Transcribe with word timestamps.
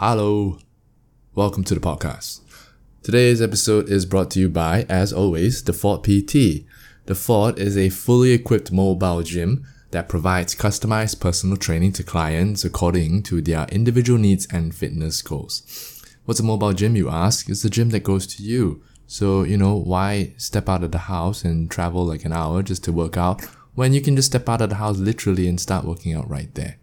Hello. 0.00 0.60
Welcome 1.34 1.64
to 1.64 1.74
the 1.74 1.80
podcast. 1.80 2.42
Today's 3.02 3.42
episode 3.42 3.88
is 3.88 4.06
brought 4.06 4.30
to 4.30 4.38
you 4.38 4.48
by, 4.48 4.86
as 4.88 5.12
always, 5.12 5.64
the 5.64 5.72
PT. 5.72 6.64
The 7.06 7.16
is 7.58 7.76
a 7.76 7.88
fully 7.88 8.30
equipped 8.30 8.70
mobile 8.70 9.24
gym 9.24 9.66
that 9.90 10.08
provides 10.08 10.54
customized 10.54 11.18
personal 11.18 11.56
training 11.56 11.94
to 11.94 12.04
clients 12.04 12.64
according 12.64 13.24
to 13.24 13.42
their 13.42 13.66
individual 13.72 14.20
needs 14.20 14.46
and 14.52 14.72
fitness 14.72 15.20
goals. 15.20 16.00
What's 16.26 16.38
a 16.38 16.44
mobile 16.44 16.74
gym, 16.74 16.94
you 16.94 17.10
ask? 17.10 17.48
It's 17.48 17.64
the 17.64 17.68
gym 17.68 17.90
that 17.90 18.04
goes 18.04 18.24
to 18.36 18.42
you. 18.44 18.84
So, 19.08 19.42
you 19.42 19.56
know, 19.56 19.74
why 19.74 20.34
step 20.36 20.68
out 20.68 20.84
of 20.84 20.92
the 20.92 21.10
house 21.10 21.42
and 21.42 21.68
travel 21.68 22.06
like 22.06 22.24
an 22.24 22.32
hour 22.32 22.62
just 22.62 22.84
to 22.84 22.92
work 22.92 23.16
out 23.16 23.42
when 23.74 23.92
you 23.92 24.00
can 24.00 24.14
just 24.14 24.28
step 24.28 24.48
out 24.48 24.62
of 24.62 24.68
the 24.68 24.76
house 24.76 24.98
literally 24.98 25.48
and 25.48 25.60
start 25.60 25.84
working 25.84 26.14
out 26.14 26.30
right 26.30 26.54
there? 26.54 26.76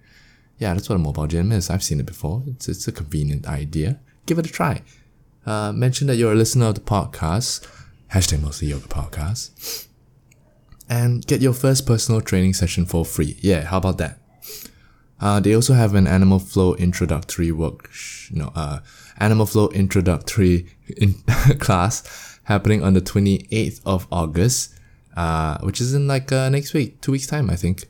Yeah, 0.57 0.73
that's 0.73 0.89
what 0.89 0.95
a 0.95 0.99
mobile 0.99 1.27
gym 1.27 1.51
is. 1.51 1.69
I've 1.69 1.83
seen 1.83 1.99
it 1.99 2.05
before. 2.05 2.43
It's, 2.47 2.67
it's 2.69 2.87
a 2.87 2.91
convenient 2.91 3.47
idea. 3.47 3.99
Give 4.25 4.39
it 4.39 4.45
a 4.45 4.51
try. 4.51 4.81
Uh, 5.45 5.71
mention 5.73 6.07
that 6.07 6.15
you're 6.15 6.31
a 6.31 6.35
listener 6.35 6.67
of 6.67 6.75
the 6.75 6.81
podcast, 6.81 7.67
hashtag 8.11 8.41
mostly 8.41 8.69
yoga 8.69 8.87
podcast, 8.87 9.87
and 10.89 11.25
get 11.27 11.41
your 11.41 11.53
first 11.53 11.85
personal 11.85 12.21
training 12.21 12.53
session 12.53 12.85
for 12.85 13.05
free. 13.05 13.37
Yeah, 13.41 13.63
how 13.63 13.77
about 13.77 13.97
that? 13.99 14.19
Uh, 15.19 15.39
they 15.39 15.53
also 15.53 15.73
have 15.73 15.93
an 15.93 16.07
animal 16.07 16.39
flow 16.39 16.73
introductory 16.75 17.51
work, 17.51 17.89
no, 18.31 18.51
uh, 18.55 18.79
animal 19.17 19.45
flow 19.45 19.69
introductory 19.69 20.67
in 20.97 21.13
class 21.59 22.39
happening 22.43 22.83
on 22.83 22.93
the 22.93 23.01
28th 23.01 23.81
of 23.85 24.07
August, 24.11 24.73
uh, 25.15 25.57
which 25.59 25.79
is 25.79 25.93
in 25.93 26.07
like 26.07 26.31
uh, 26.31 26.49
next 26.49 26.73
week, 26.73 26.99
two 27.01 27.11
weeks 27.11 27.27
time, 27.27 27.49
I 27.49 27.55
think. 27.55 27.85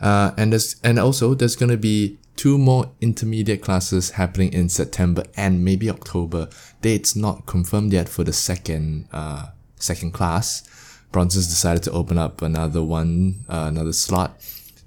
Uh, 0.00 0.32
and 0.36 0.52
there's 0.52 0.76
and 0.84 0.98
also 0.98 1.34
there's 1.34 1.56
gonna 1.56 1.76
be 1.76 2.18
two 2.36 2.56
more 2.56 2.92
intermediate 3.00 3.60
classes 3.62 4.10
happening 4.10 4.52
in 4.52 4.68
September 4.68 5.24
and 5.36 5.64
maybe 5.64 5.90
October. 5.90 6.48
Dates 6.80 7.16
not 7.16 7.46
confirmed 7.46 7.92
yet 7.92 8.08
for 8.08 8.24
the 8.24 8.32
second 8.32 9.08
uh 9.12 9.48
second 9.76 10.12
class. 10.12 10.62
Bronson's 11.10 11.48
decided 11.48 11.82
to 11.84 11.90
open 11.92 12.18
up 12.18 12.42
another 12.42 12.82
one, 12.82 13.44
uh, 13.48 13.64
another 13.68 13.92
slot 13.92 14.38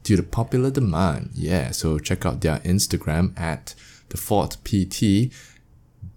due 0.03 0.15
to 0.15 0.23
popular 0.23 0.69
demand. 0.69 1.31
Yeah, 1.33 1.71
so 1.71 1.97
check 1.99 2.25
out 2.25 2.41
their 2.41 2.59
Instagram 2.59 3.37
at 3.39 3.73
the 4.09 4.17
Fort 4.17 4.57
PT, 4.63 5.33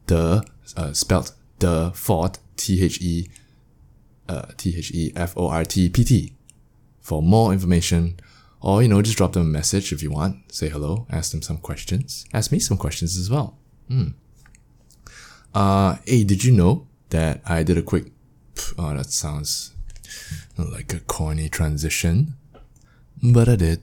the 0.06 0.44
uh, 0.76 0.92
spelled 0.92 1.32
the 1.58 1.92
Fort 1.94 2.38
T 2.56 2.84
H 2.84 3.00
E 3.00 3.28
uh, 4.28 4.46
T 4.56 4.76
H 4.76 4.90
E 4.92 5.12
F 5.16 5.34
O 5.36 5.48
R 5.48 5.64
T 5.64 5.88
P 5.88 6.04
T 6.04 6.32
for 7.00 7.22
more 7.22 7.52
information 7.52 8.18
or, 8.64 8.82
you 8.82 8.88
know, 8.88 9.02
just 9.02 9.18
drop 9.18 9.34
them 9.34 9.42
a 9.42 9.44
message 9.44 9.92
if 9.92 10.02
you 10.02 10.10
want. 10.10 10.50
Say 10.50 10.70
hello, 10.70 11.06
ask 11.10 11.32
them 11.32 11.42
some 11.42 11.58
questions. 11.58 12.24
Ask 12.32 12.50
me 12.50 12.58
some 12.58 12.78
questions 12.78 13.18
as 13.18 13.30
well. 13.30 13.58
Hmm. 13.88 14.12
Uh, 15.54 15.96
hey, 16.06 16.24
did 16.24 16.44
you 16.44 16.52
know 16.52 16.86
that 17.10 17.42
I 17.44 17.62
did 17.62 17.76
a 17.76 17.82
quick, 17.82 18.06
oh, 18.78 18.96
that 18.96 19.10
sounds 19.10 19.74
like 20.56 20.94
a 20.94 21.00
corny 21.00 21.50
transition, 21.50 22.36
but 23.22 23.50
I 23.50 23.56
did 23.56 23.82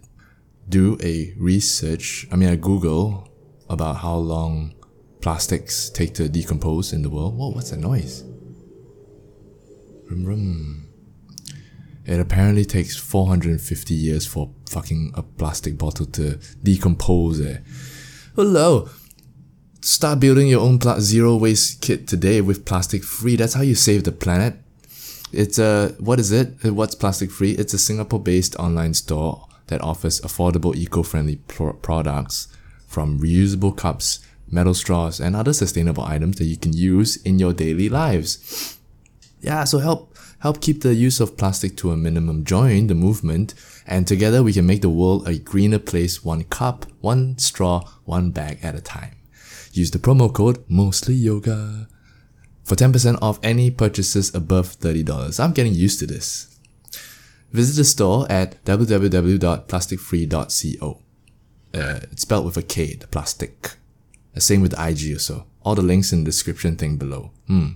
do 0.68 0.98
a 1.04 1.36
research. 1.38 2.26
I 2.32 2.36
mean, 2.36 2.50
I 2.50 2.56
Google 2.56 3.30
about 3.70 3.98
how 3.98 4.16
long 4.16 4.74
plastics 5.22 5.92
take 5.92 6.16
to 6.16 6.28
decompose 6.28 6.92
in 6.92 7.04
the 7.04 7.10
world. 7.12 7.38
Whoa, 7.38 7.52
what's 7.52 7.70
that 7.70 7.80
noise? 7.80 8.24
Rum, 10.10 10.26
rum. 10.26 10.91
It 12.06 12.20
apparently 12.20 12.66
takes 12.66 12.98
450 12.98 13.94
years 13.94 14.26
for 14.26 14.52
fucking 14.70 15.12
a 15.16 15.22
plastic 15.22 15.78
bottle 15.78 16.06
to 16.08 16.40
decompose. 16.64 17.40
Eh. 17.40 17.60
Hello. 18.36 18.90
Start 19.82 20.20
building 20.20 20.48
your 20.48 20.62
own 20.62 20.80
pla- 20.80 21.00
zero 21.00 21.36
waste 21.36 21.82
kit 21.82 22.08
today 22.08 22.42
with 22.42 22.66
plastic 22.66 23.04
free. 23.04 23.36
That's 23.36 23.54
how 23.54 23.62
you 23.62 23.76
save 23.76 24.04
the 24.04 24.12
planet. 24.12 24.56
It's 25.32 25.58
a 25.60 25.96
what 26.00 26.20
is 26.20 26.32
it? 26.32 26.64
What's 26.64 26.96
plastic 26.96 27.32
free? 27.32 27.52
It's 27.52 27.74
a 27.74 27.80
Singapore-based 27.80 28.56
online 28.58 28.94
store 28.94 29.48
that 29.68 29.82
offers 29.82 30.20
affordable, 30.22 30.76
eco-friendly 30.76 31.38
pro- 31.48 31.74
products 31.74 32.48
from 32.88 33.20
reusable 33.20 33.76
cups, 33.76 34.20
metal 34.50 34.74
straws, 34.74 35.20
and 35.22 35.36
other 35.36 35.54
sustainable 35.54 36.04
items 36.04 36.38
that 36.38 36.46
you 36.46 36.58
can 36.58 36.74
use 36.74 37.16
in 37.24 37.40
your 37.40 37.54
daily 37.54 37.88
lives. 37.88 38.78
Yeah, 39.40 39.64
so 39.64 39.80
help 39.80 40.11
help 40.42 40.62
keep 40.62 40.82
the 40.82 40.94
use 40.94 41.20
of 41.20 41.38
plastic 41.38 41.76
to 41.78 41.92
a 41.92 41.98
minimum. 41.98 42.44
Join 42.44 42.88
the 42.88 42.96
movement, 42.96 43.54
and 43.88 44.08
together 44.08 44.44
we 44.44 44.54
can 44.54 44.66
make 44.66 44.82
the 44.82 44.90
world 44.90 45.28
a 45.28 45.38
greener 45.38 45.80
place 45.80 46.24
one 46.24 46.44
cup, 46.46 46.86
one 47.00 47.38
straw, 47.38 47.84
one 48.06 48.32
bag 48.32 48.60
at 48.62 48.76
a 48.76 48.82
time. 48.82 49.16
Use 49.72 49.92
the 49.92 50.00
promo 50.00 50.34
code 50.34 50.64
mostly 50.68 51.14
yoga 51.14 51.88
for 52.64 52.76
10% 52.76 53.20
off 53.22 53.40
any 53.44 53.70
purchases 53.72 54.36
above 54.36 54.78
$30. 54.80 55.40
I'm 55.40 55.54
getting 55.54 55.74
used 55.74 56.00
to 56.00 56.08
this. 56.08 56.58
Visit 57.52 57.76
the 57.76 57.86
store 57.86 58.26
at 58.30 58.64
www.plastikfree.co. 58.66 61.02
Uh, 61.74 62.00
it's 62.12 62.24
spelled 62.24 62.46
with 62.46 62.58
a 62.58 62.64
K, 62.64 62.96
the 62.96 63.08
plastic. 63.08 63.76
The 64.34 64.42
same 64.42 64.62
with 64.62 64.72
the 64.72 64.88
IG 64.88 65.14
also. 65.14 65.46
All 65.64 65.76
the 65.76 65.82
links 65.82 66.12
in 66.12 66.20
the 66.20 66.26
description 66.26 66.76
thing 66.78 66.98
below. 66.98 67.32
Hmm. 67.48 67.70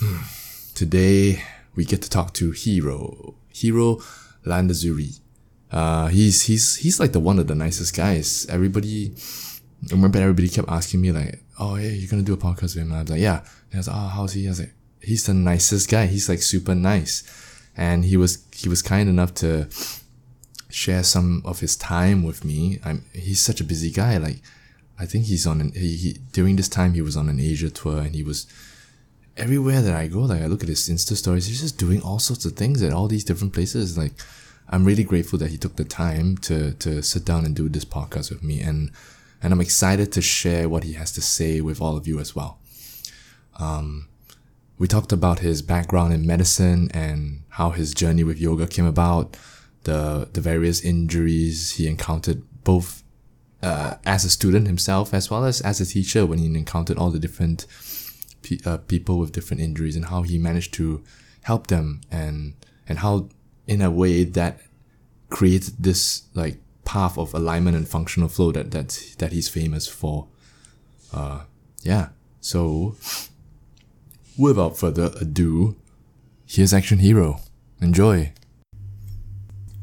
Hmm. 0.00 0.39
Today 0.80 1.42
we 1.76 1.84
get 1.84 2.00
to 2.00 2.08
talk 2.08 2.32
to 2.32 2.52
Hiro. 2.52 3.34
Hiro 3.50 3.96
Landazuri. 4.46 5.20
Uh, 5.70 6.06
he's 6.06 6.44
he's 6.44 6.76
he's 6.76 6.98
like 6.98 7.12
the 7.12 7.20
one 7.20 7.38
of 7.38 7.48
the 7.48 7.54
nicest 7.54 7.94
guys. 7.94 8.46
Everybody, 8.48 9.12
I 9.12 9.94
remember 9.94 10.18
everybody 10.20 10.48
kept 10.48 10.70
asking 10.70 11.02
me 11.02 11.12
like, 11.12 11.44
"Oh, 11.58 11.74
hey, 11.74 11.90
you're 11.90 12.08
gonna 12.08 12.22
do 12.22 12.32
a 12.32 12.38
podcast 12.38 12.74
with 12.74 12.76
him?" 12.76 12.92
And 12.92 12.96
I 12.96 13.02
was 13.02 13.10
like, 13.10 13.20
"Yeah." 13.20 13.40
And 13.40 13.74
I 13.74 13.76
was 13.76 13.88
like, 13.88 13.96
"Oh, 13.98 14.08
how's 14.08 14.32
he?" 14.32 14.46
I 14.46 14.52
was 14.52 14.60
like, 14.60 14.72
"He's 15.02 15.26
the 15.26 15.34
nicest 15.34 15.90
guy. 15.90 16.06
He's 16.06 16.30
like 16.30 16.40
super 16.40 16.74
nice," 16.74 17.24
and 17.76 18.06
he 18.06 18.16
was 18.16 18.38
he 18.54 18.70
was 18.70 18.80
kind 18.80 19.06
enough 19.06 19.34
to 19.34 19.68
share 20.70 21.02
some 21.02 21.42
of 21.44 21.60
his 21.60 21.76
time 21.76 22.22
with 22.22 22.42
me. 22.42 22.80
I'm 22.82 23.04
he's 23.12 23.44
such 23.44 23.60
a 23.60 23.64
busy 23.64 23.90
guy. 23.90 24.16
Like, 24.16 24.40
I 24.98 25.04
think 25.04 25.26
he's 25.26 25.46
on 25.46 25.60
an 25.60 25.72
he, 25.72 25.96
he 25.96 26.12
during 26.32 26.56
this 26.56 26.70
time 26.70 26.94
he 26.94 27.02
was 27.02 27.18
on 27.18 27.28
an 27.28 27.38
Asia 27.38 27.68
tour 27.68 27.98
and 27.98 28.14
he 28.14 28.22
was 28.22 28.46
everywhere 29.40 29.80
that 29.80 29.96
I 29.96 30.06
go, 30.06 30.20
like 30.20 30.42
I 30.42 30.46
look 30.46 30.62
at 30.62 30.68
his 30.68 30.88
Insta 30.88 31.16
stories, 31.16 31.46
he's 31.46 31.60
just 31.60 31.78
doing 31.78 32.02
all 32.02 32.18
sorts 32.18 32.44
of 32.44 32.52
things 32.52 32.82
at 32.82 32.92
all 32.92 33.08
these 33.08 33.24
different 33.24 33.54
places. 33.54 33.96
Like, 33.96 34.12
I'm 34.68 34.84
really 34.84 35.02
grateful 35.02 35.38
that 35.38 35.50
he 35.50 35.56
took 35.56 35.76
the 35.76 35.84
time 35.84 36.36
to 36.38 36.74
to 36.74 37.02
sit 37.02 37.24
down 37.24 37.44
and 37.44 37.56
do 37.56 37.68
this 37.68 37.84
podcast 37.84 38.30
with 38.30 38.42
me, 38.44 38.60
and 38.60 38.92
and 39.42 39.52
I'm 39.52 39.60
excited 39.60 40.12
to 40.12 40.22
share 40.22 40.68
what 40.68 40.84
he 40.84 40.92
has 40.92 41.10
to 41.12 41.22
say 41.22 41.60
with 41.60 41.80
all 41.80 41.96
of 41.96 42.06
you 42.06 42.20
as 42.20 42.36
well. 42.36 42.58
Um, 43.58 44.08
we 44.78 44.86
talked 44.86 45.12
about 45.12 45.40
his 45.40 45.62
background 45.62 46.12
in 46.12 46.26
medicine 46.26 46.90
and 46.94 47.42
how 47.50 47.70
his 47.70 47.92
journey 47.92 48.24
with 48.24 48.38
yoga 48.38 48.66
came 48.66 48.86
about, 48.86 49.36
the 49.84 50.28
the 50.32 50.40
various 50.40 50.84
injuries 50.84 51.72
he 51.72 51.88
encountered 51.88 52.42
both 52.62 53.02
uh, 53.62 53.94
as 54.04 54.24
a 54.24 54.30
student 54.30 54.66
himself 54.66 55.12
as 55.14 55.30
well 55.30 55.44
as 55.44 55.60
as 55.62 55.80
a 55.80 55.86
teacher 55.86 56.24
when 56.26 56.38
he 56.38 56.46
encountered 56.46 56.96
all 56.96 57.10
the 57.10 57.18
different 57.18 57.66
pe- 58.42 58.58
uh, 58.64 58.78
people 58.78 59.18
with 59.18 59.32
different 59.32 59.60
injuries 59.62 59.96
and 59.96 60.06
how 60.06 60.22
he 60.22 60.38
managed 60.38 60.74
to 60.74 61.02
help 61.42 61.66
them 61.68 62.00
and 62.10 62.54
and 62.88 62.98
how 62.98 63.28
in 63.66 63.80
a 63.82 63.90
way 63.90 64.24
that 64.24 64.60
created 65.28 65.74
this 65.78 66.22
like 66.34 66.58
path 66.84 67.16
of 67.16 67.32
alignment 67.34 67.76
and 67.76 67.88
functional 67.88 68.28
flow 68.28 68.52
that 68.52 68.70
that 68.72 69.14
that 69.18 69.32
he's 69.32 69.48
famous 69.48 69.86
for. 69.86 70.26
Uh, 71.12 71.42
yeah. 71.82 72.08
So, 72.40 72.96
without 74.38 74.78
further 74.78 75.10
ado, 75.20 75.76
here's 76.46 76.72
Action 76.72 76.98
Hero. 77.00 77.40
Enjoy. 77.80 78.32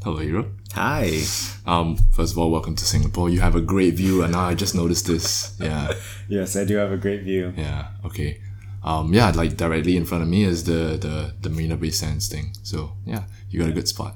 Hello, 0.03 0.17
Hiro. 0.17 0.51
Hi. 0.73 1.21
Um, 1.65 1.97
first 2.11 2.31
of 2.33 2.37
all, 2.37 2.51
welcome 2.51 2.75
to 2.75 2.85
Singapore. 2.85 3.29
You 3.29 3.41
have 3.41 3.55
a 3.55 3.61
great 3.61 3.95
view, 3.95 4.23
and 4.23 4.31
now 4.31 4.45
I 4.45 4.53
just 4.53 4.75
noticed 4.75 5.07
this. 5.07 5.55
Yeah. 5.59 5.93
Yes, 6.29 6.57
I 6.57 6.65
do 6.65 6.75
have 6.75 6.91
a 6.91 6.97
great 6.97 7.23
view. 7.23 7.53
Yeah. 7.55 7.87
Okay. 8.03 8.41
Um, 8.87 9.13
yeah, 9.13 9.31
like 9.31 9.57
directly 9.57 9.97
in 9.97 10.05
front 10.05 10.23
of 10.23 10.29
me 10.29 10.43
is 10.43 10.63
the 10.63 10.97
the 11.05 11.33
the 11.41 11.49
Marina 11.49 11.75
Bay 11.77 11.91
Sands 11.91 12.27
thing. 12.29 12.53
So 12.63 12.77
yeah, 13.05 13.23
you 13.49 13.59
got 13.59 13.69
a 13.69 13.73
good 13.73 13.87
spot. 13.87 14.15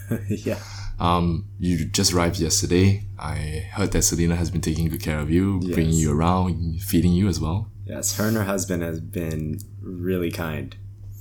yeah. 0.28 0.58
Um, 1.00 1.46
you 1.58 1.84
just 1.86 2.12
arrived 2.12 2.38
yesterday. 2.38 3.02
I 3.18 3.66
heard 3.76 3.90
that 3.92 4.02
Selena 4.02 4.36
has 4.36 4.50
been 4.50 4.60
taking 4.60 4.88
good 4.88 5.02
care 5.02 5.18
of 5.18 5.30
you, 5.30 5.58
Yes. 5.62 5.74
bringing 5.74 5.94
you 5.94 6.12
around, 6.12 6.80
feeding 6.82 7.12
you 7.12 7.26
as 7.28 7.40
well. 7.40 7.70
Yes, 7.84 8.16
her 8.16 8.28
and 8.28 8.36
her 8.36 8.44
husband 8.44 8.82
has 8.82 9.00
been 9.00 9.58
really 9.80 10.30
kind. 10.30 10.76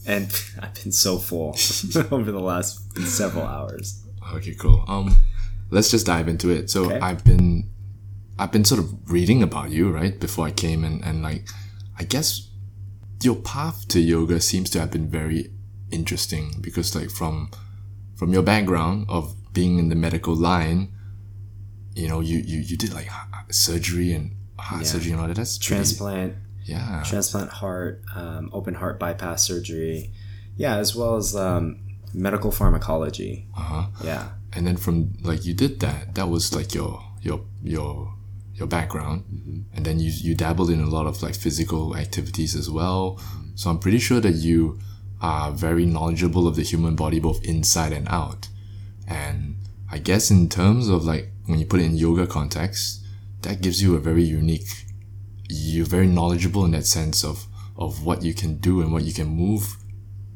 And 0.06 0.28
I've 0.60 0.76
been 0.76 0.92
so 0.92 1.18
full 1.18 1.50
over 2.12 2.32
the 2.32 2.40
last 2.52 2.80
several 3.08 3.46
hours. 3.48 4.04
Okay, 4.36 4.54
cool. 4.54 4.84
Um, 4.88 5.16
let's 5.72 5.90
just 5.90 6.06
dive 6.06 6.28
into 6.28 6.50
it. 6.52 6.70
So 6.70 6.86
Okay. 6.86 7.00
I've 7.00 7.24
been, 7.24 7.68
I've 8.38 8.52
been 8.52 8.66
sort 8.66 8.80
of 8.82 8.94
reading 9.12 9.42
about 9.42 9.72
you 9.72 9.90
right 9.90 10.20
before 10.20 10.46
I 10.46 10.52
came, 10.52 10.84
and 10.84 11.04
and 11.04 11.24
like, 11.24 11.48
I 11.98 12.04
guess 12.04 12.50
your 13.24 13.36
path 13.36 13.88
to 13.90 14.00
yoga 14.00 14.40
seems 14.42 14.70
to 14.72 14.80
have 14.80 14.92
been 14.92 15.08
very 15.10 15.52
interesting 15.92 16.56
because 16.62 16.96
like 16.96 17.10
from 17.10 17.50
from 18.16 18.32
your 18.34 18.44
background 18.44 19.06
of 19.10 19.36
being 19.54 19.78
in 19.80 19.90
the 19.90 19.96
medical 19.96 20.36
line 20.36 20.90
you 21.96 22.08
know 22.08 22.20
you 22.22 22.38
you, 22.40 22.60
you 22.60 22.78
did 22.78 22.94
like 22.94 23.10
surgery 23.50 24.14
and 24.14 24.32
heart 24.58 24.82
Yeah. 24.82 24.88
surgery 24.88 25.12
and 25.12 25.22
all 25.22 25.28
that. 25.28 25.36
That's 25.36 25.58
pretty- 25.58 25.76
Transplant, 25.76 26.36
yeah. 26.66 27.04
transplant 27.06 27.50
heart, 27.50 28.02
um, 28.16 28.50
open 28.54 28.76
heart 28.76 29.00
bypass 29.00 29.44
surgery. 29.44 30.12
Yeah, 30.56 30.76
as 30.78 30.96
well 30.96 31.16
as 31.16 31.36
um, 31.36 31.80
medical 32.14 32.52
pharmacology. 32.52 33.48
uh-huh. 33.58 33.88
Yeah. 34.04 34.30
And 34.54 34.68
then 34.68 34.78
from 34.78 35.14
like 35.22 35.46
you 35.46 35.54
did 35.54 35.80
that. 35.80 36.16
That 36.16 36.30
was 36.30 36.54
like 36.54 36.74
your 36.74 37.02
your 37.22 37.42
your 37.64 38.14
your 38.62 38.68
background, 38.68 39.24
mm-hmm. 39.24 39.76
and 39.76 39.86
then 39.86 40.00
you 40.00 40.12
you 40.28 40.34
dabbled 40.36 40.70
in 40.70 40.80
a 40.82 40.92
lot 40.98 41.08
of 41.08 41.22
like 41.26 41.36
physical 41.36 41.84
activities 41.98 42.56
as 42.56 42.70
well. 42.70 43.04
Mm-hmm. 43.18 43.56
So 43.56 43.70
I'm 43.70 43.80
pretty 43.80 44.00
sure 44.00 44.22
that 44.22 44.36
you 44.48 44.80
are 45.20 45.52
very 45.52 45.86
knowledgeable 45.86 46.48
of 46.48 46.56
the 46.56 46.64
human 46.64 46.96
body, 46.96 47.20
both 47.20 47.44
inside 47.44 47.94
and 47.94 48.08
out. 48.08 48.48
And 49.08 49.56
I 49.92 49.98
guess 49.98 50.32
in 50.32 50.48
terms 50.48 50.88
of 50.88 51.04
like 51.04 51.26
when 51.48 51.60
you 51.60 51.66
put 51.66 51.82
it 51.82 51.86
in 51.86 51.96
yoga 51.98 52.28
context, 52.28 53.04
that 53.42 53.62
gives 53.62 53.82
you 53.84 53.96
a 53.96 54.00
very 54.00 54.24
unique. 54.24 54.72
You're 55.50 55.92
very 55.98 56.08
knowledgeable 56.08 56.64
in 56.66 56.72
that 56.72 56.86
sense 56.86 57.26
of 57.26 57.48
of 57.78 58.06
what 58.06 58.22
you 58.22 58.34
can 58.34 58.58
do 58.58 58.82
and 58.82 58.94
what 58.94 59.04
you 59.04 59.14
can 59.14 59.28
move 59.28 59.76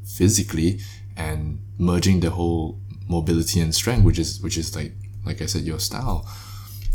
physically 0.04 0.80
and 1.16 1.60
merging 1.78 2.20
the 2.20 2.30
whole 2.30 2.80
mobility 3.08 3.60
and 3.60 3.72
strength 3.74 4.04
which 4.04 4.18
is 4.18 4.40
which 4.40 4.56
is 4.58 4.74
like 4.74 4.92
like 5.24 5.40
i 5.40 5.46
said 5.46 5.62
your 5.62 5.78
style 5.78 6.26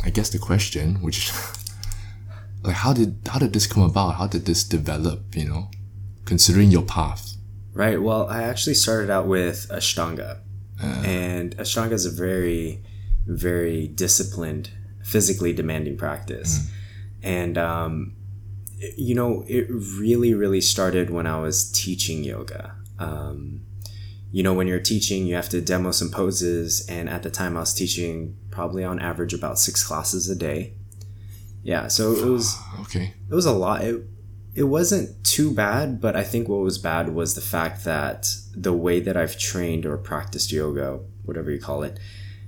i 0.03 0.09
guess 0.09 0.29
the 0.29 0.39
question 0.39 0.95
which 1.01 1.31
like 2.63 2.75
how 2.75 2.93
did 2.93 3.19
how 3.27 3.39
did 3.39 3.53
this 3.53 3.67
come 3.67 3.83
about 3.83 4.15
how 4.15 4.27
did 4.27 4.45
this 4.45 4.63
develop 4.63 5.35
you 5.35 5.47
know 5.47 5.69
considering 6.25 6.69
your 6.69 6.83
path 6.83 7.31
Right. 7.73 8.01
Well, 8.01 8.27
I 8.29 8.43
actually 8.43 8.73
started 8.73 9.09
out 9.09 9.27
with 9.27 9.67
Ashtanga. 9.69 10.39
and 10.81 11.55
Ashtanga 11.57 11.93
is 11.93 12.05
a 12.05 12.11
very, 12.11 12.83
very 13.25 13.87
disciplined, 13.87 14.71
physically 15.03 15.53
demanding 15.53 15.97
practice. 15.97 16.69
And, 17.23 17.57
um, 17.57 18.15
you 18.97 19.13
know, 19.13 19.45
it 19.47 19.67
really, 19.69 20.33
really 20.33 20.59
started 20.61 21.11
when 21.11 21.27
I 21.27 21.39
was 21.39 21.71
teaching 21.71 22.23
yoga. 22.23 22.75
Um, 22.97 23.61
you 24.31 24.43
know, 24.43 24.53
when 24.53 24.67
you're 24.67 24.79
teaching, 24.79 25.27
you 25.27 25.35
have 25.35 25.49
to 25.49 25.61
demo 25.61 25.91
some 25.91 26.09
poses. 26.09 26.85
And 26.89 27.07
at 27.09 27.21
the 27.23 27.29
time, 27.29 27.55
I 27.55 27.61
was 27.61 27.73
teaching 27.73 28.37
probably 28.51 28.83
on 28.83 28.99
average 28.99 29.33
about 29.33 29.57
six 29.57 29.85
classes 29.85 30.29
a 30.29 30.35
day. 30.35 30.73
Yeah. 31.63 31.87
So 31.87 32.11
it 32.11 32.25
was 32.25 32.57
okay 32.81 33.13
it 33.31 33.35
was 33.35 33.45
a 33.45 33.53
lot. 33.53 33.83
It, 33.83 34.03
it 34.53 34.63
wasn't 34.63 35.23
too 35.23 35.53
bad, 35.53 36.01
but 36.01 36.15
I 36.17 36.23
think 36.23 36.49
what 36.49 36.59
was 36.59 36.77
bad 36.77 37.15
was 37.15 37.33
the 37.33 37.41
fact 37.41 37.85
that 37.85 38.27
the 38.53 38.73
way 38.73 38.99
that 38.99 39.15
I've 39.15 39.39
trained 39.39 39.85
or 39.85 39.97
practiced 39.97 40.51
yoga, 40.51 40.99
whatever 41.23 41.49
you 41.49 41.59
call 41.59 41.83
it, 41.83 41.97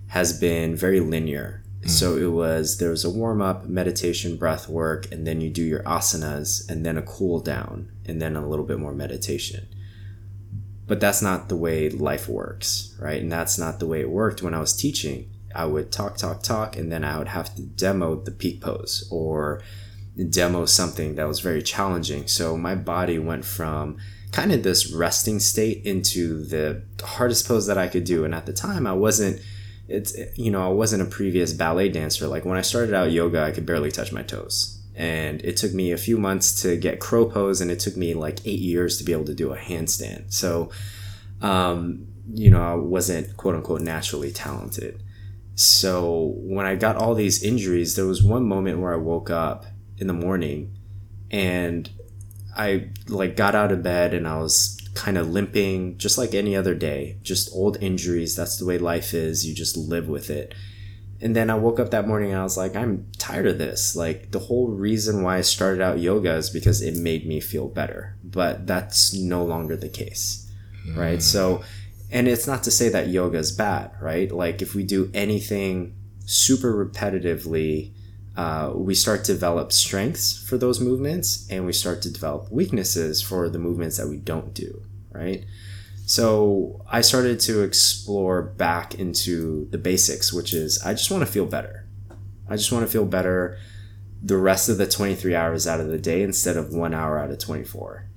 has 0.08 0.38
been 0.38 0.76
very 0.76 1.00
linear. 1.00 1.64
Mm. 1.82 1.90
So 1.90 2.18
it 2.18 2.34
was 2.34 2.78
there 2.80 2.90
was 2.90 3.06
a 3.06 3.10
warm 3.10 3.42
up, 3.42 3.66
meditation, 3.66 4.36
breath 4.36 4.68
work, 4.68 5.10
and 5.12 5.26
then 5.26 5.40
you 5.40 5.50
do 5.50 5.64
your 5.64 5.84
asanas, 5.84 6.70
and 6.70 6.86
then 6.86 6.98
a 6.98 7.02
cool 7.02 7.40
down, 7.40 7.90
and 8.06 8.22
then 8.22 8.36
a 8.36 8.46
little 8.46 8.66
bit 8.66 8.80
more 8.80 8.94
meditation. 8.94 9.66
But 10.86 11.00
that's 11.00 11.22
not 11.22 11.48
the 11.48 11.56
way 11.56 11.90
life 11.90 12.28
works, 12.28 12.94
right? 13.00 13.22
And 13.22 13.32
that's 13.32 13.58
not 13.58 13.80
the 13.80 13.88
way 13.88 14.02
it 14.02 14.10
worked 14.10 14.44
when 14.44 14.54
I 14.54 14.60
was 14.60 14.76
teaching. 14.76 15.33
I 15.56 15.66
would 15.66 15.92
talk, 15.92 16.18
talk, 16.18 16.44
talk, 16.44 16.76
and 16.78 16.92
then 16.92 17.04
I 17.04 17.18
would 17.18 17.30
have 17.30 17.56
to 17.56 17.62
demo 17.62 18.16
the 18.16 18.32
peak 18.32 18.62
pose 18.62 19.08
or 19.12 19.62
demo 20.30 20.66
something 20.66 21.16
that 21.16 21.28
was 21.28 21.40
very 21.40 21.62
challenging. 21.62 22.28
So 22.28 22.58
my 22.58 22.76
body 22.76 23.18
went 23.18 23.46
from 23.46 23.98
kind 24.32 24.52
of 24.52 24.64
this 24.64 24.92
resting 24.92 25.40
state 25.40 25.86
into 25.86 26.44
the 26.44 26.84
hardest 27.04 27.48
pose 27.48 27.68
that 27.68 27.78
I 27.78 27.88
could 27.88 28.04
do. 28.04 28.26
And 28.26 28.36
at 28.36 28.46
the 28.46 28.54
time, 28.54 28.86
I 28.86 28.94
wasn't. 28.94 29.42
It's 29.88 30.16
you 30.36 30.50
know 30.50 30.66
I 30.66 30.72
wasn't 30.72 31.04
a 31.04 31.06
previous 31.06 31.54
ballet 31.54 31.90
dancer. 31.90 32.28
Like 32.28 32.46
when 32.46 32.58
I 32.58 32.62
started 32.62 32.94
out 32.94 33.12
yoga, 33.12 33.44
I 33.44 33.52
could 33.52 33.66
barely 33.66 33.92
touch 33.92 34.12
my 34.12 34.24
toes, 34.24 34.82
and 34.96 35.42
it 35.42 35.58
took 35.58 35.74
me 35.74 35.92
a 35.92 35.98
few 35.98 36.18
months 36.18 36.62
to 36.64 36.78
get 36.78 37.00
crow 37.00 37.26
pose, 37.26 37.62
and 37.62 37.70
it 37.70 37.80
took 37.80 37.98
me 37.98 38.14
like 38.14 38.40
eight 38.46 38.60
years 38.60 38.98
to 38.98 39.04
be 39.04 39.12
able 39.12 39.26
to 39.26 39.36
do 39.36 39.52
a 39.52 39.58
handstand. 39.58 40.34
So, 40.34 40.72
um, 41.42 42.08
you 42.34 42.50
know, 42.50 42.64
I 42.64 42.76
wasn't 42.76 43.36
quote 43.36 43.56
unquote 43.56 43.82
naturally 43.82 44.32
talented. 44.32 45.04
So 45.56 46.34
when 46.38 46.66
I 46.66 46.76
got 46.76 46.96
all 46.96 47.16
these 47.16 47.44
injuries, 47.44 47.96
there 47.96 48.06
was 48.06 48.24
one 48.24 48.48
moment 48.48 48.80
where 48.80 48.94
I 48.94 48.98
woke 48.98 49.30
up 49.30 49.66
in 49.98 50.08
the 50.08 50.14
morning 50.14 50.76
and 51.30 51.90
I 52.56 52.90
like 53.08 53.36
got 53.36 53.56
out 53.56 53.72
of 53.72 53.84
bed 53.84 54.14
and 54.14 54.28
I 54.28 54.38
was 54.38 54.80
kind 54.96 55.18
of 55.18 55.30
limping 55.30 55.98
just 55.98 56.18
like 56.18 56.34
any 56.34 56.56
other 56.56 56.76
day. 56.76 57.18
Just 57.22 57.54
old 57.54 57.82
injuries, 57.82 58.36
that's 58.36 58.58
the 58.58 58.66
way 58.66 58.78
life 58.78 59.14
is. 59.14 59.46
You 59.46 59.54
just 59.54 59.78
live 59.78 60.08
with 60.08 60.30
it. 60.30 60.54
And 61.22 61.36
then 61.36 61.50
I 61.50 61.56
woke 61.56 61.80
up 61.80 61.92
that 61.92 62.08
morning 62.08 62.32
and 62.32 62.40
I 62.40 62.44
was 62.44 62.58
like, 62.58 62.76
I'm 62.76 63.08
tired 63.18 63.48
of 63.48 63.58
this. 63.58 63.96
Like 63.96 64.32
the 64.32 64.40
whole 64.40 64.70
reason 64.70 65.24
why 65.24 65.38
I 65.38 65.42
started 65.42 65.82
out 65.82 66.00
yoga 66.00 66.36
is 66.36 66.50
because 66.50 66.82
it 66.82 66.98
made 66.98 67.26
me 67.26 67.40
feel 67.40 67.68
better. 67.68 68.18
But 68.24 68.68
that's 68.68 69.14
no 69.14 69.44
longer 69.44 69.78
the 69.78 69.90
case. 69.90 70.52
Right? 70.96 71.16
Hmm. 71.16 71.22
So 71.22 71.64
and 72.14 72.28
it's 72.28 72.46
not 72.46 72.64
to 72.64 72.72
say 72.72 72.90
that 72.90 73.08
yoga 73.10 73.40
is 73.40 73.52
bad, 73.52 73.92
right? 74.00 74.32
Like 74.32 74.62
if 74.62 74.76
we 74.76 74.84
do 74.84 75.10
anything 75.16 75.96
super 76.26 76.86
repetitively, 76.86 77.92
uh, 78.38 78.72
we 78.76 78.94
start 78.94 79.24
to 79.26 79.34
develop 79.34 79.72
strengths 79.72 80.38
for 80.48 80.60
those 80.60 80.80
movements 80.80 81.48
and 81.50 81.66
we 81.66 81.74
start 81.74 82.04
to 82.04 82.14
develop 82.14 82.52
weaknesses 82.52 83.24
for 83.24 83.50
the 83.50 83.58
movements 83.58 83.98
that 83.98 84.08
we 84.08 84.18
don't 84.18 84.54
do, 84.54 84.84
right? 85.12 85.44
So 86.06 86.86
I 86.88 87.02
started 87.02 87.40
to 87.42 87.64
explore 87.64 88.44
back 88.44 88.94
into 88.94 89.68
the 89.72 89.80
basics, 89.80 90.32
which 90.32 90.54
is 90.54 90.84
I 90.84 90.94
just 90.94 91.10
want 91.10 91.26
to 91.26 91.32
feel 91.32 91.48
better. 91.48 91.88
I 92.48 92.58
just 92.58 92.72
want 92.72 92.86
to 92.86 92.92
feel 92.92 93.06
better 93.06 93.58
the 94.22 94.38
rest 94.38 94.70
of 94.70 94.78
the 94.78 94.86
23 94.88 95.34
hours 95.34 95.66
out 95.66 95.80
of 95.80 95.88
the 95.88 95.98
day 95.98 96.22
instead 96.22 96.58
of 96.58 96.74
one 96.74 96.94
hour 96.94 97.18
out 97.18 97.32
of 97.32 97.40
24. 97.40 98.08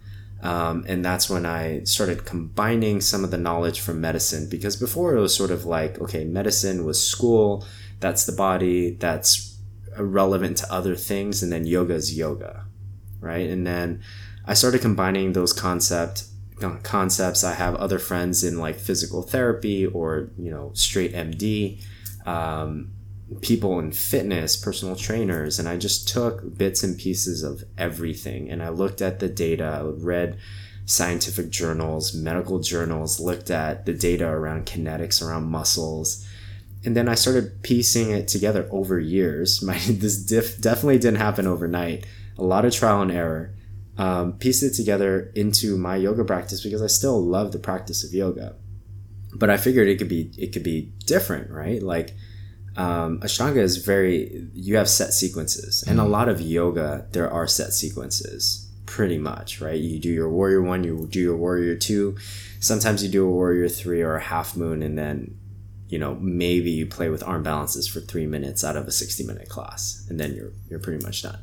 Um, 0.46 0.84
and 0.86 1.04
that's 1.04 1.28
when 1.28 1.44
I 1.44 1.82
started 1.82 2.24
combining 2.24 3.00
some 3.00 3.24
of 3.24 3.32
the 3.32 3.36
knowledge 3.36 3.80
from 3.80 4.00
medicine 4.00 4.48
because 4.48 4.76
before 4.76 5.16
it 5.16 5.20
was 5.20 5.34
sort 5.34 5.50
of 5.50 5.64
like, 5.64 6.00
okay, 6.00 6.24
medicine 6.24 6.84
was 6.84 7.04
school, 7.04 7.66
that's 7.98 8.26
the 8.26 8.32
body, 8.32 8.92
that's 8.92 9.58
relevant 9.98 10.58
to 10.58 10.72
other 10.72 10.94
things, 10.94 11.42
and 11.42 11.50
then 11.50 11.66
yoga 11.66 11.94
is 11.94 12.16
yoga, 12.16 12.64
right? 13.18 13.50
And 13.50 13.66
then 13.66 14.04
I 14.44 14.54
started 14.54 14.82
combining 14.82 15.32
those 15.32 15.52
concept 15.52 16.26
concepts. 16.84 17.42
I 17.42 17.54
have 17.54 17.74
other 17.74 17.98
friends 17.98 18.44
in 18.44 18.58
like 18.58 18.76
physical 18.76 19.22
therapy 19.22 19.84
or 19.84 20.30
you 20.38 20.52
know 20.52 20.70
straight 20.74 21.12
MD, 21.12 21.82
um, 22.24 22.92
people 23.40 23.78
in 23.78 23.90
fitness, 23.90 24.56
personal 24.56 24.94
trainers, 24.94 25.58
and 25.58 25.68
I 25.68 25.76
just 25.76 26.08
took 26.08 26.56
bits 26.56 26.82
and 26.82 26.96
pieces 26.98 27.42
of 27.42 27.64
everything 27.76 28.50
and 28.50 28.62
I 28.62 28.68
looked 28.68 29.02
at 29.02 29.18
the 29.18 29.28
data, 29.28 29.64
I 29.64 29.82
read 29.82 30.38
scientific 30.86 31.50
journals, 31.50 32.14
medical 32.14 32.60
journals, 32.60 33.18
looked 33.18 33.50
at 33.50 33.84
the 33.84 33.92
data 33.92 34.26
around 34.26 34.66
kinetics, 34.66 35.20
around 35.20 35.50
muscles. 35.50 36.26
And 36.84 36.96
then 36.96 37.08
I 37.08 37.16
started 37.16 37.62
piecing 37.62 38.12
it 38.12 38.28
together 38.28 38.68
over 38.70 39.00
years. 39.00 39.60
My 39.66 39.76
this 39.78 40.16
diff 40.24 40.60
definitely 40.60 40.98
didn't 40.98 41.18
happen 41.18 41.46
overnight. 41.46 42.06
A 42.38 42.44
lot 42.44 42.64
of 42.64 42.72
trial 42.72 43.02
and 43.02 43.10
error. 43.10 43.52
Um, 43.98 44.34
pieced 44.34 44.62
it 44.62 44.74
together 44.74 45.32
into 45.34 45.78
my 45.78 45.96
yoga 45.96 46.22
practice 46.22 46.62
because 46.62 46.82
I 46.82 46.86
still 46.86 47.18
love 47.18 47.52
the 47.52 47.58
practice 47.58 48.04
of 48.04 48.12
yoga. 48.12 48.54
But 49.34 49.48
I 49.48 49.56
figured 49.56 49.88
it 49.88 49.96
could 49.96 50.10
be 50.10 50.30
it 50.36 50.52
could 50.52 50.62
be 50.62 50.92
different, 51.06 51.50
right? 51.50 51.82
Like 51.82 52.14
um, 52.76 53.20
Ashtanga 53.20 53.58
is 53.58 53.78
very 53.78 54.48
you 54.54 54.76
have 54.76 54.88
set 54.88 55.12
sequences, 55.12 55.82
and 55.86 55.98
a 55.98 56.04
lot 56.04 56.28
of 56.28 56.40
yoga 56.40 57.06
there 57.12 57.30
are 57.30 57.46
set 57.46 57.72
sequences, 57.72 58.70
pretty 58.84 59.18
much, 59.18 59.60
right? 59.60 59.80
You 59.80 59.98
do 59.98 60.10
your 60.10 60.28
warrior 60.28 60.62
one, 60.62 60.84
you 60.84 61.06
do 61.10 61.20
your 61.20 61.36
warrior 61.36 61.74
two, 61.76 62.16
sometimes 62.60 63.02
you 63.02 63.10
do 63.10 63.26
a 63.26 63.30
warrior 63.30 63.68
three 63.68 64.02
or 64.02 64.16
a 64.16 64.22
half 64.22 64.56
moon, 64.56 64.82
and 64.82 64.98
then 64.98 65.38
you 65.88 65.98
know 65.98 66.16
maybe 66.16 66.70
you 66.70 66.86
play 66.86 67.08
with 67.08 67.22
arm 67.22 67.42
balances 67.42 67.88
for 67.88 68.00
three 68.00 68.26
minutes 68.26 68.62
out 68.62 68.76
of 68.76 68.86
a 68.86 68.92
sixty 68.92 69.24
minute 69.24 69.48
class, 69.48 70.04
and 70.10 70.20
then 70.20 70.34
you're 70.34 70.52
you're 70.68 70.80
pretty 70.80 71.02
much 71.02 71.22
done. 71.22 71.38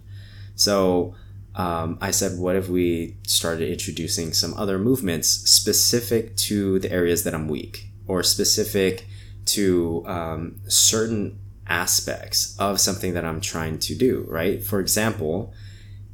So 0.56 1.16
um, 1.56 1.98
I 2.02 2.12
said, 2.12 2.40
what 2.40 2.56
if 2.56 2.68
we 2.70 3.18
started 3.26 3.70
introducing 3.70 4.34
some 4.34 4.54
other 4.56 4.78
movements 4.80 5.28
specific 5.28 6.36
to 6.38 6.80
the 6.80 6.92
areas 6.92 7.24
that 7.24 7.34
I'm 7.34 7.48
weak 7.48 7.90
or 8.08 8.24
specific 8.24 9.08
to 9.46 10.04
um, 10.08 10.60
certain 10.68 11.40
aspects 11.68 12.56
of 12.60 12.80
something 12.80 13.14
that 13.14 13.26
I'm 13.26 13.42
trying 13.42 13.80
to 13.80 13.96
do, 13.96 14.26
right? 14.30 14.64
For 14.64 14.80
example, 14.80 15.54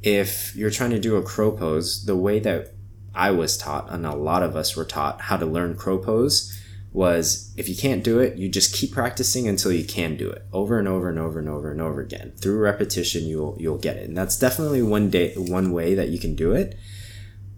if 0.01 0.55
you're 0.55 0.69
trying 0.69 0.91
to 0.91 0.99
do 0.99 1.15
a 1.15 1.23
crow 1.23 1.51
pose, 1.51 2.05
the 2.05 2.15
way 2.15 2.39
that 2.39 2.73
I 3.13 3.31
was 3.31 3.57
taught, 3.57 3.91
and 3.91 4.05
a 4.05 4.15
lot 4.15 4.43
of 4.43 4.55
us 4.55 4.75
were 4.75 4.85
taught 4.85 5.21
how 5.21 5.37
to 5.37 5.45
learn 5.45 5.75
crow 5.75 5.97
pose, 5.97 6.55
was 6.91 7.53
if 7.55 7.69
you 7.69 7.75
can't 7.75 8.03
do 8.03 8.19
it, 8.19 8.37
you 8.37 8.49
just 8.49 8.73
keep 8.73 8.91
practicing 8.91 9.47
until 9.47 9.71
you 9.71 9.85
can 9.85 10.17
do 10.17 10.29
it 10.29 10.45
over 10.51 10.79
and 10.79 10.87
over 10.87 11.09
and 11.09 11.19
over 11.19 11.39
and 11.39 11.47
over 11.47 11.71
and 11.71 11.81
over 11.81 12.01
again. 12.01 12.33
Through 12.37 12.59
repetition, 12.59 13.25
you'll 13.25 13.55
you'll 13.59 13.77
get 13.77 13.97
it, 13.97 14.07
and 14.07 14.17
that's 14.17 14.37
definitely 14.37 14.81
one 14.81 15.09
day 15.09 15.33
one 15.35 15.71
way 15.71 15.93
that 15.95 16.09
you 16.09 16.19
can 16.19 16.35
do 16.35 16.51
it. 16.53 16.77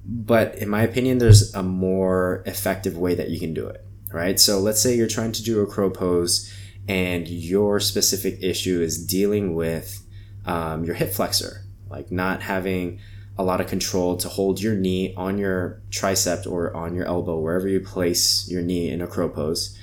But 0.04 0.56
in 0.56 0.68
my 0.68 0.82
opinion, 0.82 1.20
there's 1.20 1.54
a 1.54 1.64
more 1.64 2.44
effective 2.46 2.98
way 2.98 3.16
that 3.16 3.30
you 3.30 3.40
can 3.40 3.54
do 3.54 3.68
it, 3.68 3.86
right? 4.14 4.40
So 4.40 4.60
let's 4.60 4.82
say 4.82 4.96
you're 4.96 5.08
trying 5.08 5.32
to 5.34 5.44
do 5.44 5.62
a 5.62 5.68
crow 5.68 5.90
pose, 5.90 6.52
and 6.88 7.28
your 7.28 7.80
specific 7.80 8.40
issue 8.42 8.82
is 8.82 9.06
dealing 9.06 9.56
with 9.56 10.06
um, 10.46 10.84
your 10.84 10.96
hip 10.96 11.12
flexor, 11.12 11.64
like 11.90 12.12
not 12.12 12.42
having 12.42 13.00
a 13.38 13.44
lot 13.44 13.62
of 13.62 13.68
control 13.68 14.18
to 14.18 14.28
hold 14.28 14.62
your 14.62 14.76
knee 14.76 15.14
on 15.16 15.38
your 15.38 15.82
tricep 15.90 16.46
or 16.46 16.76
on 16.76 16.96
your 16.96 17.06
elbow, 17.06 17.40
wherever 17.40 17.68
you 17.68 17.80
place 17.80 18.50
your 18.50 18.62
knee 18.62 18.90
in 18.90 19.02
a 19.02 19.08
crow 19.08 19.30
pose, 19.30 19.78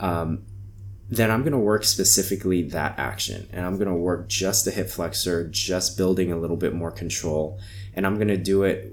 um, 0.00 0.42
then 1.08 1.30
I'm 1.30 1.40
going 1.40 1.52
to 1.52 1.58
work 1.58 1.84
specifically 1.84 2.62
that 2.68 2.98
action. 2.98 3.48
And 3.52 3.64
I'm 3.64 3.76
going 3.76 3.88
to 3.88 3.94
work 3.94 4.28
just 4.28 4.64
the 4.64 4.70
hip 4.70 4.90
flexor, 4.90 5.48
just 5.48 5.96
building 5.96 6.32
a 6.32 6.36
little 6.36 6.56
bit 6.56 6.74
more 6.74 6.90
control. 6.90 7.58
And 7.94 8.06
I'm 8.06 8.16
going 8.16 8.28
to 8.28 8.36
do 8.36 8.64
it 8.64 8.92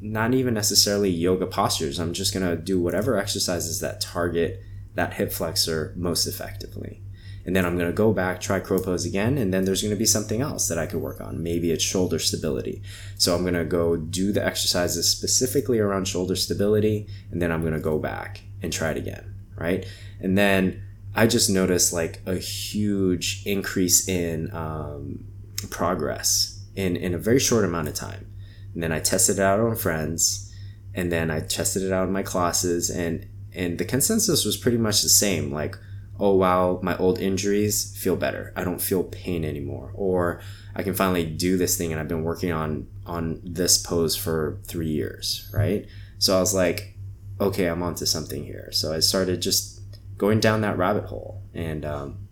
not 0.00 0.34
even 0.34 0.54
necessarily 0.54 1.10
yoga 1.10 1.46
postures. 1.46 1.98
I'm 1.98 2.12
just 2.12 2.32
going 2.34 2.46
to 2.46 2.56
do 2.56 2.80
whatever 2.80 3.16
exercises 3.16 3.80
that 3.80 4.00
target 4.00 4.62
that 4.94 5.14
hip 5.14 5.32
flexor 5.32 5.94
most 5.96 6.26
effectively. 6.26 7.02
And 7.46 7.56
then 7.56 7.64
I'm 7.64 7.76
going 7.76 7.88
to 7.88 7.96
go 7.96 8.12
back, 8.12 8.40
try 8.40 8.60
crow 8.60 8.80
pose 8.80 9.06
again, 9.06 9.38
and 9.38 9.52
then 9.52 9.64
there's 9.64 9.82
going 9.82 9.94
to 9.94 9.98
be 9.98 10.04
something 10.04 10.42
else 10.42 10.68
that 10.68 10.78
I 10.78 10.86
could 10.86 11.00
work 11.00 11.20
on. 11.20 11.42
Maybe 11.42 11.70
it's 11.70 11.82
shoulder 11.82 12.18
stability. 12.18 12.82
So 13.16 13.34
I'm 13.34 13.42
going 13.42 13.54
to 13.54 13.64
go 13.64 13.96
do 13.96 14.30
the 14.30 14.44
exercises 14.44 15.10
specifically 15.10 15.78
around 15.78 16.06
shoulder 16.06 16.36
stability, 16.36 17.06
and 17.30 17.40
then 17.40 17.50
I'm 17.50 17.62
going 17.62 17.72
to 17.72 17.80
go 17.80 17.98
back 17.98 18.42
and 18.62 18.72
try 18.72 18.90
it 18.90 18.98
again, 18.98 19.34
right? 19.56 19.86
And 20.20 20.36
then 20.36 20.82
I 21.14 21.26
just 21.26 21.48
noticed 21.48 21.92
like 21.92 22.20
a 22.26 22.36
huge 22.36 23.42
increase 23.46 24.06
in 24.06 24.54
um, 24.54 25.24
progress 25.70 26.62
in, 26.76 26.96
in 26.96 27.14
a 27.14 27.18
very 27.18 27.40
short 27.40 27.64
amount 27.64 27.88
of 27.88 27.94
time. 27.94 28.29
And 28.74 28.82
then 28.82 28.92
I 28.92 29.00
tested 29.00 29.38
it 29.38 29.42
out 29.42 29.60
on 29.60 29.76
friends, 29.76 30.52
and 30.94 31.10
then 31.10 31.30
I 31.30 31.40
tested 31.40 31.82
it 31.82 31.92
out 31.92 32.06
in 32.06 32.12
my 32.12 32.22
classes, 32.22 32.90
and 32.90 33.26
and 33.52 33.78
the 33.78 33.84
consensus 33.84 34.44
was 34.44 34.56
pretty 34.56 34.78
much 34.78 35.02
the 35.02 35.08
same. 35.08 35.52
Like 35.52 35.76
oh 36.20 36.34
wow, 36.34 36.78
my 36.82 36.96
old 36.98 37.18
injuries 37.18 37.96
feel 37.96 38.14
better. 38.14 38.52
I 38.54 38.62
don't 38.62 38.80
feel 38.80 39.02
pain 39.02 39.44
anymore. 39.44 39.90
Or 39.94 40.40
I 40.76 40.82
can 40.82 40.94
finally 40.94 41.24
do 41.24 41.56
this 41.56 41.76
thing 41.76 41.90
and 41.90 42.00
I've 42.00 42.08
been 42.08 42.22
working 42.22 42.52
on 42.52 42.86
on 43.06 43.40
this 43.42 43.78
pose 43.78 44.14
for 44.14 44.60
three 44.66 44.90
years, 44.90 45.50
right? 45.52 45.86
So 46.18 46.36
I 46.36 46.40
was 46.40 46.54
like, 46.54 46.96
okay, 47.40 47.66
I'm 47.66 47.82
onto 47.82 48.04
something 48.04 48.44
here. 48.44 48.70
So 48.70 48.92
I 48.92 49.00
started 49.00 49.40
just 49.40 49.80
going 50.18 50.38
down 50.38 50.60
that 50.60 50.76
rabbit 50.76 51.06
hole 51.06 51.42
and 51.54 51.84
um, 51.84 52.28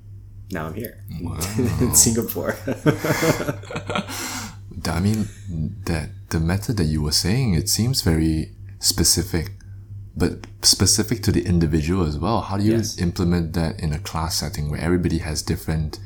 now 0.53 0.67
I'm 0.67 0.75
here 0.75 1.03
wow. 1.23 1.39
in 1.81 1.95
Singapore. 1.95 2.57
I 4.87 5.01
mean 5.01 5.29
that 5.87 6.11
the 6.31 6.41
method 6.41 6.77
that 6.77 6.85
you 6.85 7.03
were 7.03 7.13
saying, 7.13 7.55
it 7.55 7.69
seems 7.69 8.03
very 8.03 8.53
specific 8.81 9.53
but 10.19 10.47
specific 10.63 11.23
to 11.23 11.31
the 11.31 11.45
individual 11.47 12.05
as 12.05 12.19
well. 12.19 12.41
How 12.41 12.59
do 12.59 12.65
you 12.65 12.73
yes. 12.73 12.99
implement 12.99 13.53
that 13.53 13.79
in 13.81 13.93
a 13.93 14.01
class 14.01 14.37
setting 14.37 14.69
where 14.69 14.81
everybody 14.81 15.19
has 15.19 15.43
different 15.43 16.01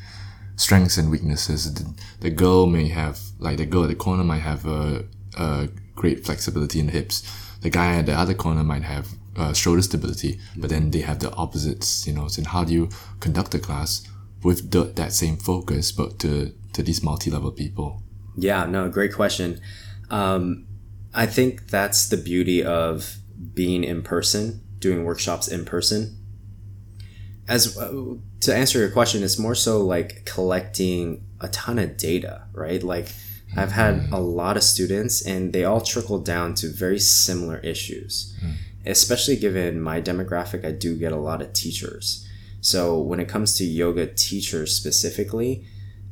strengths 0.57 0.99
and 0.99 1.11
weaknesses? 1.11 1.73
The, 1.73 1.95
the 2.21 2.31
girl 2.31 2.67
may 2.67 2.89
have, 2.89 3.19
like 3.39 3.57
the 3.57 3.65
girl 3.65 3.85
at 3.85 3.89
the 3.89 3.95
corner 3.95 4.23
might 4.23 4.43
have 4.43 4.67
a, 4.67 5.07
a 5.39 5.69
great 5.95 6.27
flexibility 6.27 6.79
in 6.79 6.87
the 6.87 6.93
hips. 6.93 7.23
The 7.63 7.71
guy 7.71 7.95
at 7.97 8.07
the 8.07 8.13
other 8.13 8.35
corner 8.35 8.63
might 8.63 8.83
have 8.83 9.09
uh, 9.37 9.55
shoulder 9.55 9.81
stability, 9.81 10.39
but 10.59 10.69
then 10.69 10.91
they 10.91 11.01
have 11.01 11.21
the 11.21 11.33
opposites, 11.33 12.07
you 12.07 12.13
know. 12.13 12.29
So 12.29 12.43
how 12.45 12.65
do 12.65 12.73
you 12.75 12.91
conduct 13.21 13.55
a 13.55 13.59
class 13.59 14.07
with 14.43 14.73
the, 14.73 14.85
that 14.85 15.15
same 15.15 15.39
focus, 15.39 15.91
but 15.91 16.19
to, 16.19 16.53
to 16.75 16.83
these 16.83 17.03
multi-level 17.03 17.53
people? 17.53 18.03
Yeah, 18.37 18.67
no, 18.67 18.89
great 18.89 19.13
question. 19.13 19.61
Um, 20.11 20.67
I 21.15 21.27
think 21.27 21.69
that's 21.69 22.09
the 22.09 22.17
beauty 22.17 22.65
of 22.65 23.17
being 23.55 23.85
in 23.85 24.03
person, 24.03 24.63
doing 24.79 25.05
workshops 25.05 25.49
in 25.49 25.65
person. 25.65 26.19
As 27.49 27.77
uh, 27.77 28.15
to 28.41 28.55
answer 28.55 28.79
your 28.79 28.91
question, 28.91 29.23
it's 29.23 29.39
more 29.39 29.55
so 29.55 29.81
like 29.81 30.25
collecting 30.25 31.25
a 31.41 31.49
ton 31.49 31.79
of 31.79 31.97
data, 31.97 32.45
right? 32.53 32.83
Like 32.83 33.09
I've 33.57 33.73
had 33.73 33.97
mm-hmm. 33.97 34.15
a 34.15 34.21
lot 34.21 34.57
of 34.57 34.63
students 34.63 35.25
and 35.27 35.53
they 35.53 35.65
all 35.65 35.81
trickle 35.81 36.21
down 36.21 36.55
to 36.57 36.69
very 36.69 36.99
similar 36.99 37.59
issues. 37.59 38.35
Mm. 38.43 38.55
Especially 38.87 39.37
given 39.37 39.81
my 39.81 40.01
demographic, 40.01 40.65
I 40.65 40.73
do 40.73 40.97
get 40.97 41.13
a 41.13 41.17
lot 41.17 41.43
of 41.43 41.53
teachers. 41.53 42.27
So 42.61 42.99
when 43.01 43.21
it 43.21 43.29
comes 43.29 43.57
to 43.59 43.65
yoga 43.65 44.07
teachers 44.07 44.75
specifically, 44.75 45.67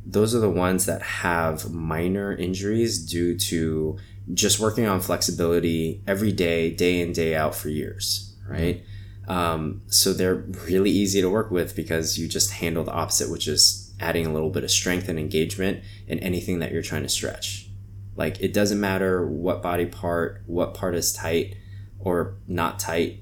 those 0.04 0.34
are 0.34 0.40
the 0.40 0.50
ones 0.50 0.86
that 0.86 1.02
have 1.02 1.70
minor 1.70 2.32
injuries 2.32 3.04
due 3.04 3.36
to 3.36 3.98
just 4.32 4.60
working 4.60 4.86
on 4.86 5.00
flexibility 5.00 6.02
every 6.06 6.32
day, 6.32 6.70
day 6.70 7.00
in, 7.00 7.12
day 7.12 7.34
out 7.34 7.54
for 7.54 7.68
years, 7.68 8.36
right? 8.48 8.84
Um, 9.28 9.82
so 9.88 10.12
they're 10.12 10.44
really 10.66 10.90
easy 10.90 11.20
to 11.20 11.30
work 11.30 11.50
with 11.50 11.76
because 11.76 12.18
you 12.18 12.28
just 12.28 12.50
handle 12.52 12.84
the 12.84 12.92
opposite, 12.92 13.30
which 13.30 13.46
is 13.46 13.92
adding 14.00 14.26
a 14.26 14.32
little 14.32 14.50
bit 14.50 14.64
of 14.64 14.70
strength 14.70 15.08
and 15.08 15.18
engagement 15.18 15.84
in 16.08 16.18
anything 16.20 16.58
that 16.60 16.72
you're 16.72 16.82
trying 16.82 17.02
to 17.02 17.08
stretch. 17.08 17.68
Like 18.16 18.40
it 18.40 18.52
doesn't 18.52 18.80
matter 18.80 19.26
what 19.26 19.62
body 19.62 19.86
part, 19.86 20.42
what 20.46 20.74
part 20.74 20.94
is 20.94 21.12
tight 21.12 21.56
or 21.98 22.38
not 22.48 22.78
tight, 22.78 23.20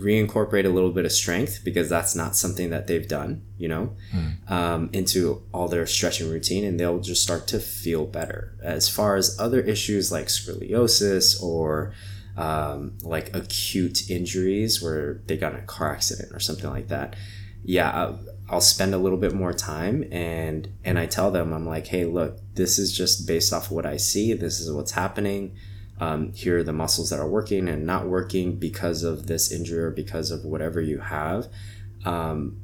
reincorporate 0.00 0.64
a 0.64 0.68
little 0.68 0.90
bit 0.90 1.04
of 1.04 1.12
strength 1.12 1.60
because 1.64 1.88
that's 1.88 2.14
not 2.14 2.36
something 2.36 2.70
that 2.70 2.86
they've 2.86 3.08
done, 3.08 3.42
you 3.56 3.68
know, 3.68 3.96
mm. 4.12 4.50
um, 4.50 4.90
into 4.92 5.42
all 5.52 5.68
their 5.68 5.86
stretching 5.86 6.30
routine 6.30 6.64
and 6.64 6.78
they'll 6.78 7.00
just 7.00 7.22
start 7.22 7.46
to 7.48 7.58
feel 7.58 8.06
better. 8.06 8.56
As 8.62 8.88
far 8.88 9.16
as 9.16 9.38
other 9.38 9.60
issues 9.60 10.10
like 10.12 10.26
scoliosis 10.26 11.42
or 11.42 11.94
um, 12.36 12.98
like 13.02 13.34
acute 13.34 14.10
injuries 14.10 14.82
where 14.82 15.20
they 15.26 15.36
got 15.36 15.52
in 15.54 15.58
a 15.58 15.62
car 15.62 15.92
accident 15.92 16.32
or 16.32 16.40
something 16.40 16.70
like 16.70 16.88
that, 16.88 17.16
yeah, 17.64 17.90
I'll, 17.90 18.20
I'll 18.50 18.60
spend 18.60 18.94
a 18.94 18.98
little 18.98 19.18
bit 19.18 19.34
more 19.34 19.52
time 19.52 20.04
and 20.10 20.68
and 20.84 20.98
I 20.98 21.06
tell 21.06 21.30
them 21.30 21.52
I'm 21.52 21.66
like, 21.66 21.88
hey, 21.88 22.06
look, 22.06 22.38
this 22.54 22.78
is 22.78 22.96
just 22.96 23.26
based 23.26 23.52
off 23.52 23.66
of 23.66 23.72
what 23.72 23.84
I 23.84 23.98
see. 23.98 24.32
This 24.32 24.60
is 24.60 24.72
what's 24.72 24.92
happening 24.92 25.56
um, 26.00 26.32
here 26.32 26.58
are 26.58 26.62
the 26.62 26.72
muscles 26.72 27.10
that 27.10 27.18
are 27.18 27.28
working 27.28 27.68
and 27.68 27.84
not 27.84 28.06
working 28.06 28.56
because 28.56 29.02
of 29.02 29.26
this 29.26 29.50
injury 29.50 29.82
or 29.82 29.90
because 29.90 30.30
of 30.30 30.44
whatever 30.44 30.80
you 30.80 30.98
have. 30.98 31.48
Um, 32.04 32.60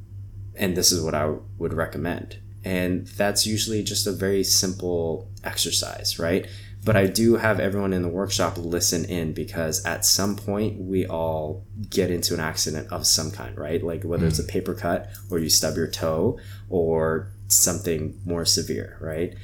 and 0.55 0.75
this 0.75 0.91
is 0.91 1.01
what 1.01 1.13
I 1.13 1.35
would 1.57 1.73
recommend. 1.73 2.39
And 2.63 3.07
that's 3.07 3.45
usually 3.45 3.83
just 3.83 4.07
a 4.07 4.11
very 4.11 4.43
simple 4.43 5.29
exercise, 5.43 6.17
right? 6.17 6.47
But 6.83 6.95
I 6.95 7.07
do 7.07 7.35
have 7.35 7.59
everyone 7.59 7.93
in 7.93 8.03
the 8.03 8.09
workshop 8.09 8.57
listen 8.57 9.05
in 9.05 9.33
because 9.33 9.83
at 9.85 10.05
some 10.05 10.35
point 10.35 10.79
we 10.79 11.05
all 11.05 11.65
get 11.89 12.11
into 12.11 12.35
an 12.35 12.39
accident 12.39 12.91
of 12.91 13.07
some 13.07 13.31
kind, 13.31 13.57
right? 13.57 13.83
Like 13.83 14.03
whether 14.03 14.27
it's 14.27 14.39
a 14.39 14.43
mm. 14.43 14.49
paper 14.49 14.75
cut 14.75 15.09
or 15.31 15.39
you 15.39 15.49
stub 15.49 15.75
your 15.75 15.87
toe 15.87 16.39
or 16.69 17.31
something 17.47 18.19
more 18.23 18.45
severe, 18.45 18.97
right? 19.01 19.35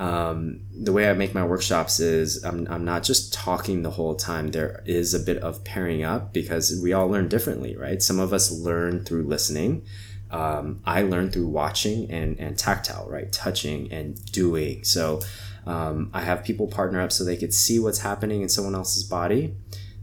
Um, 0.00 0.60
the 0.72 0.92
way 0.94 1.10
I 1.10 1.12
make 1.12 1.34
my 1.34 1.44
workshops 1.44 2.00
is 2.00 2.42
I'm, 2.42 2.66
I'm 2.70 2.86
not 2.86 3.02
just 3.02 3.34
talking 3.34 3.82
the 3.82 3.90
whole 3.90 4.14
time. 4.14 4.48
There 4.48 4.82
is 4.86 5.12
a 5.12 5.20
bit 5.20 5.36
of 5.42 5.62
pairing 5.62 6.02
up 6.02 6.32
because 6.32 6.80
we 6.82 6.94
all 6.94 7.06
learn 7.06 7.28
differently, 7.28 7.76
right? 7.76 8.02
Some 8.02 8.18
of 8.18 8.32
us 8.32 8.50
learn 8.50 9.04
through 9.04 9.24
listening. 9.24 9.84
Um, 10.30 10.80
I 10.86 11.02
learn 11.02 11.30
through 11.30 11.48
watching 11.48 12.10
and, 12.10 12.40
and 12.40 12.56
tactile, 12.56 13.10
right? 13.10 13.30
Touching 13.30 13.92
and 13.92 14.24
doing. 14.32 14.84
So 14.84 15.20
um, 15.66 16.10
I 16.14 16.22
have 16.22 16.44
people 16.44 16.66
partner 16.66 17.02
up 17.02 17.12
so 17.12 17.22
they 17.22 17.36
could 17.36 17.52
see 17.52 17.78
what's 17.78 17.98
happening 17.98 18.40
in 18.40 18.48
someone 18.48 18.74
else's 18.74 19.04
body. 19.04 19.54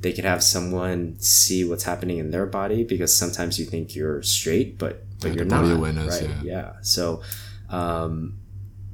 They 0.01 0.13
could 0.13 0.25
have 0.25 0.43
someone 0.43 1.15
see 1.17 1.67
what's 1.67 1.85
happening 1.85 2.19
in 2.19 2.29
their 2.29 2.45
body 2.45 2.83
because 2.83 3.15
sometimes 3.15 3.57
you 3.57 3.65
think 3.65 3.95
you're 3.95 4.21
straight, 4.21 4.77
but 4.77 5.03
but 5.19 5.29
yeah, 5.29 5.37
you're 5.37 5.45
not. 5.45 5.65
Awareness, 5.65 6.21
right? 6.21 6.29
Yeah. 6.29 6.41
yeah. 6.43 6.73
So 6.83 7.23
um, 7.69 8.37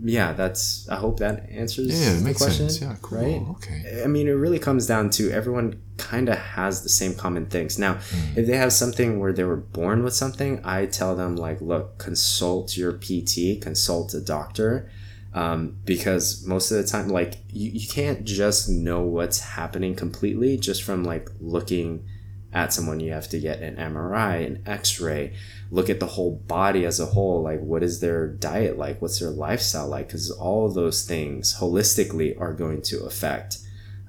yeah, 0.05 0.33
that's. 0.33 0.87
I 0.89 0.95
hope 0.95 1.19
that 1.19 1.49
answers. 1.49 1.87
Yeah, 1.87 2.17
it 2.17 2.23
makes 2.23 2.39
question, 2.39 2.69
sense. 2.69 2.81
Yeah, 2.81 2.95
cool. 3.01 3.19
Right? 3.19 3.41
Okay. 3.51 4.01
I 4.03 4.07
mean, 4.07 4.27
it 4.27 4.31
really 4.31 4.59
comes 4.59 4.85
down 4.85 5.09
to 5.11 5.31
everyone 5.31 5.81
kind 5.97 6.27
of 6.27 6.37
has 6.37 6.83
the 6.83 6.89
same 6.89 7.15
common 7.15 7.45
things. 7.45 7.79
Now, 7.79 7.95
mm. 7.95 8.37
if 8.37 8.45
they 8.45 8.57
have 8.57 8.73
something 8.73 9.19
where 9.19 9.31
they 9.31 9.45
were 9.45 9.55
born 9.55 10.03
with 10.03 10.13
something, 10.13 10.59
I 10.65 10.87
tell 10.87 11.15
them 11.15 11.37
like, 11.37 11.61
look, 11.61 11.99
consult 11.99 12.75
your 12.75 12.91
PT, 12.93 13.61
consult 13.61 14.13
a 14.13 14.19
doctor, 14.19 14.89
um, 15.33 15.77
because 15.85 16.45
most 16.45 16.71
of 16.71 16.77
the 16.77 16.83
time, 16.83 17.07
like, 17.07 17.35
you, 17.49 17.71
you 17.71 17.87
can't 17.87 18.25
just 18.25 18.67
know 18.67 19.01
what's 19.01 19.39
happening 19.39 19.95
completely 19.95 20.57
just 20.57 20.83
from 20.83 21.05
like 21.05 21.29
looking 21.39 22.05
at 22.53 22.71
someone 22.71 22.99
you 22.99 23.11
have 23.11 23.27
to 23.27 23.39
get 23.39 23.59
an 23.61 23.75
mri 23.75 24.45
an 24.45 24.61
x-ray 24.65 25.33
look 25.71 25.89
at 25.89 25.99
the 25.99 26.05
whole 26.05 26.35
body 26.47 26.85
as 26.85 26.99
a 26.99 27.07
whole 27.07 27.41
like 27.41 27.59
what 27.59 27.81
is 27.81 27.99
their 27.99 28.27
diet 28.27 28.77
like? 28.77 29.01
What's 29.01 29.19
their 29.19 29.31
lifestyle 29.31 29.87
like? 29.87 30.07
Because 30.07 30.29
all 30.29 30.67
of 30.67 30.75
those 30.75 31.03
things 31.03 31.57
holistically 31.59 32.39
are 32.39 32.53
going 32.53 32.83
to 32.83 33.03
affect 33.05 33.57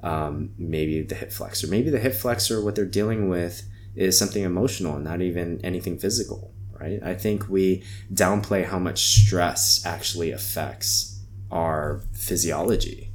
um, 0.03 0.51
maybe 0.59 1.01
the 1.01 1.15
hip 1.15 1.33
flexor. 1.33 1.67
Maybe 1.67 1.89
the 1.89 1.99
hip 1.99 2.15
flexor 2.15 2.63
what 2.63 2.75
they're 2.75 2.85
dealing 2.85 3.31
with 3.31 3.63
is 3.97 4.19
something 4.19 4.43
emotional 4.43 4.97
and 4.97 5.05
not 5.05 5.23
even 5.23 5.59
anything 5.65 5.99
physical 5.99 6.53
right? 6.79 7.01
I 7.03 7.15
think 7.15 7.49
we 7.49 7.85
downplay 8.13 8.65
how 8.65 8.79
much 8.79 8.99
stress 9.23 9.87
actually 9.87 10.33
affects 10.33 11.21
our 11.51 12.03
physiology. 12.13 13.11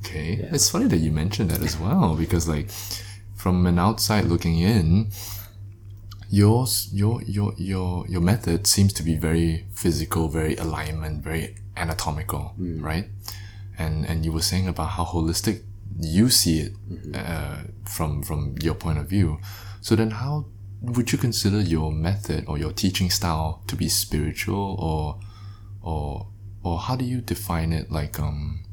Okay. 0.00 0.36
Yeah. 0.40 0.50
it's 0.52 0.70
funny 0.70 0.86
that 0.86 0.98
you 0.98 1.10
mentioned 1.10 1.50
that 1.50 1.60
as 1.60 1.78
well 1.78 2.14
because 2.14 2.46
like 2.46 2.70
from 3.38 3.66
an 3.66 3.78
outside 3.78 4.24
looking 4.24 4.58
in, 4.58 5.10
yours, 6.28 6.90
your, 6.92 7.22
your, 7.22 7.54
your, 7.56 8.04
your 8.08 8.20
method 8.20 8.66
seems 8.66 8.92
to 8.94 9.02
be 9.02 9.14
very 9.16 9.64
physical, 9.72 10.28
very 10.28 10.56
alignment, 10.56 11.22
very 11.22 11.54
anatomical, 11.76 12.54
right? 12.58 13.08
And 13.78 14.04
and 14.04 14.24
you 14.24 14.32
were 14.32 14.42
saying 14.42 14.66
about 14.68 14.90
how 14.90 15.04
holistic 15.04 15.62
you 16.00 16.30
see 16.30 16.60
it 16.60 16.72
uh, 17.14 17.58
from 17.84 18.22
from 18.22 18.56
your 18.60 18.74
point 18.74 18.98
of 18.98 19.08
view. 19.08 19.38
So 19.80 19.94
then, 19.94 20.10
how 20.10 20.46
would 20.82 21.12
you 21.12 21.18
consider 21.18 21.60
your 21.60 21.92
method 21.92 22.44
or 22.48 22.58
your 22.58 22.72
teaching 22.72 23.10
style 23.10 23.62
to 23.68 23.76
be 23.76 23.88
spiritual, 23.88 24.76
or 24.80 25.20
or 25.80 26.26
or 26.64 26.78
how 26.78 26.96
do 26.96 27.04
you 27.04 27.20
define 27.20 27.72
it? 27.72 27.92
Like 27.92 28.18
um, 28.18 28.64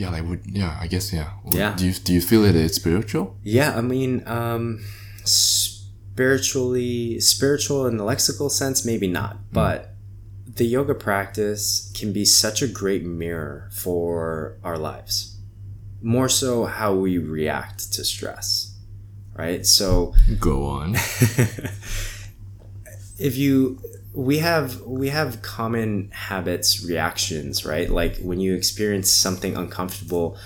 yeah, 0.00 0.08
like 0.08 0.24
would 0.26 0.46
yeah, 0.46 0.78
I 0.80 0.86
guess 0.86 1.12
yeah. 1.12 1.32
Yeah. 1.52 1.74
Do 1.76 1.84
you 1.86 1.92
do 1.92 2.14
you 2.14 2.22
feel 2.22 2.42
that 2.42 2.56
it's 2.56 2.76
spiritual? 2.76 3.36
Yeah, 3.42 3.76
I 3.76 3.82
mean, 3.82 4.22
um, 4.26 4.82
spiritually, 5.24 7.20
spiritual 7.20 7.86
in 7.86 7.98
the 7.98 8.04
lexical 8.04 8.50
sense, 8.50 8.82
maybe 8.86 9.06
not, 9.06 9.52
but 9.52 9.90
the 10.46 10.64
yoga 10.64 10.94
practice 10.94 11.92
can 11.94 12.14
be 12.14 12.24
such 12.24 12.62
a 12.62 12.66
great 12.66 13.04
mirror 13.04 13.68
for 13.72 14.56
our 14.64 14.78
lives. 14.78 15.36
More 16.00 16.30
so, 16.30 16.64
how 16.64 16.94
we 16.94 17.18
react 17.18 17.92
to 17.92 18.02
stress, 18.02 18.74
right? 19.34 19.66
So, 19.66 20.14
Go 20.38 20.64
on. 20.64 20.96
if 23.20 23.36
you 23.36 23.78
we 24.12 24.38
have 24.38 24.80
we 24.80 25.10
have 25.10 25.42
common 25.42 26.10
habits 26.12 26.84
reactions 26.84 27.64
right? 27.64 27.90
Like 27.90 28.16
when 28.18 28.40
you 28.40 28.54
experience 28.54 29.10
something 29.10 29.56
uncomfortable 29.56 30.36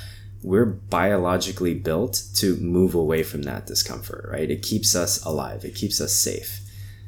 we're 0.43 0.67
biologically 0.67 1.73
built 1.73 2.23
to 2.35 2.57
move 2.57 2.95
away 2.95 3.23
from 3.23 3.43
that 3.43 3.67
discomfort 3.67 4.29
right? 4.31 4.51
It 4.51 4.63
keeps 4.63 4.95
us 4.95 5.25
alive. 5.25 5.65
It 5.65 5.75
keeps 5.75 6.01
us 6.01 6.13
safe. 6.13 6.61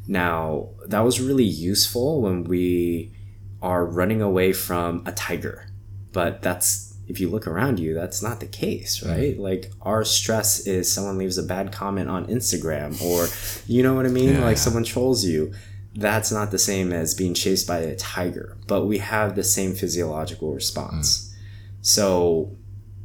Now 0.07 0.71
that 0.87 1.01
was 1.01 1.21
really 1.21 1.45
useful 1.45 2.23
when 2.23 2.45
we 2.45 3.13
are 3.61 3.85
running 3.85 4.23
away 4.23 4.53
from 4.53 5.03
a 5.05 5.13
tiger 5.13 5.69
but 6.13 6.41
that's 6.43 6.86
if 7.09 7.21
you 7.21 7.29
look 7.31 7.47
around 7.47 7.79
you 7.79 7.95
that's 7.95 8.23
not 8.23 8.41
the 8.41 8.47
case 8.47 9.03
right 9.05 9.39
like 9.39 9.71
our 9.83 10.05
stress 10.05 10.67
is 10.67 10.91
someone 10.93 11.19
leaves 11.19 11.39
a 11.39 11.43
bad 11.43 11.71
comment 11.73 12.09
on 12.09 12.27
instagram 12.27 13.01
or 13.03 13.29
you 13.67 13.83
know 13.83 13.95
what 13.95 14.05
i 14.07 14.09
mean 14.09 14.31
Yeah, 14.35 14.41
like 14.41 14.57
yeah. 14.57 14.63
someone 14.63 14.85
trolls 14.85 15.25
you 15.25 15.53
that's 15.95 16.31
not 16.31 16.51
the 16.51 16.59
same 16.59 16.93
as 16.93 17.15
being 17.15 17.33
chased 17.33 17.67
by 17.67 17.79
a 17.79 17.97
tiger, 17.97 18.59
but 18.67 18.85
we 18.85 18.99
have 18.99 19.35
the 19.35 19.43
same 19.43 19.75
physiological 19.75 20.53
response. 20.53 21.35
So, 21.81 22.55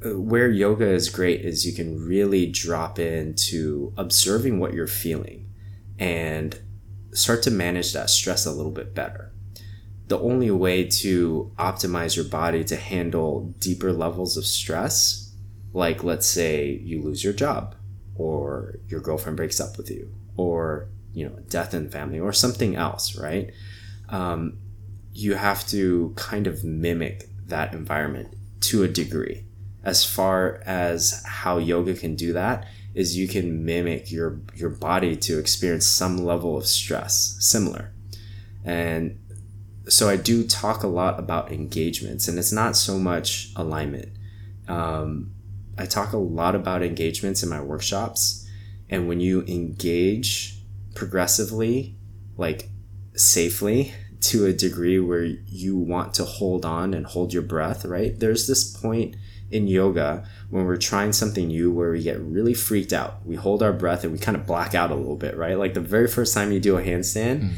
uh, 0.05 0.19
where 0.19 0.49
yoga 0.49 0.87
is 0.89 1.07
great 1.07 1.45
is 1.45 1.65
you 1.65 1.71
can 1.73 2.05
really 2.05 2.47
drop 2.47 2.99
into 2.99 3.93
observing 3.95 4.59
what 4.59 4.73
you're 4.73 4.87
feeling 4.87 5.49
and 5.99 6.59
start 7.13 7.43
to 7.43 7.51
manage 7.51 7.93
that 7.93 8.09
stress 8.09 8.45
a 8.45 8.51
little 8.51 8.73
bit 8.73 8.93
better. 8.93 9.31
The 10.11 10.19
only 10.19 10.51
way 10.51 10.83
to 10.83 11.53
optimize 11.57 12.17
your 12.17 12.25
body 12.25 12.65
to 12.65 12.75
handle 12.75 13.55
deeper 13.59 13.93
levels 13.93 14.35
of 14.35 14.45
stress, 14.45 15.31
like 15.71 16.03
let's 16.03 16.27
say 16.27 16.81
you 16.83 17.01
lose 17.01 17.23
your 17.23 17.31
job, 17.31 17.75
or 18.15 18.75
your 18.89 18.99
girlfriend 18.99 19.37
breaks 19.37 19.61
up 19.61 19.77
with 19.77 19.89
you, 19.89 20.13
or 20.35 20.89
you 21.13 21.29
know 21.29 21.37
death 21.47 21.73
in 21.73 21.85
the 21.85 21.89
family 21.89 22.19
or 22.19 22.33
something 22.33 22.75
else 22.75 23.15
right? 23.15 23.53
Um, 24.09 24.57
you 25.13 25.35
have 25.35 25.65
to 25.67 26.11
kind 26.17 26.45
of 26.45 26.65
mimic 26.65 27.29
that 27.47 27.73
environment 27.73 28.35
to 28.67 28.83
a 28.83 28.89
degree. 28.89 29.45
As 29.81 30.03
far 30.03 30.61
as 30.65 31.23
how 31.25 31.57
yoga 31.57 31.93
can 31.93 32.15
do 32.15 32.33
that 32.33 32.67
is 32.93 33.17
you 33.17 33.29
can 33.29 33.63
mimic 33.63 34.11
your 34.11 34.41
your 34.57 34.71
body 34.71 35.15
to 35.15 35.39
experience 35.39 35.87
some 35.87 36.17
level 36.17 36.57
of 36.57 36.67
stress 36.67 37.37
similar. 37.39 37.93
And 38.65 39.17
so 39.87 40.09
i 40.09 40.15
do 40.15 40.45
talk 40.45 40.83
a 40.83 40.87
lot 40.87 41.19
about 41.19 41.51
engagements 41.51 42.27
and 42.27 42.37
it's 42.37 42.51
not 42.51 42.75
so 42.75 42.97
much 42.97 43.51
alignment 43.55 44.09
um, 44.67 45.31
i 45.77 45.85
talk 45.85 46.13
a 46.13 46.17
lot 46.17 46.55
about 46.55 46.83
engagements 46.83 47.43
in 47.43 47.49
my 47.49 47.61
workshops 47.61 48.41
and 48.91 49.07
when 49.07 49.21
you 49.21 49.43
engage 49.43 50.59
progressively, 50.93 51.95
like 52.37 52.69
safely 53.15 53.93
to 54.19 54.45
a 54.45 54.53
degree 54.53 54.99
where 54.99 55.23
you 55.23 55.75
want 55.77 56.13
to 56.13 56.25
hold 56.25 56.63
on 56.63 56.93
and 56.93 57.07
hold 57.07 57.33
your 57.33 57.41
breath, 57.41 57.85
right? 57.85 58.19
There's 58.19 58.45
this 58.45 58.63
point 58.63 59.15
in 59.49 59.67
yoga 59.67 60.27
when 60.49 60.65
we're 60.65 60.77
trying 60.77 61.11
something 61.11 61.47
new 61.47 61.71
where 61.71 61.91
we 61.91 62.03
get 62.03 62.19
really 62.19 62.53
freaked 62.53 62.93
out. 62.93 63.25
We 63.25 63.35
hold 63.35 63.63
our 63.63 63.73
breath 63.73 64.03
and 64.03 64.13
we 64.13 64.19
kind 64.19 64.37
of 64.37 64.45
black 64.45 64.75
out 64.75 64.91
a 64.91 64.95
little 64.95 65.15
bit, 65.15 65.35
right? 65.35 65.57
Like 65.57 65.73
the 65.73 65.81
very 65.81 66.07
first 66.07 66.33
time 66.35 66.51
you 66.51 66.59
do 66.59 66.77
a 66.77 66.83
handstand, 66.83 67.53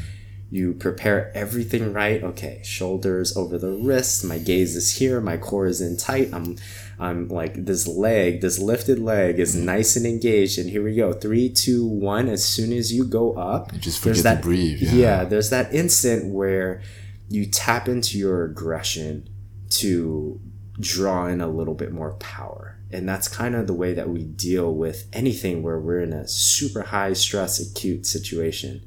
you 0.54 0.72
prepare 0.72 1.36
everything 1.36 1.92
right. 1.92 2.22
Okay, 2.22 2.60
shoulders 2.62 3.36
over 3.36 3.58
the 3.58 3.72
wrist, 3.72 4.24
my 4.24 4.38
gaze 4.38 4.76
is 4.76 4.98
here, 4.98 5.20
my 5.20 5.36
core 5.36 5.66
is 5.66 5.80
in 5.80 5.96
tight. 5.96 6.32
I'm 6.32 6.56
I'm 6.96 7.26
like 7.26 7.64
this 7.64 7.88
leg, 7.88 8.40
this 8.40 8.60
lifted 8.60 9.00
leg 9.00 9.40
is 9.40 9.56
nice 9.56 9.96
and 9.96 10.06
engaged. 10.06 10.60
And 10.60 10.70
here 10.70 10.84
we 10.84 10.94
go. 10.94 11.12
Three, 11.12 11.48
two, 11.48 11.84
one. 11.84 12.28
As 12.28 12.44
soon 12.44 12.72
as 12.72 12.92
you 12.92 13.04
go 13.04 13.32
up, 13.32 13.72
You 13.72 13.80
just 13.80 14.00
forget 14.00 14.22
to 14.22 14.40
breathe, 14.40 14.80
yeah. 14.80 14.92
yeah, 14.92 15.24
there's 15.24 15.50
that 15.50 15.74
instant 15.74 16.32
where 16.32 16.82
you 17.28 17.46
tap 17.46 17.88
into 17.88 18.16
your 18.16 18.44
aggression 18.44 19.28
to 19.70 20.40
draw 20.78 21.26
in 21.26 21.40
a 21.40 21.48
little 21.48 21.74
bit 21.74 21.90
more 21.90 22.12
power. 22.14 22.78
And 22.92 23.08
that's 23.08 23.26
kind 23.26 23.56
of 23.56 23.66
the 23.66 23.74
way 23.74 23.92
that 23.94 24.08
we 24.08 24.22
deal 24.22 24.72
with 24.72 25.08
anything 25.12 25.64
where 25.64 25.80
we're 25.80 26.00
in 26.02 26.12
a 26.12 26.28
super 26.28 26.82
high 26.82 27.14
stress 27.14 27.58
acute 27.58 28.06
situation. 28.06 28.82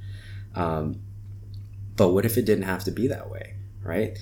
Um, 0.55 1.01
but 1.97 2.09
what 2.09 2.25
if 2.25 2.37
it 2.37 2.45
didn't 2.45 2.63
have 2.63 2.83
to 2.85 2.91
be 2.91 3.07
that 3.07 3.29
way, 3.29 3.55
right? 3.83 4.17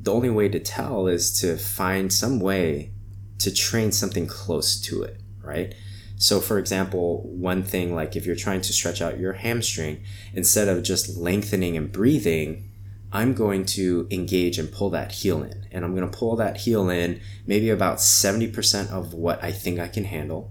The 0.00 0.12
only 0.12 0.30
way 0.30 0.48
to 0.48 0.58
tell 0.58 1.06
is 1.06 1.38
to 1.40 1.56
find 1.56 2.12
some 2.12 2.40
way 2.40 2.92
to 3.38 3.54
train 3.54 3.92
something 3.92 4.26
close 4.26 4.80
to 4.80 5.02
it, 5.02 5.20
right? 5.42 5.74
So, 6.16 6.40
for 6.40 6.58
example, 6.58 7.22
one 7.28 7.62
thing 7.62 7.94
like 7.94 8.16
if 8.16 8.26
you're 8.26 8.34
trying 8.34 8.62
to 8.62 8.72
stretch 8.72 9.00
out 9.00 9.20
your 9.20 9.34
hamstring, 9.34 10.02
instead 10.34 10.66
of 10.66 10.82
just 10.82 11.16
lengthening 11.16 11.76
and 11.76 11.92
breathing, 11.92 12.68
I'm 13.12 13.34
going 13.34 13.64
to 13.66 14.08
engage 14.10 14.58
and 14.58 14.70
pull 14.70 14.90
that 14.90 15.12
heel 15.12 15.42
in. 15.42 15.66
And 15.70 15.84
I'm 15.84 15.94
going 15.94 16.10
to 16.10 16.18
pull 16.18 16.34
that 16.36 16.58
heel 16.58 16.90
in 16.90 17.20
maybe 17.46 17.70
about 17.70 17.98
70% 17.98 18.90
of 18.90 19.14
what 19.14 19.42
I 19.44 19.52
think 19.52 19.78
I 19.78 19.88
can 19.88 20.04
handle. 20.04 20.50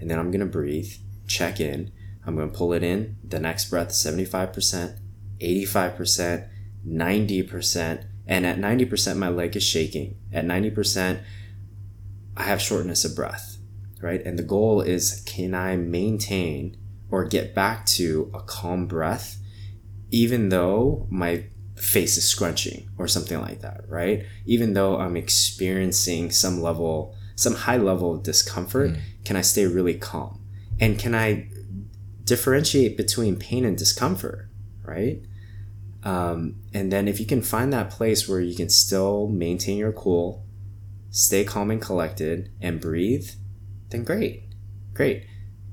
And 0.00 0.10
then 0.10 0.18
I'm 0.18 0.30
going 0.30 0.40
to 0.40 0.46
breathe, 0.46 0.92
check 1.26 1.60
in. 1.60 1.92
I'm 2.26 2.34
going 2.34 2.50
to 2.50 2.56
pull 2.56 2.72
it 2.72 2.82
in. 2.82 3.16
The 3.22 3.38
next 3.38 3.66
breath, 3.66 3.90
75%, 3.90 4.98
85%, 5.40 6.48
90%. 6.86 8.04
And 8.26 8.46
at 8.46 8.58
90%, 8.58 9.16
my 9.16 9.28
leg 9.28 9.54
is 9.56 9.62
shaking. 9.62 10.16
At 10.32 10.44
90%, 10.44 11.22
I 12.36 12.42
have 12.42 12.60
shortness 12.60 13.04
of 13.04 13.14
breath, 13.14 13.58
right? 14.00 14.24
And 14.24 14.38
the 14.38 14.42
goal 14.42 14.80
is 14.80 15.22
can 15.26 15.54
I 15.54 15.76
maintain 15.76 16.76
or 17.10 17.24
get 17.24 17.54
back 17.54 17.86
to 17.86 18.30
a 18.34 18.40
calm 18.40 18.86
breath, 18.86 19.38
even 20.10 20.48
though 20.48 21.06
my 21.10 21.44
face 21.76 22.16
is 22.16 22.24
scrunching 22.24 22.88
or 22.98 23.06
something 23.06 23.40
like 23.40 23.60
that, 23.60 23.88
right? 23.88 24.24
Even 24.46 24.74
though 24.74 24.98
I'm 24.98 25.16
experiencing 25.16 26.30
some 26.30 26.60
level, 26.60 27.14
some 27.36 27.54
high 27.54 27.76
level 27.76 28.14
of 28.14 28.22
discomfort, 28.22 28.92
mm. 28.92 29.00
can 29.24 29.36
I 29.36 29.42
stay 29.42 29.66
really 29.66 29.94
calm? 29.94 30.40
And 30.80 30.98
can 30.98 31.14
I 31.14 31.48
differentiate 32.24 32.96
between 32.96 33.36
pain 33.36 33.64
and 33.64 33.76
discomfort, 33.76 34.48
right? 34.84 35.22
Um, 36.02 36.56
and 36.74 36.92
then 36.92 37.08
if 37.08 37.18
you 37.18 37.26
can 37.26 37.42
find 37.42 37.72
that 37.72 37.90
place 37.90 38.28
where 38.28 38.40
you 38.40 38.54
can 38.54 38.68
still 38.68 39.26
maintain 39.28 39.78
your 39.78 39.92
cool, 39.92 40.44
stay 41.10 41.44
calm 41.44 41.70
and 41.70 41.80
collected, 41.80 42.50
and 42.60 42.80
breathe, 42.80 43.28
then 43.90 44.04
great, 44.04 44.44
great. 44.92 45.24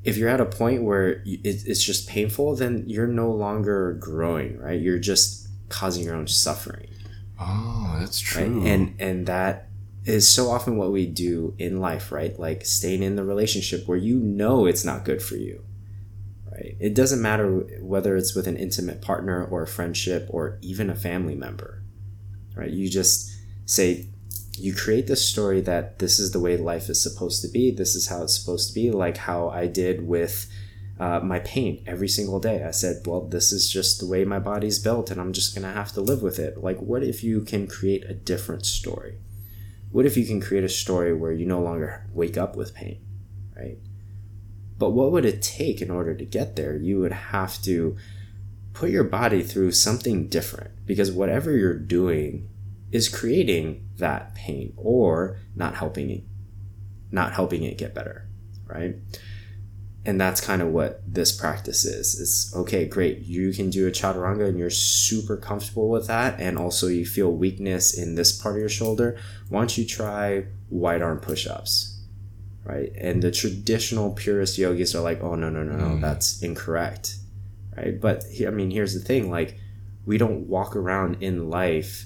If 0.03 0.17
you're 0.17 0.29
at 0.29 0.41
a 0.41 0.45
point 0.45 0.83
where 0.83 1.21
it's 1.25 1.83
just 1.83 2.07
painful, 2.09 2.55
then 2.55 2.85
you're 2.87 3.07
no 3.07 3.29
longer 3.31 3.93
growing, 3.99 4.57
right? 4.57 4.79
You're 4.81 4.99
just 4.99 5.47
causing 5.69 6.03
your 6.03 6.15
own 6.15 6.27
suffering 6.27 6.87
Oh, 7.39 7.95
that's 7.99 8.35
right 8.35 8.45
true. 8.45 8.65
and 8.65 8.93
and 8.99 9.25
that 9.27 9.69
is 10.05 10.29
so 10.29 10.49
often 10.49 10.75
what 10.75 10.91
we 10.91 11.05
do 11.05 11.55
in 11.57 11.79
life 11.79 12.11
right 12.11 12.37
like 12.37 12.65
staying 12.65 13.01
in 13.03 13.15
the 13.15 13.23
relationship 13.23 13.87
where 13.87 13.97
you 13.97 14.17
know 14.19 14.65
it's 14.65 14.83
not 14.83 15.05
good 15.05 15.21
for 15.23 15.37
you 15.37 15.63
right 16.61 16.75
it 16.79 16.93
doesn't 16.93 17.21
matter 17.21 17.47
whether 17.81 18.15
it's 18.15 18.35
with 18.35 18.47
an 18.47 18.57
intimate 18.57 19.01
partner 19.01 19.43
or 19.45 19.63
a 19.63 19.67
friendship 19.67 20.27
or 20.29 20.57
even 20.61 20.89
a 20.89 20.95
family 20.95 21.35
member 21.35 21.81
right 22.55 22.71
you 22.71 22.89
just 22.89 23.31
say 23.65 24.05
you 24.57 24.75
create 24.75 25.07
this 25.07 25.27
story 25.27 25.61
that 25.61 25.99
this 25.99 26.19
is 26.19 26.31
the 26.31 26.39
way 26.39 26.57
life 26.57 26.89
is 26.89 27.01
supposed 27.01 27.41
to 27.41 27.47
be 27.47 27.71
this 27.71 27.95
is 27.95 28.07
how 28.07 28.23
it's 28.23 28.37
supposed 28.37 28.67
to 28.67 28.73
be 28.73 28.91
like 28.91 29.17
how 29.17 29.49
i 29.49 29.65
did 29.65 30.07
with 30.07 30.47
uh, 31.01 31.19
my 31.19 31.39
pain 31.39 31.83
every 31.87 32.07
single 32.07 32.39
day. 32.39 32.63
I 32.63 32.69
said, 32.69 33.07
well, 33.07 33.21
this 33.21 33.51
is 33.51 33.71
just 33.71 33.99
the 33.99 34.05
way 34.05 34.23
my 34.23 34.37
body's 34.37 34.77
built 34.77 35.09
and 35.09 35.19
I'm 35.19 35.33
just 35.33 35.55
going 35.55 35.67
to 35.67 35.73
have 35.73 35.91
to 35.93 36.01
live 36.01 36.21
with 36.21 36.37
it. 36.37 36.61
Like, 36.61 36.77
what 36.77 37.01
if 37.01 37.23
you 37.23 37.41
can 37.41 37.65
create 37.65 38.03
a 38.07 38.13
different 38.13 38.67
story? 38.67 39.17
What 39.91 40.05
if 40.05 40.15
you 40.15 40.27
can 40.27 40.39
create 40.39 40.63
a 40.63 40.69
story 40.69 41.11
where 41.11 41.31
you 41.31 41.47
no 41.47 41.59
longer 41.59 42.05
wake 42.13 42.37
up 42.37 42.55
with 42.55 42.75
pain, 42.75 43.03
right? 43.57 43.79
But 44.81 44.93
what 44.93 45.11
would 45.11 45.25
it 45.25 45.43
take 45.43 45.79
in 45.79 45.91
order 45.91 46.15
to 46.15 46.25
get 46.25 46.55
there? 46.55 46.75
You 46.75 47.01
would 47.01 47.11
have 47.11 47.61
to 47.61 47.95
put 48.73 48.89
your 48.89 49.03
body 49.03 49.43
through 49.43 49.73
something 49.73 50.27
different 50.27 50.71
because 50.87 51.11
whatever 51.11 51.55
you're 51.55 51.77
doing 51.77 52.49
is 52.91 53.07
creating 53.07 53.87
that 53.97 54.33
pain 54.33 54.73
or 54.77 55.37
not 55.55 55.75
helping 55.75 56.09
it 56.09 56.23
not 57.11 57.33
helping 57.33 57.61
it 57.61 57.77
get 57.77 57.93
better, 57.93 58.27
right? 58.65 58.95
And 60.03 60.19
that's 60.19 60.41
kind 60.41 60.63
of 60.63 60.69
what 60.69 61.03
this 61.05 61.31
practice 61.31 61.85
is. 61.85 62.19
It's 62.19 62.55
okay, 62.55 62.87
great. 62.87 63.19
You 63.19 63.53
can 63.53 63.69
do 63.69 63.87
a 63.87 63.91
chaturanga 63.91 64.47
and 64.47 64.57
you're 64.57 64.71
super 64.71 65.37
comfortable 65.37 65.89
with 65.89 66.07
that. 66.07 66.39
And 66.39 66.57
also 66.57 66.87
you 66.87 67.05
feel 67.05 67.31
weakness 67.31 67.95
in 67.95 68.15
this 68.15 68.31
part 68.31 68.55
of 68.55 68.61
your 68.61 68.69
shoulder. 68.69 69.19
Why 69.49 69.59
don't 69.59 69.77
you 69.77 69.85
try 69.85 70.45
wide 70.71 71.03
arm 71.03 71.19
push 71.19 71.45
ups? 71.45 71.90
Right. 72.63 72.91
And 72.95 73.23
the 73.23 73.31
traditional 73.31 74.11
purist 74.11 74.57
yogis 74.57 74.93
are 74.95 75.01
like, 75.01 75.21
oh, 75.23 75.35
no, 75.35 75.49
no, 75.49 75.63
no, 75.63 75.75
no, 75.75 75.95
Mm. 75.95 76.01
that's 76.01 76.41
incorrect. 76.43 77.15
Right. 77.75 77.99
But 77.99 78.23
I 78.45 78.51
mean, 78.51 78.69
here's 78.69 78.93
the 78.93 78.99
thing 78.99 79.31
like, 79.31 79.57
we 80.05 80.17
don't 80.17 80.47
walk 80.47 80.75
around 80.75 81.17
in 81.21 81.49
life 81.49 82.05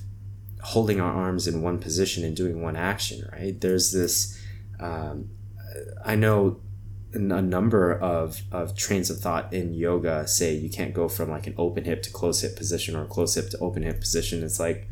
holding 0.61 0.99
our 1.01 1.11
arms 1.11 1.47
in 1.47 1.61
one 1.61 1.77
position 1.79 2.23
and 2.23 2.35
doing 2.35 2.61
one 2.61 2.75
action, 2.75 3.27
right? 3.31 3.59
There's 3.59 3.91
this, 3.91 4.39
um, 4.79 5.29
I 6.03 6.15
know 6.15 6.61
a 7.13 7.19
number 7.19 7.91
of, 7.93 8.41
of 8.51 8.75
trains 8.75 9.09
of 9.09 9.19
thought 9.19 9.53
in 9.53 9.73
yoga 9.73 10.27
say 10.27 10.53
you 10.53 10.69
can't 10.69 10.93
go 10.93 11.07
from 11.07 11.29
like 11.29 11.47
an 11.47 11.53
open 11.57 11.85
hip 11.85 12.01
to 12.03 12.09
close 12.11 12.41
hip 12.41 12.55
position 12.57 12.95
or 12.95 13.05
close 13.05 13.35
hip 13.35 13.49
to 13.51 13.57
open 13.59 13.83
hip 13.83 13.99
position. 14.01 14.43
It's 14.43 14.59
like, 14.59 14.89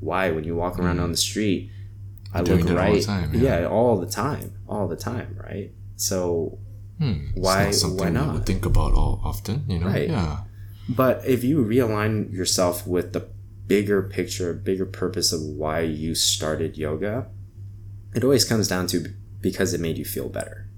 why? 0.00 0.30
When 0.30 0.44
you 0.44 0.56
walk 0.56 0.78
around 0.78 0.98
on 1.00 1.10
the 1.12 1.16
street, 1.16 1.70
I 2.34 2.40
Mm. 2.40 2.46
You're 2.48 2.56
look 2.56 2.66
doing 2.66 2.76
that 2.76 2.86
all 2.88 2.94
the 2.94 3.02
time, 3.02 3.34
yeah. 3.34 3.60
yeah, 3.60 3.66
all 3.66 4.00
the 4.00 4.06
time, 4.06 4.52
all 4.68 4.88
the 4.88 4.96
time, 4.96 5.36
right? 5.42 5.70
So, 5.96 6.58
Hmm. 6.98 7.30
Why- 7.34 7.64
not 7.64 7.74
something 7.74 7.98
why 7.98 8.10
not? 8.10 8.32
would 8.34 8.46
think 8.46 8.64
about 8.64 8.92
all 8.92 9.20
often, 9.24 9.64
you 9.68 9.78
know? 9.80 9.86
Right. 9.86 10.08
Yeah. 10.08 10.44
But 10.88 11.24
if 11.26 11.42
you 11.42 11.64
realign 11.64 12.32
yourself 12.32 12.86
with 12.86 13.12
the 13.12 13.26
bigger 13.66 14.02
picture, 14.02 14.52
bigger 14.52 14.86
purpose 14.86 15.32
of 15.32 15.40
why 15.42 15.80
you 15.80 16.14
started 16.14 16.76
yoga, 16.76 17.26
it 18.14 18.22
always 18.22 18.44
comes 18.44 18.68
down 18.68 18.86
to 18.88 19.06
because 19.40 19.74
it 19.74 19.80
made 19.80 19.98
you 19.98 20.04
feel 20.04 20.28
better, 20.28 20.68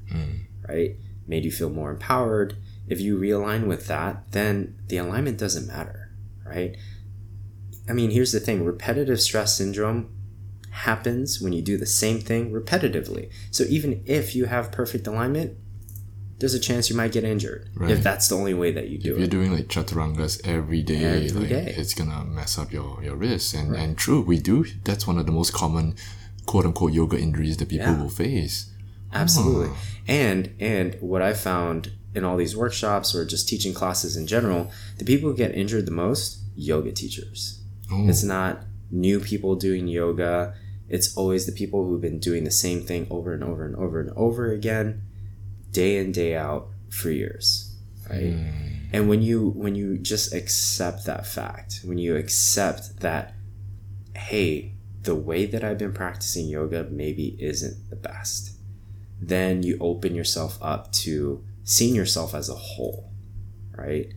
right? 0.69 0.97
Made 1.27 1.45
you 1.45 1.51
feel 1.51 1.69
more 1.71 1.91
empowered. 1.91 2.57
If 2.89 3.01
you 3.01 3.19
realign 3.19 3.67
with 3.67 3.87
that, 3.89 4.33
then 4.33 4.77
the 4.89 4.97
alignment 4.99 5.37
doesn't 5.39 5.67
matter, 5.67 6.11
right? 6.47 6.77
I 7.89 7.93
mean, 7.93 8.11
here's 8.11 8.33
the 8.33 8.41
thing 8.41 8.65
repetitive 8.65 9.21
stress 9.21 9.57
syndrome 9.59 10.09
happens 10.75 11.41
when 11.41 11.53
you 11.53 11.63
do 11.63 11.77
the 11.77 11.87
same 11.87 12.19
thing 12.21 12.51
repetitively. 12.51 13.31
So 13.51 13.65
even 13.69 14.03
if 14.07 14.35
you 14.35 14.47
have 14.47 14.73
perfect 14.73 15.07
alignment, 15.07 15.57
there's 16.41 16.55
a 16.55 16.59
chance 16.59 16.91
you 16.91 16.97
might 16.97 17.13
get 17.13 17.23
injured 17.25 17.71
Right. 17.77 17.91
if 17.93 18.03
that's 18.03 18.27
the 18.29 18.35
only 18.37 18.55
way 18.55 18.73
that 18.73 18.89
you 18.89 18.99
do 18.99 19.13
If 19.13 19.17
it. 19.17 19.19
you're 19.21 19.29
doing 19.29 19.53
like 19.53 19.69
chaturangas 19.69 20.41
every 20.47 20.83
day, 20.83 21.05
Every 21.29 21.41
like, 21.43 21.49
day. 21.49 21.75
it's 21.77 21.95
gonna 21.95 22.25
mess 22.25 22.59
up 22.59 22.73
your, 22.73 23.01
your 23.05 23.15
wrists. 23.15 23.55
And, 23.55 23.75
and 23.77 23.97
true, 23.97 24.21
we 24.21 24.39
do. 24.41 24.67
That's 24.83 25.07
one 25.07 25.17
of 25.17 25.27
the 25.27 25.33
most 25.33 25.53
common 25.53 25.95
quote 26.45 26.67
unquote 26.67 26.93
yoga 26.93 27.19
injuries 27.19 27.57
that 27.59 27.69
people 27.69 27.87
Yeah. 27.87 28.03
will 28.03 28.09
face. 28.11 28.71
absolutely 29.13 29.69
Oh. 29.69 29.77
and 30.09 30.51
and 30.59 30.97
what 31.01 31.23
i 31.23 31.33
found 31.33 31.93
in 32.17 32.25
all 32.25 32.37
these 32.37 32.57
workshops 32.57 33.15
or 33.15 33.25
just 33.25 33.49
teaching 33.49 33.73
classes 33.73 34.17
in 34.17 34.27
general 34.27 34.73
the 34.99 35.05
people 35.05 35.31
who 35.31 35.37
get 35.37 35.55
injured 35.55 35.87
the 35.87 35.93
most 35.93 36.39
yoga 36.57 36.91
teachers 36.91 37.61
Oh, 37.93 38.09
it's 38.09 38.25
not 38.25 38.65
new 38.91 39.21
people 39.21 39.55
doing 39.55 39.87
yoga 39.87 40.55
it's 40.89 41.17
always 41.17 41.47
the 41.47 41.53
people 41.53 41.85
who've 41.85 42.01
been 42.01 42.19
doing 42.19 42.45
the 42.45 42.51
same 42.51 42.83
thing 42.83 43.07
over 43.11 43.33
and 43.33 43.43
over 43.43 43.65
and 43.65 43.77
over 43.77 44.01
and 44.01 44.11
over 44.11 44.53
again 44.53 45.03
day 45.71 45.97
in 45.97 46.13
day 46.13 46.37
out 46.37 46.69
for 46.91 47.11
years 47.11 47.77
right? 48.11 48.33
Hmm. 48.33 48.49
And 48.93 49.09
when 49.09 49.23
you 49.23 49.51
when 49.51 49.75
you 49.75 49.99
just 49.99 50.33
accept 50.33 51.07
that 51.07 51.27
fact 51.27 51.81
when 51.85 51.99
you 51.99 52.17
accept 52.17 53.01
that 53.01 53.35
hey 54.15 54.73
the 55.03 55.15
way 55.15 55.45
that 55.47 55.65
i've 55.65 55.79
been 55.79 55.93
practicing 55.93 56.47
yoga 56.47 56.85
maybe 56.91 57.37
isn't 57.41 57.91
the 57.91 57.97
best 57.97 58.53
then 59.21 59.63
you 59.63 59.77
open 59.81 60.15
yourself 60.15 60.59
up 60.63 60.93
to 60.93 61.45
seeing 61.65 61.95
yourself 61.95 62.35
as 62.35 62.49
a 62.49 62.55
whole 62.55 63.11
right? 63.77 64.13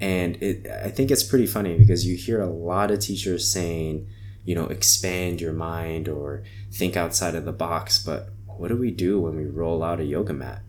And 0.00 0.40
it 0.40 0.68
i 0.84 0.90
think 0.90 1.10
it's 1.10 1.24
pretty 1.24 1.46
funny 1.46 1.76
because 1.76 2.06
you 2.06 2.16
hear 2.16 2.40
a 2.40 2.46
lot 2.46 2.90
of 2.90 3.00
teachers 3.00 3.50
saying 3.50 4.06
you 4.48 4.54
know 4.56 4.66
expand 4.78 5.34
your 5.44 5.52
mind 5.52 6.04
or 6.08 6.42
think 6.78 6.96
outside 7.02 7.34
of 7.36 7.44
the 7.44 7.52
box 7.66 7.86
but 8.08 8.20
what 8.58 8.68
do 8.68 8.76
we 8.76 8.90
do 8.90 9.12
when 9.24 9.34
we 9.36 9.44
roll 9.62 9.80
out 9.88 10.00
a 10.00 10.04
yoga 10.04 10.32
mat? 10.32 10.60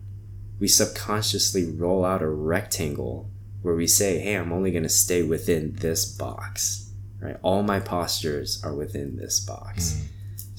We 0.60 0.68
subconsciously 0.68 1.64
roll 1.84 2.04
out 2.04 2.22
a 2.22 2.28
rectangle 2.28 3.16
where 3.62 3.74
we 3.82 3.86
say 3.86 4.10
hey 4.24 4.34
i'm 4.40 4.52
only 4.52 4.70
going 4.76 4.88
to 4.90 4.98
stay 5.06 5.20
within 5.34 5.64
this 5.84 6.02
box 6.24 6.86
right? 7.22 7.36
All 7.42 7.62
my 7.62 7.80
postures 7.80 8.50
are 8.64 8.74
within 8.82 9.16
this 9.22 9.40
box. 9.52 9.76
Mm. 9.92 10.02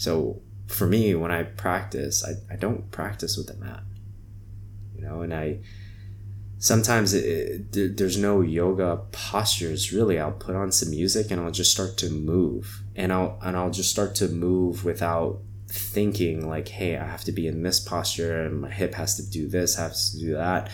So 0.05 0.41
for 0.77 0.87
me 0.87 1.03
when 1.21 1.31
i 1.39 1.43
practice 1.43 2.15
I, 2.29 2.31
I 2.53 2.55
don't 2.63 2.89
practice 2.91 3.33
with 3.37 3.49
a 3.55 3.57
mat 3.65 3.83
you 4.95 5.01
know 5.05 5.17
and 5.25 5.33
i 5.33 5.45
sometimes 6.59 7.13
it, 7.13 7.25
it, 7.25 7.71
there- 7.73 7.89
there's 7.97 8.17
no 8.17 8.41
yoga 8.41 8.89
postures 9.11 9.91
really 9.91 10.17
i'll 10.19 10.31
put 10.47 10.55
on 10.55 10.71
some 10.71 10.89
music 10.91 11.29
and 11.31 11.41
i'll 11.41 11.51
just 11.51 11.71
start 11.77 11.97
to 11.97 12.09
move 12.09 12.81
and 12.95 13.11
i'll 13.13 13.39
and 13.41 13.55
i'll 13.55 13.69
just 13.69 13.89
start 13.89 14.15
to 14.15 14.27
move 14.27 14.83
without 14.83 15.39
thinking 15.69 16.47
like 16.47 16.67
hey 16.67 16.97
i 16.97 17.05
have 17.05 17.23
to 17.23 17.31
be 17.31 17.47
in 17.47 17.63
this 17.63 17.79
posture 17.79 18.43
and 18.43 18.61
my 18.61 18.69
hip 18.69 18.93
has 18.95 19.15
to 19.15 19.29
do 19.29 19.47
this 19.47 19.75
has 19.75 20.11
to 20.11 20.19
do 20.19 20.33
that. 20.33 20.69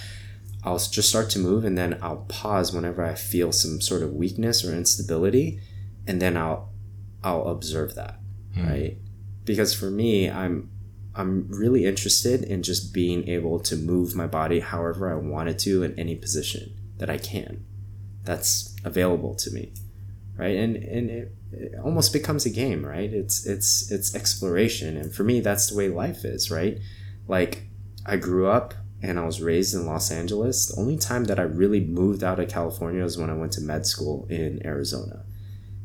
I'll 0.64 0.80
just 0.80 1.08
start 1.08 1.30
to 1.30 1.40
move 1.40 1.64
and 1.64 1.78
then 1.78 1.98
i'll 2.02 2.26
pause 2.28 2.74
whenever 2.74 3.06
i 3.06 3.14
feel 3.14 3.52
some 3.52 3.80
sort 3.80 4.02
of 4.02 4.14
weakness 4.14 4.66
or 4.66 4.76
instability 4.76 5.62
and 6.06 6.22
then 6.22 6.36
i'll 6.36 6.74
i'll 7.24 7.48
observe 7.48 7.96
that 7.96 8.20
hmm. 8.54 8.68
right? 8.68 8.98
Because 9.46 9.74
for 9.74 9.90
me 9.90 10.30
i'm 10.30 10.70
i'm 11.16 11.48
really 11.50 11.86
interested 11.86 12.44
in 12.44 12.64
just 12.64 12.94
being 12.94 13.30
able 13.30 13.60
to 13.60 13.78
move 13.78 14.14
my 14.14 14.28
body 14.28 14.60
however 14.60 15.10
i 15.10 15.16
wanted 15.16 15.58
to 15.60 15.84
in 15.84 15.98
any 15.98 16.16
position 16.16 16.76
that 16.98 17.10
i 17.10 17.18
can 17.18 17.64
that's 18.24 18.76
available 18.84 19.36
to 19.36 19.52
me 19.52 19.72
right? 20.38 20.56
And 20.56 20.76
and 20.78 21.10
it, 21.10 21.32
it 21.52 21.72
almost 21.84 22.14
becomes 22.14 22.46
a 22.46 22.50
game 22.50 22.86
right? 22.86 23.12
It's 23.12 23.46
it's 23.46 23.92
it's 23.92 24.16
exploration. 24.16 24.96
And 24.98 25.14
for 25.14 25.24
me 25.24 25.40
that's 25.40 25.70
the 25.70 25.78
way 25.78 25.90
life 25.90 26.24
is 26.24 26.52
right? 26.52 26.80
Like 27.28 27.64
i 28.08 28.16
grew 28.16 28.48
up 28.48 28.74
and 29.02 29.20
i 29.20 29.26
was 29.26 29.42
raised 29.42 29.76
in 29.76 29.86
los 29.86 30.10
angeles. 30.12 30.68
The 30.68 30.80
only 30.80 30.98
time 30.98 31.26
that 31.26 31.40
i 31.40 31.44
really 31.44 31.82
moved 31.82 32.24
out 32.24 32.40
of 32.40 32.48
california 32.50 33.04
was 33.04 33.18
when 33.18 33.30
i 33.30 33.34
went 33.34 33.52
to 33.54 33.62
med 33.62 33.86
school 33.86 34.26
in 34.30 34.66
arizona. 34.66 35.24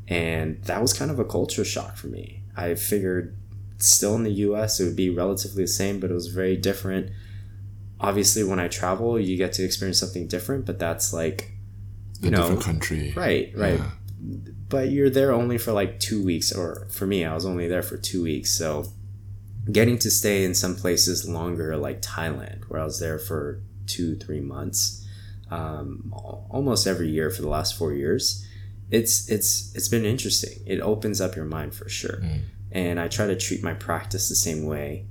And 0.09 0.62
that 0.65 0.83
was 0.83 0.93
kind 0.93 1.11
of 1.11 1.19
a 1.19 1.25
culture 1.25 1.65
shock 1.65 1.97
for 1.97 2.09
me. 2.09 2.43
I 2.57 2.75
figured 2.75 3.37
still 3.79 4.15
in 4.15 4.25
the 4.25 4.33
us 4.33 4.79
it 4.79 4.85
would 4.85 4.97
be 4.97 5.11
relatively 5.11 5.65
the 5.65 5.69
same 5.69 6.01
but 6.01 6.11
it 6.11 6.15
was 6.15 6.29
very 6.29 6.57
different. 6.57 7.11
Obviously 8.01 8.45
when 8.45 8.59
i 8.59 8.69
travel 8.69 9.19
you 9.19 9.37
get 9.37 9.53
to 9.55 9.65
experience 9.65 9.99
something 9.99 10.27
different 10.27 10.65
but 10.67 10.79
that's 10.79 11.12
like 11.12 11.53
a 12.21 12.27
you 12.27 12.31
know, 12.31 12.43
different 12.43 12.62
country. 12.62 13.12
right 13.17 13.53
right. 13.57 13.79
Yeah. 13.79 13.91
But 14.69 14.91
you're 14.91 15.11
there 15.11 15.33
only 15.33 15.59
for 15.59 15.73
like 15.73 15.99
two 15.99 16.25
weeks 16.25 16.53
or 16.53 16.87
for 16.91 17.07
me 17.07 17.25
i 17.25 17.35
was 17.35 17.45
only 17.45 17.67
there 17.67 17.83
for 17.83 17.97
two 17.97 18.23
weeks 18.23 18.57
so 18.57 18.85
getting 19.71 19.99
to 19.99 20.11
stay 20.11 20.45
in 20.45 20.55
some 20.55 20.77
places 20.77 21.29
longer 21.29 21.77
like 21.77 22.01
thailand 22.01 22.63
where 22.69 22.81
i 22.81 22.85
was 22.85 23.01
there 23.01 23.19
for 23.19 23.61
two 23.87 24.17
three 24.17 24.41
months 24.41 25.07
um, 25.51 26.15
almost 26.49 26.87
every 26.87 27.11
year 27.11 27.31
for 27.31 27.43
the 27.43 27.49
last 27.49 27.77
four 27.77 27.93
years 27.93 28.47
it's 28.93 29.29
it's 29.31 29.75
it's 29.75 29.89
been 29.89 30.05
interesting. 30.05 30.63
It 30.67 30.81
opens 30.81 31.21
up 31.21 31.35
your 31.35 31.47
mind 31.47 31.75
for 31.75 31.89
sure. 31.89 32.23
And 32.71 33.01
i 33.01 33.09
try 33.09 33.27
to 33.27 33.37
treat 33.37 33.63
my 33.63 33.75
practice 33.75 34.29
the 34.29 34.35
same 34.37 34.67
way 34.67 35.07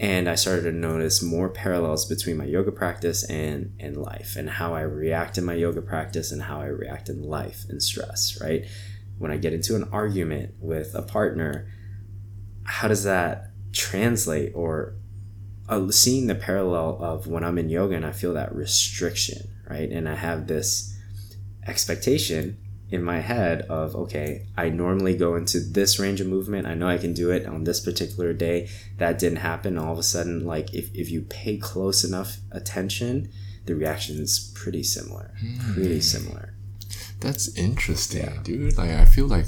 and 0.00 0.28
i 0.30 0.34
started 0.34 0.62
to 0.62 0.72
notice 0.72 1.22
more 1.22 1.50
parallels 1.50 2.06
between 2.06 2.38
my 2.38 2.44
yoga 2.44 2.72
practice 2.72 3.22
and 3.28 3.72
and 3.78 3.96
life 3.98 4.34
and 4.34 4.48
how 4.48 4.74
i 4.74 4.80
react 4.80 5.36
in 5.36 5.44
my 5.44 5.54
yoga 5.54 5.82
practice 5.82 6.32
and 6.32 6.42
how 6.42 6.58
i 6.60 6.66
react 6.66 7.08
in 7.08 7.22
life 7.22 7.64
and 7.68 7.82
stress 7.82 8.38
right? 8.40 8.64
When 9.18 9.30
i 9.30 9.36
get 9.36 9.52
into 9.52 9.76
an 9.76 9.86
argument 9.92 10.54
with 10.58 10.94
a 10.94 11.02
partner 11.02 11.70
how 12.64 12.88
does 12.88 13.04
that 13.04 13.50
translate 13.72 14.52
or 14.54 14.94
uh, 15.68 15.90
seeing 15.90 16.26
the 16.26 16.34
parallel 16.34 16.98
of 17.00 17.26
when 17.26 17.44
i'm 17.44 17.58
in 17.58 17.68
yoga 17.68 17.94
and 17.94 18.06
i 18.06 18.12
feel 18.12 18.32
that 18.34 18.54
restriction 18.54 19.50
right? 19.68 19.90
And 19.90 20.08
i 20.08 20.14
have 20.14 20.46
this 20.46 20.96
expectation 21.66 22.56
in 22.90 23.02
my 23.02 23.20
head 23.20 23.62
of 23.62 23.94
okay 23.94 24.46
i 24.56 24.68
normally 24.68 25.16
go 25.16 25.36
into 25.36 25.60
this 25.60 25.98
range 25.98 26.20
of 26.20 26.26
movement. 26.26 26.66
I 26.66 26.74
know 26.74 26.88
i 26.88 26.98
can 26.98 27.14
do 27.14 27.30
it 27.30 27.46
on 27.46 27.64
this 27.64 27.80
particular 27.80 28.32
day. 28.32 28.68
That 28.98 29.18
didn't 29.18 29.38
happen. 29.38 29.78
All 29.78 29.92
of 29.92 29.98
a 29.98 30.02
sudden 30.02 30.44
like 30.44 30.74
if, 30.74 30.92
if 30.94 31.10
you 31.10 31.22
pay 31.22 31.56
close 31.56 32.04
enough 32.04 32.38
attention 32.50 33.30
the 33.66 33.74
reaction 33.74 34.20
is 34.20 34.52
pretty 34.54 34.82
similar. 34.82 35.32
Pretty 35.74 35.94
hmm. 35.94 36.00
similar. 36.00 36.54
That's 37.20 37.54
interesting, 37.56 38.24
Yeah. 38.24 38.42
dude. 38.42 38.76
Like 38.78 38.90
I 38.90 39.04
feel 39.04 39.26
like 39.26 39.46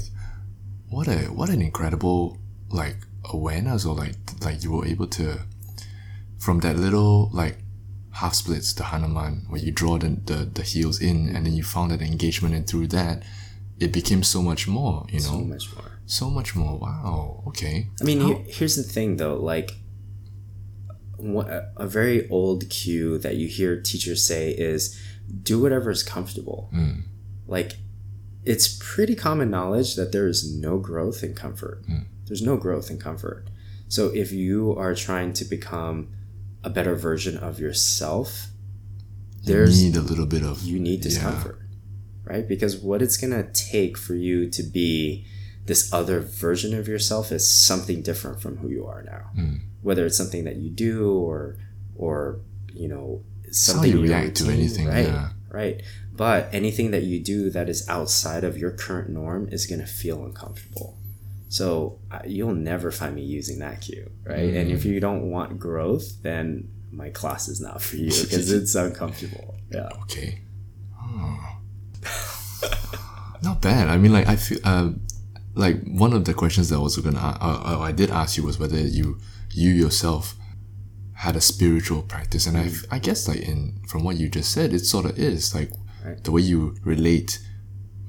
what 0.89 1.07
a 1.07 1.17
what 1.25 1.49
an 1.49 1.61
incredible 1.61 2.37
like 2.69 2.97
awareness 3.25 3.85
or 3.85 3.95
like 3.95 4.15
like 4.41 4.63
you 4.63 4.71
were 4.71 4.85
able 4.85 5.07
to 5.07 5.39
from 6.37 6.59
that 6.59 6.77
little 6.77 7.29
like 7.33 7.57
half 8.13 8.35
splits 8.35 8.73
to 8.73 8.83
Hanuman 8.83 9.45
where 9.49 9.59
you 9.59 9.71
draw 9.71 9.97
the, 9.97 10.09
the, 10.09 10.45
the 10.45 10.61
heels 10.61 11.01
in 11.01 11.35
and 11.35 11.45
then 11.45 11.53
you 11.53 11.63
found 11.63 11.91
that 11.91 12.01
engagement 12.01 12.53
and 12.53 12.67
through 12.67 12.87
that 12.87 13.23
it 13.79 13.91
became 13.91 14.23
so 14.23 14.41
much 14.41 14.67
more, 14.67 15.05
you 15.09 15.19
know. 15.19 15.25
so 15.25 15.39
much 15.39 15.75
more 15.75 15.91
So 16.05 16.29
much 16.29 16.55
more. 16.55 16.77
Wow. 16.77 17.43
Okay. 17.47 17.89
I 17.99 18.03
mean, 18.03 18.21
here, 18.21 18.43
here's 18.47 18.75
the 18.75 18.83
thing 18.83 19.17
though, 19.17 19.35
like 19.35 19.71
a 21.77 21.87
very 21.87 22.29
old 22.29 22.69
cue 22.69 23.17
that 23.19 23.35
you 23.35 23.47
hear 23.47 23.81
teachers 23.81 24.25
say 24.25 24.51
is 24.51 24.99
do 25.41 25.59
whatever 25.59 25.89
is 25.89 26.03
comfortable. 26.03 26.69
Mm. 26.73 27.03
Like 27.47 27.73
it's 28.43 28.77
pretty 28.79 29.15
common 29.15 29.49
knowledge 29.49 29.95
that 29.95 30.11
there 30.11 30.27
is 30.27 30.53
no 30.55 30.77
growth 30.77 31.23
in 31.23 31.33
comfort. 31.33 31.83
Mm. 31.87 32.05
There's 32.25 32.41
no 32.41 32.57
growth 32.57 32.91
in 32.91 32.99
comfort. 32.99 33.49
So 33.87 34.07
if 34.07 34.31
you 34.31 34.75
are 34.77 34.95
trying 34.95 35.33
to 35.33 35.45
become 35.45 36.09
a 36.63 36.69
better 36.69 36.95
version 36.95 37.37
of 37.37 37.59
yourself, 37.59 38.47
you 39.81 39.89
need 39.89 39.95
a 39.97 40.01
little 40.01 40.25
bit 40.25 40.43
of 40.43 40.63
you 40.63 40.79
need 40.79 40.99
yeah. 40.99 41.03
discomfort, 41.03 41.59
right? 42.23 42.47
Because 42.47 42.77
what 42.77 43.01
it's 43.01 43.17
gonna 43.17 43.43
take 43.53 43.97
for 43.97 44.15
you 44.15 44.49
to 44.49 44.63
be 44.63 45.25
this 45.65 45.91
other 45.93 46.19
version 46.19 46.77
of 46.77 46.87
yourself 46.87 47.31
is 47.31 47.47
something 47.47 48.01
different 48.01 48.41
from 48.41 48.57
who 48.57 48.69
you 48.69 48.85
are 48.85 49.03
now. 49.03 49.31
Mm. 49.37 49.61
Whether 49.81 50.05
it's 50.05 50.17
something 50.17 50.43
that 50.45 50.57
you 50.57 50.69
do 50.69 51.11
or 51.11 51.57
or 51.95 52.39
you 52.73 52.87
know 52.87 53.23
something 53.51 53.91
you 53.91 54.01
react 54.01 54.35
to 54.37 54.49
anything. 54.49 54.87
right? 54.87 55.07
Yeah. 55.07 55.29
Right. 55.49 55.83
But 56.11 56.49
anything 56.53 56.91
that 56.91 57.03
you 57.03 57.19
do 57.19 57.49
that 57.49 57.69
is 57.69 57.87
outside 57.89 58.43
of 58.43 58.57
your 58.57 58.71
current 58.71 59.09
norm 59.09 59.49
is 59.51 59.65
gonna 59.65 59.87
feel 59.87 60.23
uncomfortable. 60.23 60.97
So 61.59 61.99
uh, 62.11 62.17
you'll 62.25 62.55
never 62.71 62.89
find 62.99 63.13
me 63.13 63.21
using 63.21 63.59
that 63.59 63.81
cue, 63.81 64.09
right? 64.25 64.53
And 64.59 64.69
Mm. 64.71 64.73
if 64.73 64.85
you 64.85 64.99
don't 64.99 65.29
want 65.29 65.59
growth, 65.59 66.07
then 66.23 66.67
my 66.91 67.09
class 67.11 67.47
is 67.47 67.59
not 67.61 67.79
for 67.79 67.95
you 67.97 68.05
because 68.09 68.51
it's 68.57 68.73
uncomfortable. 68.73 69.53
Yeah. 69.71 69.89
Okay. 70.03 70.39
Oh. 70.99 71.59
Not 73.43 73.61
bad. 73.61 73.87
I 73.89 73.97
mean, 73.97 74.13
like 74.13 74.27
I 74.27 74.35
feel, 74.35 74.59
uh, 74.63 74.91
like 75.53 75.77
one 75.83 76.13
of 76.13 76.25
the 76.25 76.33
questions 76.33 76.69
that 76.69 76.75
I 76.77 76.79
was 76.79 76.97
gonna, 76.97 77.19
uh, 77.19 77.61
uh, 77.75 77.79
I 77.81 77.91
did 77.91 78.09
ask 78.09 78.35
you 78.37 78.43
was 78.43 78.57
whether 78.57 78.79
you, 78.79 79.19
you 79.51 79.69
yourself, 79.71 80.35
had 81.13 81.35
a 81.35 81.41
spiritual 81.41 82.01
practice, 82.01 82.47
and 82.47 82.57
I, 82.57 82.71
I 82.89 82.99
guess 82.99 83.27
like 83.27 83.41
in 83.41 83.79
from 83.87 84.03
what 84.03 84.17
you 84.17 84.27
just 84.27 84.51
said, 84.51 84.73
it 84.73 84.85
sort 84.85 85.05
of 85.05 85.19
is 85.19 85.53
like 85.53 85.71
Right. 86.03 86.21
the 86.23 86.31
way 86.31 86.41
you 86.41 86.75
relate 86.83 87.39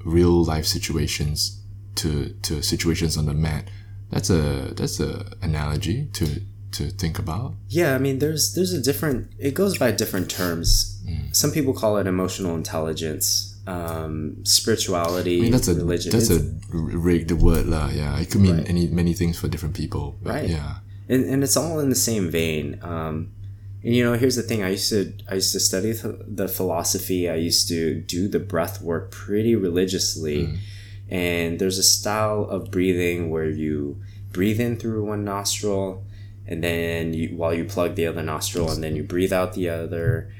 real 0.03 0.43
life 0.43 0.65
situations 0.65 1.61
to 1.95 2.29
to 2.43 2.61
situations 2.61 3.17
on 3.17 3.25
the 3.25 3.33
mat. 3.33 3.69
That's 4.11 4.29
a 4.29 4.73
that's 4.75 4.99
a 4.99 5.25
analogy 5.41 6.07
to 6.13 6.25
to 6.71 6.89
think 6.91 7.17
about. 7.19 7.53
Yeah, 7.69 7.95
I 7.95 7.99
mean, 7.99 8.19
there's 8.19 8.53
there's 8.53 8.73
a 8.73 8.81
different. 8.81 9.31
It 9.39 9.53
goes 9.53 9.77
by 9.77 9.91
different 9.91 10.29
terms. 10.29 11.01
Mm. 11.07 11.35
Some 11.35 11.51
people 11.51 11.73
call 11.73 11.97
it 11.97 12.07
emotional 12.07 12.55
intelligence, 12.55 13.55
um, 13.67 14.37
spirituality, 14.43 15.37
I 15.39 15.41
mean, 15.43 15.51
that's 15.51 15.67
a 15.67 15.75
religion. 15.75 16.11
that's 16.11 16.29
It's- 16.29 16.47
a 16.73 16.75
r- 16.77 16.81
rigged 17.09 17.31
word 17.31 17.67
lah. 17.67 17.89
Yeah, 17.89 18.19
it 18.19 18.29
could 18.31 18.41
mean 18.41 18.57
Right. 18.57 18.69
any 18.69 18.87
many 18.87 19.13
things 19.13 19.37
for 19.37 19.47
different 19.47 19.75
people. 19.75 20.17
Right. 20.23 20.49
Yeah. 20.49 20.75
and, 21.07 21.23
and 21.31 21.43
it's 21.43 21.55
all 21.55 21.79
in 21.79 21.89
the 21.89 21.95
same 22.09 22.31
vein. 22.31 22.79
Um, 22.81 23.29
and 23.83 23.93
you 23.95 24.03
know, 24.03 24.13
here's 24.17 24.35
the 24.35 24.41
thing: 24.49 24.63
I 24.63 24.69
used 24.71 24.89
to 24.89 25.13
I 25.31 25.35
used 25.35 25.53
to 25.53 25.59
study 25.59 25.91
the 26.41 26.47
philosophy. 26.47 27.29
I 27.29 27.35
used 27.35 27.67
to 27.69 28.01
do 28.01 28.27
the 28.27 28.39
breath 28.39 28.81
work 28.81 29.11
pretty 29.11 29.55
religiously. 29.55 30.39
Mm. 30.47 30.57
And 31.09 31.59
there's 31.59 31.77
a 31.77 31.83
style 31.83 32.43
of 32.49 32.71
breathing 32.71 33.29
where 33.29 33.49
you 33.49 34.01
breathe 34.31 34.59
in 34.59 34.77
through 34.77 35.05
one 35.05 35.23
nostril, 35.23 36.05
and 36.47 36.63
then 36.63 37.13
you, 37.13 37.35
while 37.35 37.53
you 37.53 37.65
plug 37.65 37.95
the 37.95 38.07
other 38.07 38.23
nostril, 38.23 38.69
and 38.69 38.83
then 38.83 38.95
you 38.95 39.03
breathe 39.03 39.33
out 39.33 39.53
the 39.53 39.69
other. 39.69 40.31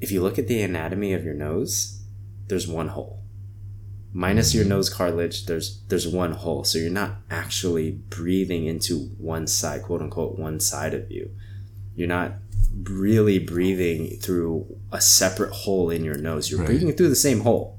If 0.00 0.10
you 0.10 0.22
look 0.22 0.38
at 0.38 0.48
the 0.48 0.62
anatomy 0.62 1.12
of 1.12 1.24
your 1.24 1.34
nose, 1.34 2.00
there's 2.48 2.68
one 2.68 2.88
hole. 2.88 3.22
Minus 4.12 4.54
your 4.54 4.64
mm-hmm. 4.64 4.70
nose 4.70 4.90
cartilage, 4.90 5.46
there's 5.46 5.82
there's 5.88 6.08
one 6.08 6.32
hole. 6.32 6.64
So 6.64 6.78
you're 6.78 6.90
not 6.90 7.16
actually 7.30 7.92
breathing 7.92 8.66
into 8.66 9.10
one 9.18 9.46
side, 9.46 9.82
quote 9.82 10.02
unquote, 10.02 10.38
one 10.38 10.58
side 10.60 10.94
of 10.94 11.10
you. 11.10 11.30
You're 11.94 12.08
not 12.08 12.32
really 12.84 13.38
breathing 13.38 14.18
through 14.20 14.78
a 14.92 15.00
separate 15.00 15.52
hole 15.52 15.90
in 15.90 16.04
your 16.04 16.16
nose. 16.16 16.50
You're 16.50 16.60
Right. 16.60 16.68
breathing 16.68 16.92
through 16.92 17.08
the 17.08 17.16
same 17.16 17.40
hole, 17.40 17.78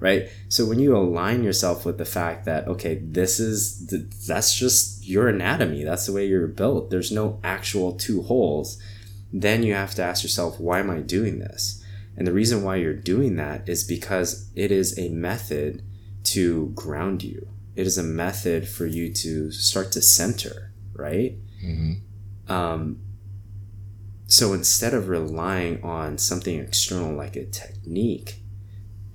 right? 0.00 0.28
So 0.48 0.66
when 0.66 0.78
you 0.78 0.96
align 0.96 1.42
yourself 1.42 1.84
with 1.84 1.98
the 1.98 2.04
fact 2.04 2.44
that 2.44 2.66
okay, 2.68 2.96
this 3.02 3.40
is 3.40 3.86
the, 3.86 4.08
that's 4.26 4.54
just 4.54 5.06
your 5.06 5.28
anatomy. 5.28 5.84
That's 5.84 6.06
the 6.06 6.12
way 6.12 6.26
you're 6.26 6.46
built. 6.46 6.90
There's 6.90 7.12
no 7.12 7.40
actual 7.42 7.92
two 7.94 8.22
holes. 8.22 8.80
Then 9.32 9.62
you 9.62 9.74
have 9.74 9.94
to 9.96 10.02
ask 10.02 10.22
yourself, 10.22 10.60
why 10.60 10.80
am 10.80 10.90
I 10.90 11.00
doing 11.00 11.38
this? 11.38 11.82
And 12.16 12.26
the 12.26 12.32
reason 12.32 12.62
why 12.62 12.76
you're 12.76 12.94
doing 12.94 13.36
that 13.36 13.68
is 13.68 13.84
because 13.84 14.50
it 14.54 14.72
is 14.72 14.98
a 14.98 15.10
method 15.10 15.82
to 16.24 16.68
ground 16.74 17.22
you. 17.22 17.48
It 17.74 17.86
is 17.86 17.98
a 17.98 18.02
method 18.02 18.66
for 18.68 18.86
you 18.86 19.12
to 19.12 19.50
start 19.52 19.92
to 19.92 20.00
center, 20.02 20.72
right? 20.94 21.36
hmm 21.60 21.94
Um, 22.48 23.00
so 24.26 24.52
instead 24.54 24.94
of 24.94 25.08
relying 25.08 25.82
on 25.82 26.18
something 26.18 26.58
external 26.58 27.14
like 27.14 27.36
a 27.36 27.44
technique 27.44 28.40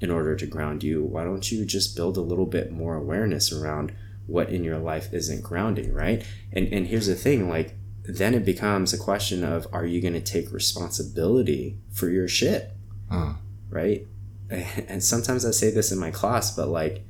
in 0.01 0.11
order 0.11 0.35
to 0.35 0.45
ground 0.45 0.83
you, 0.83 1.03
why 1.03 1.23
don't 1.23 1.49
you 1.51 1.63
just 1.63 1.95
build 1.95 2.17
a 2.17 2.21
little 2.21 2.45
bit 2.47 2.71
more 2.71 2.95
awareness 2.95 3.51
around 3.53 3.93
what 4.27 4.49
in 4.49 4.63
your 4.63 4.77
life 4.79 5.13
isn't 5.13 5.41
grounding, 5.43 5.93
right? 5.93 6.25
And 6.51 6.67
and 6.73 6.87
here's 6.87 7.07
the 7.07 7.15
thing, 7.15 7.47
like 7.49 7.75
then 8.03 8.33
it 8.33 8.43
becomes 8.43 8.93
a 8.93 8.97
question 8.97 9.43
of 9.43 9.67
are 9.71 9.85
you 9.85 10.01
going 10.01 10.15
to 10.15 10.19
take 10.21 10.51
responsibility 10.51 11.77
for 11.91 12.09
your 12.09 12.27
shit? 12.27 12.71
Uh, 13.09 13.33
right 13.69 14.07
and 14.49 15.03
sometimes 15.03 15.45
i 15.45 15.51
say 15.51 15.69
this 15.69 15.91
in 15.91 15.99
my 15.99 16.11
class 16.11 16.55
but 16.55 16.67
like 16.69 17.03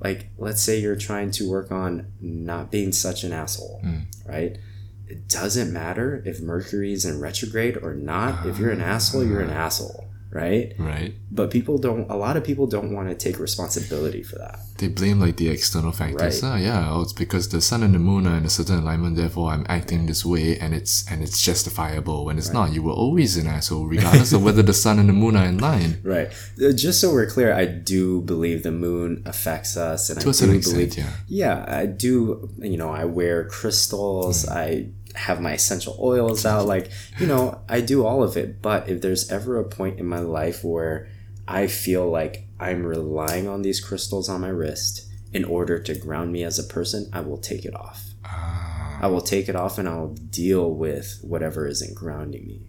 like 0.00 0.28
let's 0.38 0.62
say 0.62 0.78
you're 0.80 0.96
trying 0.96 1.30
to 1.30 1.48
work 1.50 1.70
on 1.72 2.10
not 2.20 2.70
being 2.70 2.90
such 2.92 3.22
an 3.24 3.32
asshole 3.32 3.80
Mm. 3.84 4.06
right 4.26 4.58
it 5.08 5.28
doesn't 5.28 5.72
matter 5.72 6.22
if 6.24 6.40
mercury's 6.40 7.04
in 7.04 7.20
retrograde 7.20 7.76
or 7.76 7.94
not 7.94 8.46
if 8.46 8.58
you're 8.58 8.70
an 8.70 8.80
asshole 8.80 9.24
you're 9.24 9.40
an 9.40 9.50
asshole 9.50 10.06
right 10.30 10.74
right. 10.78 11.12
but 11.30 11.50
people 11.50 11.76
don't 11.78 12.08
a 12.10 12.16
lot 12.16 12.36
of 12.36 12.44
people 12.44 12.66
don't 12.66 12.94
want 12.94 13.08
to 13.08 13.14
take 13.14 13.38
responsibility 13.40 14.22
for 14.22 14.36
that 14.38 14.58
They 14.80 14.88
blame 14.88 15.20
like 15.20 15.36
the 15.36 15.48
external 15.50 15.92
factors. 15.92 16.40
Right. 16.42 16.50
Ah, 16.52 16.56
yeah. 16.56 16.88
Oh, 16.90 17.02
it's 17.04 17.12
because 17.12 17.44
the 17.50 17.60
sun 17.60 17.82
and 17.86 17.92
the 17.92 17.98
moon 17.98 18.22
are 18.26 18.36
in 18.40 18.46
a 18.46 18.48
certain 18.58 18.78
alignment, 18.82 19.14
therefore 19.16 19.50
I'm 19.52 19.66
acting 19.68 20.06
this 20.06 20.24
way, 20.24 20.56
and 20.62 20.72
it's 20.78 20.94
and 21.10 21.20
it's 21.22 21.38
justifiable. 21.48 22.24
When 22.24 22.38
it's 22.40 22.52
not, 22.58 22.72
you 22.72 22.82
were 22.86 22.96
always 23.04 23.36
an 23.36 23.46
asshole, 23.56 23.84
regardless 23.96 24.32
of 24.32 24.40
whether 24.42 24.62
the 24.64 24.72
sun 24.84 24.96
and 24.98 25.08
the 25.10 25.12
moon 25.22 25.36
are 25.36 25.44
in 25.52 25.58
line. 25.58 25.92
right 26.14 26.28
Uh, 26.56 26.72
just 26.72 26.96
so 27.02 27.06
we're 27.12 27.28
clear 27.36 27.50
i 27.52 27.66
do 27.92 28.22
believe 28.32 28.58
the 28.70 28.76
moon 28.86 29.10
affects 29.32 29.72
us 29.76 30.08
and 30.10 30.16
To 30.24 30.28
i 30.28 30.30
a 30.30 30.34
certain 30.40 30.60
do 30.60 30.70
believe 30.72 30.96
yeah. 30.96 31.12
yeah 31.42 31.56
i 31.80 31.84
do 32.06 32.48
you 32.72 32.78
know 32.80 32.90
i 33.02 33.04
wear 33.18 33.36
crystals 33.56 34.36
Mm. 34.46 34.56
i 34.64 34.68
have 35.14 35.40
my 35.40 35.52
essential 35.54 35.96
oils 36.00 36.46
out 36.46 36.66
like 36.66 36.90
you 37.18 37.26
know 37.26 37.60
i 37.68 37.80
do 37.80 38.04
all 38.04 38.22
of 38.22 38.36
it 38.36 38.62
but 38.62 38.88
if 38.88 39.00
there's 39.00 39.30
ever 39.30 39.58
a 39.58 39.64
point 39.64 39.98
in 39.98 40.06
my 40.06 40.18
life 40.18 40.62
where 40.64 41.08
i 41.48 41.66
feel 41.66 42.08
like 42.10 42.46
i'm 42.58 42.84
relying 42.84 43.48
on 43.48 43.62
these 43.62 43.80
crystals 43.80 44.28
on 44.28 44.40
my 44.40 44.48
wrist 44.48 45.06
in 45.32 45.44
order 45.44 45.78
to 45.78 45.94
ground 45.98 46.32
me 46.32 46.42
as 46.44 46.58
a 46.58 46.64
person 46.64 47.08
i 47.12 47.20
will 47.20 47.38
take 47.38 47.64
it 47.64 47.74
off 47.74 48.04
Ah, 48.24 48.98
i 49.02 49.06
will 49.06 49.20
take 49.22 49.48
it 49.48 49.56
off 49.56 49.78
and 49.78 49.88
i'll 49.88 50.08
deal 50.30 50.70
with 50.72 51.18
whatever 51.22 51.66
isn't 51.66 51.94
grounding 51.94 52.46
me 52.46 52.62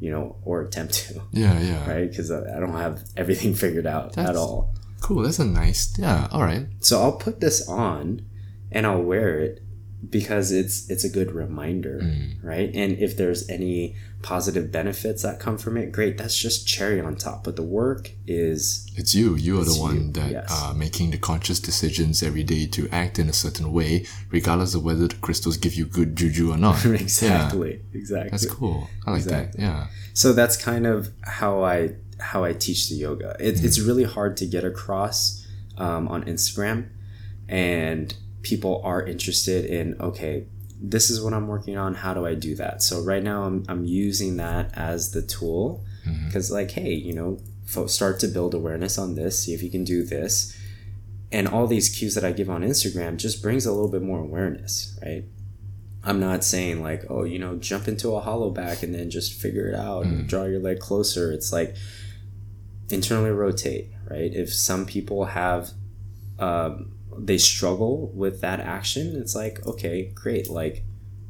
you 0.00 0.10
know 0.10 0.36
or 0.44 0.62
attempt 0.62 0.94
to 0.94 1.22
yeah, 1.30 1.58
yeah. 1.60 1.88
right 1.88 2.10
because 2.10 2.30
I 2.30 2.56
I 2.56 2.60
don't 2.60 2.72
have 2.72 3.04
everything 3.16 3.54
figured 3.64 3.86
out 3.86 4.18
at 4.18 4.36
all 4.36 4.74
Cool. 5.02 5.24
That's 5.24 5.40
a 5.40 5.44
nice. 5.44 5.98
Yeah. 5.98 6.28
All 6.30 6.42
right. 6.42 6.68
so 6.78 7.00
I'll 7.02 7.16
put 7.16 7.40
this 7.40 7.68
on 7.68 8.24
and 8.70 8.86
I'll 8.86 9.02
wear 9.02 9.40
it 9.40 9.60
because 10.10 10.50
it's 10.50 10.90
it's 10.90 11.04
a 11.04 11.08
good 11.08 11.30
reminder, 11.32 12.00
Mm. 12.02 12.42
right? 12.42 12.70
And 12.74 12.98
if 12.98 13.16
there's 13.16 13.48
any 13.48 13.94
positive 14.22 14.70
benefits 14.72 15.22
that 15.22 15.38
come 15.40 15.58
from 15.58 15.76
it, 15.76 15.90
great. 15.92 16.18
That's 16.18 16.36
just 16.36 16.66
cherry 16.66 17.00
on 17.00 17.16
top. 17.16 17.44
But 17.44 17.56
the 17.56 17.62
work 17.62 18.10
is 18.26 18.86
It's 18.96 19.14
you. 19.14 19.36
You 19.36 19.60
are 19.60 19.64
the 19.64 19.78
one 19.80 20.06
you, 20.06 20.12
that 20.12 20.30
yes. 20.30 20.50
are 20.50 20.74
making 20.74 21.10
the 21.12 21.18
conscious 21.18 21.60
decisions 21.60 22.22
every 22.22 22.42
day 22.42 22.66
to 22.66 22.88
act 22.90 23.18
in 23.18 23.28
a 23.28 23.32
certain 23.32 23.72
way, 23.72 24.06
regardless 24.30 24.74
of 24.74 24.84
whether 24.84 25.06
the 25.08 25.14
crystals 25.16 25.56
give 25.56 25.74
you 25.74 25.84
good 25.86 26.16
juju 26.16 26.50
or 26.52 26.58
not. 26.58 26.84
exactly 27.06 27.80
exactly. 27.92 28.30
That's 28.30 28.46
cool. 28.46 28.88
I 29.06 29.12
like 29.12 29.24
that. 29.24 29.54
Yeah. 29.58 29.86
So 30.14 30.32
that's 30.32 30.56
kind 30.56 30.86
of 30.86 31.10
how 31.22 31.62
I 31.64 31.94
how 32.18 32.44
I 32.44 32.52
teach 32.52 32.88
the 32.88 32.96
yoga. 32.96 33.36
It, 33.40 33.62
It's 33.64 33.78
really 33.80 34.04
hard 34.04 34.36
to 34.38 34.46
get 34.46 34.64
across 34.64 35.44
um, 35.78 36.06
on 36.08 36.24
Instagram, 36.24 36.88
and 37.48 38.14
people 38.42 38.80
are 38.84 39.04
interested 39.04 39.64
in 39.64 40.00
okay, 40.00 40.46
this 40.80 41.10
is 41.10 41.20
what 41.20 41.32
I'm 41.32 41.46
working 41.46 41.76
on. 41.76 41.94
How 41.94 42.12
do 42.14 42.26
I 42.26 42.34
do 42.34 42.54
that? 42.56 42.82
So 42.82 43.00
right 43.02 43.22
now 43.22 43.44
I'm 43.44 43.64
I'm 43.68 43.84
using 43.84 44.36
that 44.38 44.76
as 44.76 45.12
the 45.12 45.22
tool 45.22 45.84
because 46.26 46.50
like 46.50 46.72
hey, 46.72 46.92
you 46.92 47.14
know, 47.14 47.38
fo- 47.64 47.86
start 47.86 48.18
to 48.20 48.28
build 48.28 48.54
awareness 48.54 48.98
on 48.98 49.14
this. 49.14 49.44
See 49.44 49.54
if 49.54 49.62
you 49.62 49.70
can 49.70 49.84
do 49.84 50.04
this. 50.04 50.56
And 51.30 51.48
all 51.48 51.66
these 51.66 51.88
cues 51.88 52.14
that 52.14 52.24
I 52.24 52.32
give 52.32 52.50
on 52.50 52.62
Instagram 52.62 53.16
just 53.16 53.42
brings 53.42 53.64
a 53.64 53.72
little 53.72 53.88
bit 53.88 54.02
more 54.02 54.18
awareness, 54.18 54.98
right? 55.02 55.24
I'm 56.04 56.18
not 56.20 56.44
saying 56.44 56.82
like, 56.82 57.04
oh, 57.08 57.24
you 57.24 57.38
know, 57.38 57.56
jump 57.56 57.86
into 57.88 58.10
a 58.16 58.20
hollow 58.20 58.50
back 58.50 58.82
and 58.82 58.94
then 58.94 59.08
just 59.08 59.40
figure 59.40 59.68
it 59.68 59.74
out 59.74 60.04
and 60.04 60.28
draw 60.28 60.44
your 60.44 60.58
leg 60.58 60.80
closer. 60.80 61.30
It's 61.32 61.52
like 61.52 61.76
internally 62.90 63.30
rotate, 63.30 63.90
right? 64.10 64.32
If 64.34 64.52
some 64.52 64.84
people 64.84 65.26
have 65.26 65.70
um, 66.38 66.92
they 67.18 67.38
struggle 67.38 68.10
with 68.14 68.40
that 68.40 68.60
action, 68.60 69.16
it's 69.16 69.34
like, 69.34 69.64
okay, 69.66 70.12
great. 70.14 70.48
Like, 70.48 70.84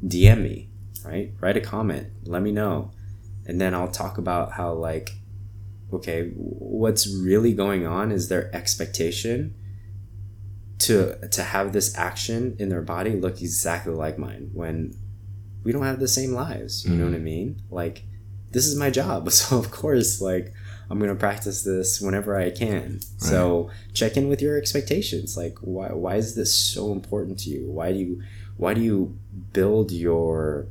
DM 0.05 0.41
me, 0.41 0.69
right? 1.05 1.33
Write 1.39 1.57
a 1.57 1.61
comment. 1.61 2.07
Let 2.25 2.41
me 2.41 2.51
know. 2.51 2.91
And 3.45 3.59
then 3.59 3.73
I'll 3.73 3.91
talk 3.91 4.17
about 4.17 4.53
how, 4.53 4.73
like, 4.73 5.11
okay, 5.91 6.31
what's 6.35 7.07
really 7.07 7.53
going 7.53 7.85
on 7.85 8.11
is 8.11 8.29
their 8.29 8.53
expectation 8.55 9.55
to 10.79 11.15
to 11.29 11.43
have 11.43 11.71
this 11.71 11.97
action 11.97 12.55
in 12.59 12.69
their 12.69 12.81
body 12.81 13.11
look 13.11 13.41
exactly 13.41 13.93
like 13.93 14.17
mine 14.17 14.49
when 14.53 14.93
we 15.63 15.71
don't 15.71 15.83
have 15.83 15.99
the 15.99 16.07
same 16.07 16.33
lives. 16.33 16.85
You 16.85 16.95
know 16.95 17.05
what 17.05 17.13
mm. 17.13 17.17
I 17.17 17.19
mean? 17.19 17.61
Like, 17.69 18.03
this 18.51 18.67
is 18.67 18.75
my 18.75 18.89
job. 18.89 19.29
So, 19.31 19.57
of 19.57 19.71
course, 19.71 20.21
like, 20.21 20.53
I'm 20.89 20.99
going 20.99 21.09
to 21.09 21.15
practice 21.15 21.63
this 21.63 21.99
whenever 22.01 22.35
I 22.35 22.49
can. 22.51 22.99
So, 23.17 23.69
check 23.93 24.17
in 24.17 24.27
with 24.29 24.41
your 24.41 24.57
expectations. 24.57 25.35
Like, 25.37 25.57
why, 25.61 25.87
why 25.93 26.15
is 26.15 26.35
this 26.35 26.53
so 26.53 26.91
important 26.91 27.39
to 27.39 27.49
you? 27.49 27.69
Why 27.69 27.91
do 27.91 27.99
you, 27.99 28.21
why 28.57 28.73
do 28.73 28.81
you 28.81 29.17
build 29.53 29.91
your 29.91 30.67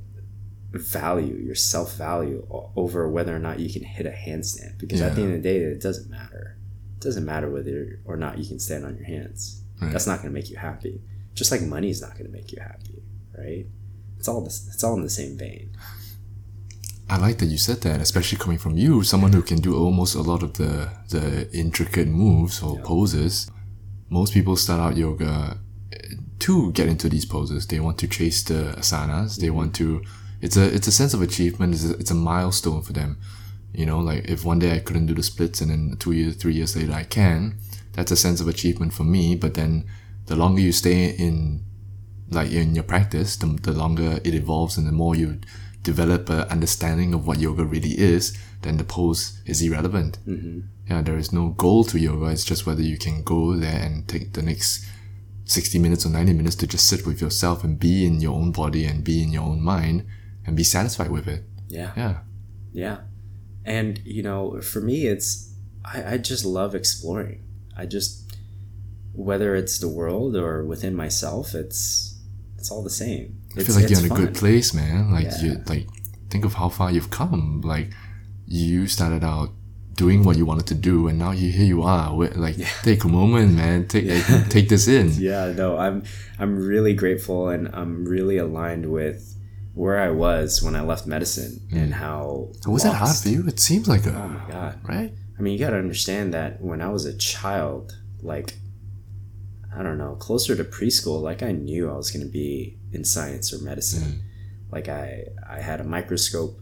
value, 0.71 1.37
your 1.37 1.55
self 1.55 1.97
value 1.97 2.47
over 2.77 3.09
whether 3.09 3.35
or 3.35 3.39
not 3.39 3.59
you 3.59 3.73
can 3.73 3.83
hit 3.83 4.07
a 4.07 4.11
handstand? 4.11 4.79
Because 4.79 5.01
at 5.01 5.15
the 5.17 5.23
end 5.23 5.35
of 5.35 5.43
the 5.43 5.49
day, 5.49 5.59
it 5.59 5.81
doesn't 5.81 6.11
matter. 6.11 6.57
It 6.97 7.03
doesn't 7.03 7.25
matter 7.25 7.51
whether 7.51 8.01
or 8.05 8.17
not 8.17 8.39
you 8.39 8.47
can 8.47 8.59
stand 8.59 8.85
on 8.85 8.97
your 8.97 9.07
hands. 9.07 9.63
Right. 9.81 9.91
That's 9.91 10.07
not 10.07 10.19
going 10.23 10.33
to 10.33 10.35
make 10.35 10.51
you 10.51 10.57
happy. 10.57 11.01
Just 11.35 11.51
like 11.51 11.63
money 11.63 11.91
is 11.91 12.01
not 12.01 12.13
going 12.13 12.27
to 12.27 12.33
make 12.33 12.53
you 12.53 12.61
happy, 12.61 13.03
right? 13.37 13.67
It's 14.19 14.29
all 14.29 14.43
this. 14.43 14.69
It's 14.73 14.85
all 14.85 14.95
in 14.95 15.03
the 15.03 15.11
same 15.11 15.37
vein. 15.37 15.77
I 17.13 17.19
like 17.19 17.37
that 17.39 17.47
you 17.47 17.59
said 17.59 17.83
that, 17.83 18.01
especially 18.01 18.39
coming 18.39 18.57
from 18.57 18.79
you, 18.79 19.03
someone 19.03 19.35
who 19.35 19.43
can 19.43 19.59
do 19.59 19.77
almost 19.77 20.15
a 20.15 20.23
lot 20.23 20.43
of 20.43 20.55
the 20.55 20.89
the 21.11 21.47
intricate 21.53 22.09
moves 22.09 22.63
or 22.63 22.81
poses. 22.81 23.51
Most 24.09 24.33
people 24.33 24.57
start 24.57 24.81
out 24.81 24.97
yoga 24.97 25.59
eh, 25.93 26.15
to 26.39 26.73
get 26.73 26.89
into 26.89 27.11
these 27.11 27.27
poses. 27.27 27.67
They 27.67 27.81
want 27.81 27.99
to 27.99 28.09
chase 28.09 28.43
the 28.43 28.75
asanas. 28.79 29.37
They 29.37 29.51
want 29.51 29.75
to. 29.75 30.03
It's 30.41 30.57
a 30.57 30.65
it's 30.75 30.89
a 30.89 30.93
sense 30.93 31.13
of 31.13 31.21
achievement. 31.21 31.75
It's 31.75 31.85
a, 31.85 31.95
it's 31.99 32.11
a 32.11 32.15
milestone 32.15 32.81
for 32.81 32.95
them. 32.95 33.19
You 33.75 33.85
know, 33.85 33.99
like 33.99 34.25
if 34.25 34.47
one 34.47 34.59
day 34.59 34.73
I 34.75 34.79
couldn't 34.79 35.05
do 35.05 35.15
the 35.15 35.23
splits 35.23 35.61
and 35.61 35.71
then 35.71 35.97
two 35.99 36.13
years, 36.13 36.37
three 36.37 36.55
years 36.55 36.75
later 36.75 36.95
I 36.95 37.05
can, 37.05 37.59
that's 37.93 38.11
a 38.11 38.17
sense 38.17 38.41
of 38.41 38.49
achievement 38.49 38.95
for 38.95 39.05
me. 39.05 39.37
But 39.37 39.53
then 39.53 39.85
the 40.29 40.37
longer 40.37 40.63
you 40.63 40.73
stay 40.73 41.11
in 41.11 41.63
like 42.31 42.51
in 42.53 42.75
your 42.75 42.85
practice, 42.85 43.37
the, 43.37 43.49
the 43.49 43.73
longer 43.73 44.19
it 44.25 44.35
evolves 44.35 44.79
and 44.79 44.87
the 44.87 44.93
more 44.93 45.15
you 45.15 45.41
develop 45.83 46.29
an 46.31 46.43
understanding 46.43 47.15
of 47.15 47.27
what 47.27 47.39
yoga 47.39 47.65
really 47.65 47.99
is, 47.99 48.37
then 48.63 48.77
the 48.77 48.85
pose 48.85 49.41
is 49.47 49.61
irrelevant. 49.63 50.19
Mm-hmm. 50.27 50.61
Yeah, 50.89 51.03
there 51.03 51.19
is 51.19 51.33
no 51.33 51.51
goal 51.51 51.85
to 51.85 51.99
yoga. 51.99 52.27
It's 52.27 52.45
just 52.45 52.67
whether 52.67 52.83
you 52.83 52.99
can 52.99 53.23
go 53.23 53.57
there 53.57 53.81
and 53.81 54.07
take 54.09 54.33
the 54.33 54.43
next 54.43 54.87
60 55.45 55.79
minutes 55.79 56.07
or 56.07 56.11
90 56.11 56.33
minutes 56.33 56.57
to 56.57 56.67
just 56.67 56.87
sit 56.87 57.07
with 57.07 57.21
yourself 57.21 57.65
and 57.65 57.79
be 57.79 58.07
in 58.07 58.21
your 58.21 58.35
own 58.35 58.53
body 58.53 58.85
and 58.85 59.05
be 59.05 59.23
in 59.23 59.33
your 59.33 59.43
own 59.43 59.61
mind 59.61 60.07
and 60.47 60.57
be 60.57 60.65
satisfied 60.65 61.11
with 61.11 61.29
it. 61.29 61.45
Yeah. 61.69 61.93
Yeah. 61.97 62.19
Yeah. 62.73 62.99
And, 63.65 64.01
you 64.05 64.23
know, 64.23 64.61
for 64.61 64.81
me, 64.81 65.07
it's, 65.07 65.55
I, 65.85 66.15
I 66.15 66.19
just 66.19 66.45
love 66.45 66.75
exploring. 66.75 67.45
I 67.77 67.87
just, 67.87 68.35
whether 69.13 69.55
it's 69.55 69.79
the 69.79 69.89
world 69.89 70.37
or 70.37 70.65
within 70.65 70.95
myself, 70.95 71.55
it's, 71.55 72.21
it's 72.57 72.71
all 72.71 72.83
the 72.83 72.91
same. 72.91 73.42
I 73.57 73.61
It's, 73.61 73.67
feel 73.67 73.77
like 73.77 73.91
you're 73.91 74.05
in 74.05 74.11
a 74.11 74.15
good 74.15 74.35
place, 74.35 74.73
man. 74.75 75.11
Like 75.13 75.25
Yeah. 75.25 75.43
you 75.43 75.63
like 75.67 75.87
think 76.31 76.45
of 76.45 76.55
how 76.55 76.69
far 76.69 76.91
you've 76.91 77.11
come. 77.11 77.61
Like 77.63 77.91
you 78.47 78.87
started 78.87 79.25
out 79.25 79.51
doing 79.95 80.25
what 80.25 80.37
you 80.39 80.47
wanted 80.47 80.67
to 80.67 80.75
do 80.75 81.07
and 81.09 81.19
now 81.19 81.33
you 81.33 81.51
here 81.53 81.67
you 81.67 81.83
are. 81.83 82.15
Where, 82.17 82.31
like 82.31 82.57
take 82.83 83.05
a 83.05 83.09
moment, 83.09 83.55
man. 83.55 83.87
Take 83.89 84.07
like, 84.09 84.49
take 84.49 84.69
this 84.69 84.89
in. 84.89 85.11
Yeah, 85.19 85.53
no, 85.53 85.77
I'm, 85.79 86.03
I'm 86.39 86.57
really 86.57 86.95
grateful 86.95 87.49
and 87.49 87.69
I'm 87.75 88.05
really 88.05 88.39
aligned 88.39 88.91
with 88.91 89.37
where 89.75 89.99
I 90.01 90.11
was 90.11 90.63
when 90.63 90.77
I 90.77 90.83
left 90.83 91.07
medicine 91.07 91.61
mm. 91.71 91.83
and 91.83 91.95
how. 91.95 92.53
Was 92.67 92.83
that 92.85 92.95
hard 92.95 93.17
for 93.17 93.29
you? 93.29 93.47
It 93.47 93.61
seems 93.61 93.89
like 93.89 94.07
a 94.07 94.15
Oh 94.15 94.29
my 94.29 94.51
God. 94.51 94.79
right. 94.89 95.13
I 95.39 95.43
mean, 95.43 95.55
you 95.55 95.59
got 95.59 95.71
to 95.71 95.79
understand 95.79 96.33
that 96.35 96.61
when 96.61 96.81
I 96.81 96.89
was 96.89 97.05
a 97.05 97.17
child, 97.17 97.99
like, 98.21 98.55
I 99.77 99.83
don't 99.83 99.99
know, 99.99 100.15
closer 100.17 100.55
to 100.55 100.65
preschool, 100.65 101.21
like 101.23 101.43
I 101.43 101.53
knew 101.53 101.91
I 101.91 101.97
was 101.97 102.11
going 102.11 102.25
to 102.25 102.31
be 102.31 102.79
in 102.93 103.05
science 103.05 103.53
or 103.53 103.59
medicine. 103.63 104.23
Like 104.71 104.89
I, 104.89 105.25
I 105.49 105.61
had 105.61 105.81
a 105.81 105.85
microscope 105.85 106.59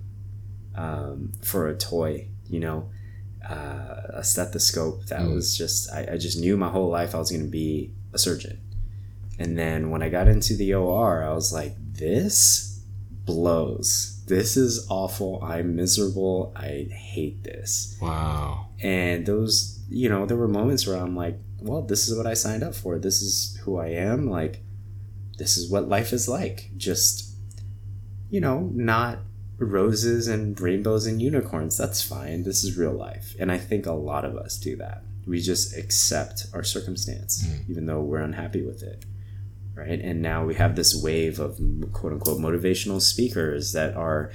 um, 0.75 1.33
for 1.43 1.69
a 1.69 1.77
toy, 1.77 2.29
you 2.49 2.61
know, 2.61 2.91
uh, 3.49 4.03
a 4.15 4.25
stethoscope 4.25 5.07
that 5.07 5.27
was 5.29 5.57
just, 5.57 5.91
I, 5.93 6.09
I 6.13 6.17
just 6.19 6.39
knew 6.39 6.57
my 6.57 6.69
whole 6.69 6.89
life 6.89 7.15
I 7.15 7.19
was 7.19 7.31
going 7.31 7.45
to 7.45 7.51
be 7.51 7.93
a 8.13 8.19
surgeon. 8.19 8.61
And 9.39 9.57
then 9.57 9.91
when 9.91 10.03
I 10.03 10.09
got 10.09 10.29
into 10.29 10.55
the 10.55 10.75
OR, 10.75 11.23
I 11.25 11.33
was 11.33 11.53
like, 11.53 11.75
this 11.95 12.81
blows. 13.25 14.23
This 14.27 14.57
is 14.57 14.87
awful. 14.91 15.43
I'm 15.43 15.75
miserable. 15.77 16.53
I 16.57 16.89
hate 16.93 17.43
this 17.43 17.97
Wow. 18.01 18.69
and 18.81 19.27
those 19.27 19.79
you 19.89 20.09
know 20.09 20.25
there 20.27 20.37
were 20.37 20.47
moments 20.47 20.87
where 20.87 20.97
i'm 20.97 21.17
like 21.17 21.37
well 21.61 21.83
this 21.83 22.07
is 22.07 22.17
what 22.17 22.25
i 22.25 22.33
signed 22.33 22.63
up 22.63 22.73
for 22.77 22.97
this 22.97 23.21
is 23.23 23.59
who 23.65 23.77
i 23.77 23.89
am 23.89 24.31
like 24.31 24.63
this 25.41 25.57
is 25.57 25.71
what 25.71 25.89
life 25.89 26.13
is 26.13 26.29
like. 26.29 26.71
Just 26.77 27.35
you 28.29 28.41
know 28.41 28.71
not 28.73 29.19
roses 29.59 30.29
and 30.29 30.59
rainbows 30.61 31.07
and 31.07 31.21
unicorns. 31.21 31.77
That's 31.77 32.03
fine. 32.03 32.45
This 32.45 32.63
is 32.63 32.79
real 32.79 32.93
life. 32.93 33.35
And 33.41 33.51
i 33.51 33.59
think 33.59 33.87
a 33.87 33.93
lot 33.93 34.25
of 34.25 34.37
us 34.37 34.57
do 34.59 34.77
that. 34.77 35.03
We 35.27 35.41
just 35.41 35.77
accept 35.77 36.47
our 36.55 36.63
circumstance 36.63 37.43
mm-hmm. 37.43 37.71
even 37.71 37.87
though 37.87 38.01
we're 38.01 38.23
unhappy 38.23 38.63
with 38.63 38.83
it 38.83 39.05
right? 39.75 40.01
And 40.01 40.21
now 40.21 40.45
we 40.45 40.55
have 40.57 40.77
this 40.77 41.01
wave 41.01 41.39
of 41.39 41.59
quote 41.93 42.13
unquote 42.13 42.39
motivational 42.39 43.01
speakers 43.01 43.73
that 43.73 43.97
are 43.97 44.31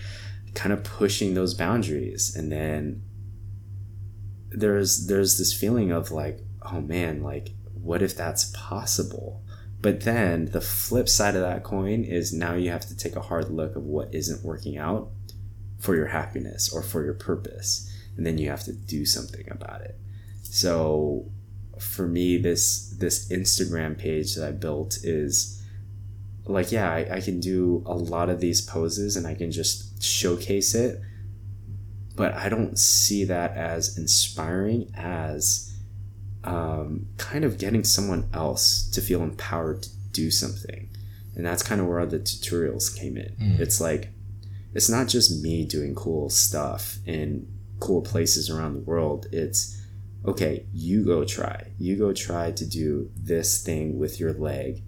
kind 0.56 0.74
of 0.74 0.84
pushing 0.84 1.34
those 1.34 1.54
boundaries. 1.54 2.36
And 2.36 2.52
then 2.52 3.04
there's 4.50 5.08
there's 5.08 5.38
this 5.38 5.54
feeling 5.54 5.92
of 5.92 6.12
like 6.12 6.40
oh 6.62 6.80
man 6.80 7.22
like 7.22 7.50
what 7.74 8.02
if 8.02 8.16
that's 8.16 8.52
possible 8.56 9.44
but 9.86 10.02
then 10.02 10.46
the 10.46 10.62
flip 10.62 11.08
side 11.08 11.36
of 11.36 11.44
that 11.44 11.64
coin 11.64 12.04
is 12.04 12.34
now 12.34 12.56
you 12.56 12.72
have 12.72 12.88
to 12.88 12.98
take 12.98 13.16
a 13.16 13.22
hard 13.22 13.52
look 13.52 13.76
of 13.76 13.84
what 13.84 14.12
isn't 14.16 14.44
working 14.44 14.80
out 14.80 15.12
for 15.78 15.96
your 15.96 16.08
happiness 16.08 16.74
or 16.74 16.82
for 16.82 17.06
your 17.06 17.14
purpose. 17.14 17.88
And 18.18 18.26
then 18.26 18.40
you 18.40 18.50
have 18.50 18.64
to 18.64 18.74
do 18.74 19.06
something 19.06 19.48
about 19.52 19.82
it. 19.82 19.96
So 20.42 21.30
for 21.78 22.08
me 22.08 22.38
this 22.38 22.96
this 22.98 23.30
instagram 23.30 23.96
page 23.96 24.34
that 24.34 24.48
i 24.48 24.52
built 24.52 24.98
is 25.04 25.62
like 26.46 26.72
yeah 26.72 26.90
I, 26.90 27.18
I 27.18 27.22
can 27.22 27.42
do 27.42 27.84
a 27.86 27.94
lot 27.94 28.30
of 28.30 28.40
these 28.40 28.62
poses 28.62 29.18
and 29.18 29.28
i 29.28 29.36
can 29.36 29.52
just 29.52 30.02
showcase 30.02 30.74
it. 30.74 31.00
But 32.16 32.34
I 32.34 32.50
don't 32.50 32.80
see 32.80 33.24
that 33.26 33.56
as 33.56 34.00
inspiring 34.00 34.90
as 34.96 35.65
um, 36.46 37.08
kind 37.18 37.44
of 37.44 37.58
getting 37.58 37.84
someone 37.84 38.30
else 38.34 38.90
to 38.92 39.02
feel 39.02 39.22
empowered 39.24 39.84
to 39.84 39.90
do 40.12 40.32
something. 40.32 40.90
And 41.36 41.46
that's 41.46 41.64
kind 41.64 41.82
of 41.82 41.88
where 41.88 42.06
the 42.06 42.20
tutorials 42.20 42.96
came 42.98 43.18
in. 43.18 43.36
It's 43.60 43.82
like, 43.82 44.10
it's 44.74 44.90
not 44.90 45.08
just 45.08 45.44
me 45.44 45.66
doing 45.66 45.94
cool 45.96 46.30
stuff 46.30 46.98
in 47.06 47.48
cool 47.80 48.02
places 48.02 48.50
around 48.50 48.74
the 48.74 48.80
world. 48.80 49.28
It's, 49.32 49.82
okay, 50.26 50.66
you 50.74 51.04
go 51.04 51.26
try. 51.26 51.72
You 51.78 51.98
go 51.98 52.14
try 52.14 52.52
to 52.52 52.66
do 52.66 53.10
this 53.18 53.62
thing 53.64 54.00
with 54.00 54.20
your 54.20 54.34
leg, 54.34 54.82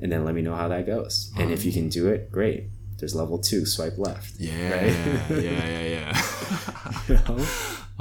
and 0.00 0.10
then 0.10 0.24
let 0.24 0.34
me 0.34 0.42
know 0.42 0.56
how 0.56 0.66
that 0.68 0.86
goes. 0.86 1.30
And 1.38 1.52
if 1.52 1.64
you 1.64 1.70
can 1.72 1.88
do 1.88 2.08
it, 2.08 2.32
great. 2.32 2.64
There's 2.98 3.14
level 3.14 3.38
two, 3.38 3.64
swipe 3.66 3.98
left. 3.98 4.34
Yeah, 4.38 4.70
Right? 4.74 5.30
yeah, 5.30 5.68
yeah, 5.68 5.84
yeah. 5.86 6.22
You 7.08 7.14
know? 7.14 7.46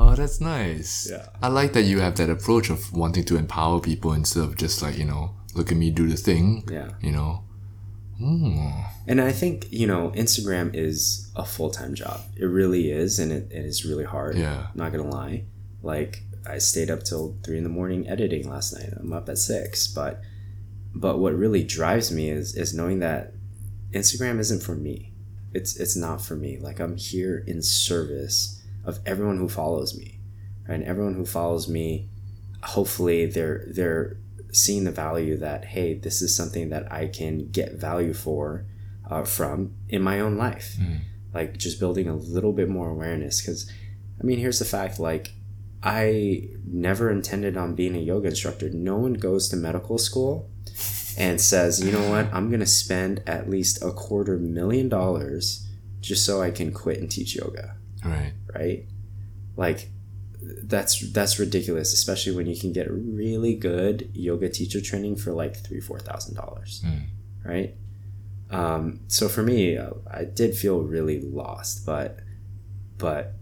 Oh, 0.02 0.16
that's 0.16 0.42
nice. 0.42 1.10
Yeah. 1.12 1.28
I 1.42 1.48
like 1.48 1.74
that 1.74 1.84
you 1.84 2.00
have 2.00 2.16
that 2.18 2.30
approach 2.30 2.70
of 2.70 2.92
wanting 2.94 3.26
to 3.26 3.38
empower 3.38 3.80
people 3.80 4.14
instead 4.14 4.44
of 4.44 4.58
just 4.58 4.82
like, 4.82 4.98
you 4.98 5.06
know, 5.06 5.36
look 5.54 5.72
at 5.72 5.78
me 5.78 5.92
do 5.92 6.08
the 6.08 6.18
thing. 6.18 6.68
Yeah. 6.72 6.90
You 7.02 7.12
know. 7.12 7.44
Mm. 8.20 8.86
And 9.08 9.20
I 9.22 9.32
think, 9.32 9.68
you 9.72 9.88
know, 9.88 10.12
Instagram 10.16 10.76
is 10.76 11.32
a 11.36 11.46
full 11.46 11.72
time 11.72 11.96
job. 11.96 12.22
It 12.36 12.46
really 12.46 12.92
is, 12.92 13.20
and 13.20 13.32
it, 13.32 13.52
it 13.52 13.66
is 13.66 13.86
really 13.86 14.04
hard. 14.04 14.38
Yeah. 14.38 14.68
I'm 14.72 14.78
not 14.78 14.92
gonna 14.92 15.10
lie. 15.10 15.46
Like 15.82 16.24
I 16.46 16.60
stayed 16.60 16.90
up 16.90 17.04
till 17.04 17.38
three 17.44 17.58
in 17.58 17.64
the 17.64 17.70
morning 17.70 18.08
editing 18.08 18.50
last 18.50 18.74
night. 18.74 18.94
I'm 18.98 19.14
up 19.14 19.30
at 19.30 19.38
six. 19.38 19.88
But 19.88 20.22
but 20.94 21.20
what 21.20 21.34
really 21.34 21.64
drives 21.64 22.12
me 22.12 22.30
is 22.30 22.56
is 22.56 22.74
knowing 22.74 23.00
that 23.00 23.34
Instagram 23.92 24.40
isn't 24.40 24.62
for 24.62 24.76
me. 24.76 25.14
It's 25.54 25.76
it's 25.80 25.96
not 25.96 26.22
for 26.22 26.36
me. 26.36 26.58
Like 26.60 26.80
I'm 26.80 26.98
here 26.98 27.44
in 27.48 27.62
service 27.62 28.61
of 28.84 29.00
everyone 29.06 29.38
who 29.38 29.50
follows 29.50 29.98
me. 29.98 30.20
Right? 30.68 30.76
And 30.76 30.84
everyone 30.84 31.16
who 31.16 31.26
follows 31.26 31.68
me, 31.68 32.10
hopefully 32.64 33.26
they're 33.26 33.66
they're 33.68 34.18
seeing 34.52 34.84
the 34.84 34.92
value 34.92 35.38
that 35.38 35.66
hey, 35.66 35.94
this 35.96 36.22
is 36.22 36.36
something 36.36 36.70
that 36.70 36.92
I 36.92 37.08
can 37.08 37.50
get 37.52 37.74
value 37.74 38.14
for 38.14 38.66
uh, 39.10 39.24
from 39.24 39.74
in 39.90 40.02
my 40.02 40.20
own 40.20 40.38
life. 40.38 40.76
Like 41.34 41.58
just 41.58 41.80
building 41.80 42.08
a 42.10 42.16
little 42.16 42.52
bit 42.54 42.70
more 42.70 42.90
awareness. 42.90 43.42
Because 43.42 43.70
I 44.20 44.24
mean, 44.24 44.40
here's 44.40 44.60
the 44.60 44.66
fact: 44.66 45.00
like 45.00 45.32
I 45.84 46.50
never 46.66 47.10
intended 47.10 47.58
on 47.58 47.76
being 47.76 47.96
a 47.96 48.00
yoga 48.00 48.30
instructor. 48.30 48.70
No 48.70 48.98
one 48.98 49.14
goes 49.14 49.50
to 49.50 49.56
medical 49.56 49.98
school 49.98 50.50
and 51.18 51.42
says, 51.42 51.84
you 51.84 51.92
know 51.92 52.10
what, 52.10 52.32
I'm 52.34 52.50
gonna 52.52 52.66
spend 52.66 53.24
at 53.28 53.50
least 53.50 53.82
a 53.84 53.92
quarter 53.92 54.38
million 54.38 54.90
dollars 54.90 55.68
just 56.00 56.26
so 56.26 56.42
I 56.42 56.52
can 56.52 56.72
quit 56.72 57.00
and 57.00 57.10
teach 57.12 57.36
yoga, 57.36 57.76
Right. 58.04 58.34
right? 58.54 58.86
Like 59.56 59.90
that's 60.64 61.12
that's 61.12 61.38
ridiculous, 61.40 61.94
especially 61.94 62.36
when 62.36 62.48
you 62.48 62.60
can 62.60 62.74
get 62.74 62.88
really 62.92 63.56
good 63.56 64.10
yoga 64.14 64.50
teacher 64.50 64.82
training 64.82 65.16
for 65.18 65.32
like 65.34 65.56
three 65.56 65.80
four 65.80 66.00
thousand 66.00 66.36
dollars, 66.36 66.82
Mm. 66.86 67.02
right? 67.46 67.76
Um, 68.50 69.00
so 69.08 69.30
for 69.30 69.44
me, 69.44 69.78
uh, 69.78 69.92
I 70.10 70.26
did 70.26 70.56
feel 70.56 70.82
really 70.82 71.22
lost, 71.22 71.86
but 71.86 72.20
but 72.98 73.34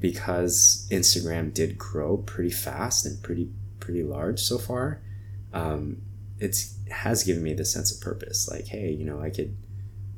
because 0.00 0.88
Instagram 0.90 1.54
did 1.54 1.78
grow 1.78 2.16
pretty 2.16 2.50
fast 2.50 3.06
and 3.06 3.22
pretty 3.22 3.50
pretty 3.78 4.02
large 4.02 4.40
so 4.40 4.58
far, 4.58 5.02
um, 5.52 5.98
it's 6.40 6.74
has 6.90 7.22
given 7.22 7.42
me 7.42 7.54
the 7.54 7.64
sense 7.64 7.94
of 7.94 8.00
purpose. 8.00 8.48
Like, 8.50 8.66
hey, 8.66 8.90
you 8.90 9.04
know, 9.04 9.20
I 9.20 9.30
could 9.30 9.56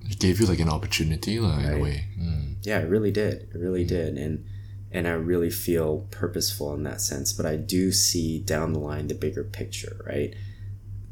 It 0.08 0.18
gave 0.18 0.40
you 0.40 0.46
like 0.46 0.60
an 0.60 0.68
opportunity, 0.68 1.38
like, 1.38 1.64
in 1.64 1.72
a 1.72 1.78
way. 1.78 2.04
Mm. 2.18 2.56
yeah, 2.62 2.80
it 2.80 2.88
really 2.88 3.10
did. 3.10 3.42
It 3.42 3.58
really 3.58 3.84
mm. 3.84 3.88
did. 3.88 4.16
And 4.16 4.46
and 4.90 5.06
I 5.06 5.12
really 5.12 5.50
feel 5.50 6.06
purposeful 6.10 6.72
in 6.74 6.82
that 6.84 7.00
sense. 7.00 7.32
But 7.32 7.46
I 7.46 7.56
do 7.56 7.92
see 7.92 8.40
down 8.40 8.72
the 8.72 8.78
line 8.78 9.08
the 9.08 9.14
bigger 9.14 9.44
picture, 9.44 10.02
right? 10.06 10.34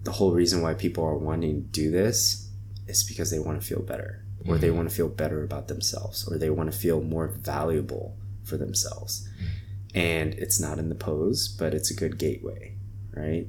The 0.04 0.12
whole 0.12 0.32
reason 0.32 0.62
why 0.62 0.74
people 0.74 1.04
are 1.04 1.18
wanting 1.18 1.62
to 1.62 1.68
do 1.68 1.90
this 1.90 2.48
is 2.86 3.04
because 3.04 3.30
they 3.30 3.38
want 3.38 3.60
to 3.60 3.66
feel 3.66 3.82
better. 3.82 4.22
Or 4.48 4.58
they 4.58 4.68
mm. 4.68 4.76
want 4.76 4.88
to 4.88 4.94
feel 4.94 5.08
better 5.08 5.42
about 5.42 5.66
themselves, 5.66 6.26
or 6.28 6.38
they 6.38 6.50
want 6.50 6.70
to 6.70 6.78
feel 6.78 7.02
more 7.02 7.26
valuable 7.26 8.16
for 8.44 8.56
themselves. 8.56 9.28
Mm. 9.42 9.48
And 9.96 10.34
it's 10.34 10.60
not 10.60 10.78
in 10.78 10.88
the 10.88 10.94
pose, 10.94 11.48
but 11.48 11.74
it's 11.74 11.90
a 11.90 11.94
good 11.94 12.16
gateway, 12.16 12.76
right? 13.12 13.48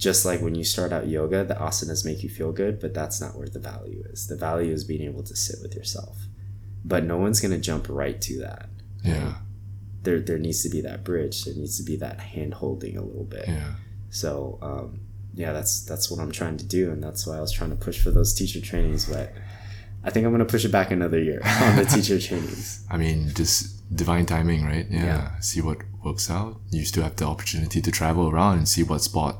Just 0.00 0.24
like 0.24 0.40
when 0.40 0.54
you 0.54 0.64
start 0.64 0.94
out 0.94 1.08
yoga, 1.08 1.44
the 1.44 1.54
asanas 1.54 2.06
make 2.06 2.22
you 2.22 2.30
feel 2.30 2.52
good, 2.52 2.80
but 2.80 2.94
that's 2.94 3.20
not 3.20 3.36
where 3.36 3.48
the 3.48 3.58
value 3.58 4.02
is. 4.10 4.28
The 4.28 4.34
value 4.34 4.72
is 4.72 4.82
being 4.82 5.02
able 5.02 5.22
to 5.24 5.36
sit 5.36 5.60
with 5.60 5.74
yourself. 5.74 6.16
But 6.82 7.04
no 7.04 7.18
one's 7.18 7.38
going 7.38 7.50
to 7.52 7.58
jump 7.58 7.86
right 7.90 8.18
to 8.22 8.38
that. 8.38 8.70
Yeah. 9.04 9.34
There, 10.02 10.18
there 10.18 10.38
needs 10.38 10.62
to 10.62 10.70
be 10.70 10.80
that 10.80 11.04
bridge. 11.04 11.44
There 11.44 11.54
needs 11.54 11.76
to 11.76 11.82
be 11.82 11.96
that 11.96 12.18
hand 12.18 12.54
holding 12.54 12.96
a 12.96 13.02
little 13.02 13.24
bit. 13.24 13.44
Yeah. 13.46 13.74
So, 14.08 14.58
um, 14.62 15.00
yeah, 15.34 15.52
that's 15.52 15.84
that's 15.84 16.10
what 16.10 16.18
I'm 16.18 16.32
trying 16.32 16.56
to 16.56 16.64
do, 16.64 16.90
and 16.90 17.02
that's 17.02 17.26
why 17.26 17.36
I 17.36 17.40
was 17.42 17.52
trying 17.52 17.70
to 17.70 17.76
push 17.76 18.02
for 18.02 18.10
those 18.10 18.32
teacher 18.32 18.62
trainings. 18.62 19.04
But 19.04 19.34
I 20.02 20.08
think 20.08 20.24
I'm 20.24 20.32
going 20.32 20.40
to 20.46 20.50
push 20.50 20.64
it 20.64 20.72
back 20.72 20.90
another 20.90 21.20
year 21.20 21.42
on 21.60 21.76
the 21.76 21.84
teacher 21.84 22.18
trainings. 22.18 22.86
I 22.90 22.96
mean, 22.96 23.32
just 23.34 23.94
divine 23.94 24.24
timing, 24.24 24.64
right? 24.64 24.86
Yeah. 24.88 25.04
Yeah. 25.04 25.40
See 25.40 25.60
what 25.60 25.82
works 26.02 26.30
out. 26.30 26.58
You 26.70 26.86
still 26.86 27.02
have 27.02 27.16
the 27.16 27.26
opportunity 27.26 27.82
to 27.82 27.90
travel 27.90 28.30
around 28.30 28.56
and 28.56 28.66
see 28.66 28.82
what 28.82 29.02
spot 29.02 29.36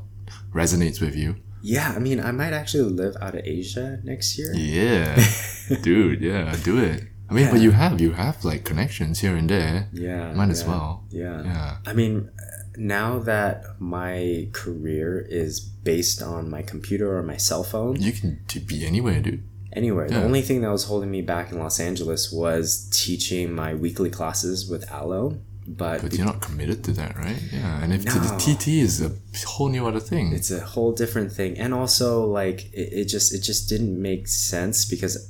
resonates 0.53 1.01
with 1.01 1.16
you. 1.16 1.36
Yeah, 1.62 1.92
I 1.94 1.98
mean, 1.98 2.20
I 2.20 2.32
might 2.32 2.53
actually 2.55 2.84
live 2.90 3.16
out 3.20 3.34
of 3.34 3.42
Asia 3.44 4.01
next 4.03 4.38
year. 4.38 4.53
Yeah. 4.55 5.22
Dude, 5.82 6.20
yeah, 6.22 6.57
do 6.64 6.78
it. 6.82 7.05
I 7.28 7.32
mean, 7.34 7.48
but 7.51 7.61
you 7.61 7.70
have 7.70 8.01
you 8.01 8.12
have 8.12 8.44
like 8.44 8.64
connections 8.64 9.20
here 9.20 9.36
and 9.36 9.48
there. 9.48 9.88
Yeah, 9.92 10.32
Might 10.32 10.48
as 10.51 10.62
yeah, 10.62 10.68
well. 10.68 11.05
Yeah. 11.11 11.42
Yeah. 11.44 11.76
I 11.86 11.92
mean, 11.92 12.28
now 12.76 13.20
that 13.20 13.64
my 13.78 14.48
career 14.53 15.20
is 15.28 15.61
based 15.61 16.22
on 16.22 16.51
my 16.51 16.62
computer 16.62 17.16
or 17.16 17.22
my 17.22 17.36
cell 17.36 17.62
phone, 17.62 18.01
You 18.01 18.12
can 18.12 18.40
be 18.66 18.84
anywhere, 18.84 19.20
dude. 19.20 19.44
anywhere. 19.72 20.09
The 20.09 20.24
only 20.24 20.42
thing 20.42 20.62
that 20.62 20.72
was 20.72 20.84
holding 20.84 21.11
me 21.11 21.22
back 21.22 21.53
in 21.53 21.59
Los 21.61 21.78
Angeles 21.78 22.32
was 22.32 22.88
teaching 22.92 23.55
my 23.55 23.74
weekly 23.74 24.11
classes 24.11 24.68
with 24.68 24.90
Alo. 24.90 25.38
But, 25.76 26.02
But 26.02 26.14
you're 26.14 26.26
not 26.26 26.40
committed 26.40 26.82
to 26.84 26.92
that, 26.92 27.16
right? 27.16 27.40
Yeah. 27.52 27.82
And 27.82 27.92
if 27.92 28.04
No. 28.04 28.14
the 28.14 28.36
TT 28.38 28.80
is 28.80 29.00
a 29.00 29.12
whole 29.46 29.68
new 29.68 29.86
other 29.86 30.00
thing. 30.00 30.32
it's 30.32 30.50
a 30.50 30.60
whole 30.60 30.92
different 30.92 31.30
thing. 31.32 31.56
And 31.58 31.72
also, 31.72 32.24
like, 32.26 32.72
it, 32.72 32.88
it 33.00 33.04
just 33.04 33.32
it 33.32 33.40
just 33.40 33.68
didn't 33.68 34.00
make 34.10 34.26
sense 34.28 34.84
because 34.84 35.28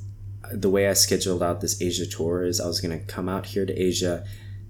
the 0.51 0.69
way 0.69 0.87
I 0.89 0.93
scheduled 0.93 1.43
out 1.43 1.61
this 1.61 1.81
Asia 1.81 2.05
tour 2.07 2.43
is 2.43 2.59
I 2.59 2.67
was 2.67 2.81
gonna 2.81 2.99
come 2.99 3.29
out 3.29 3.45
here 3.45 3.65
to 3.65 3.73
Asia, 3.89 4.23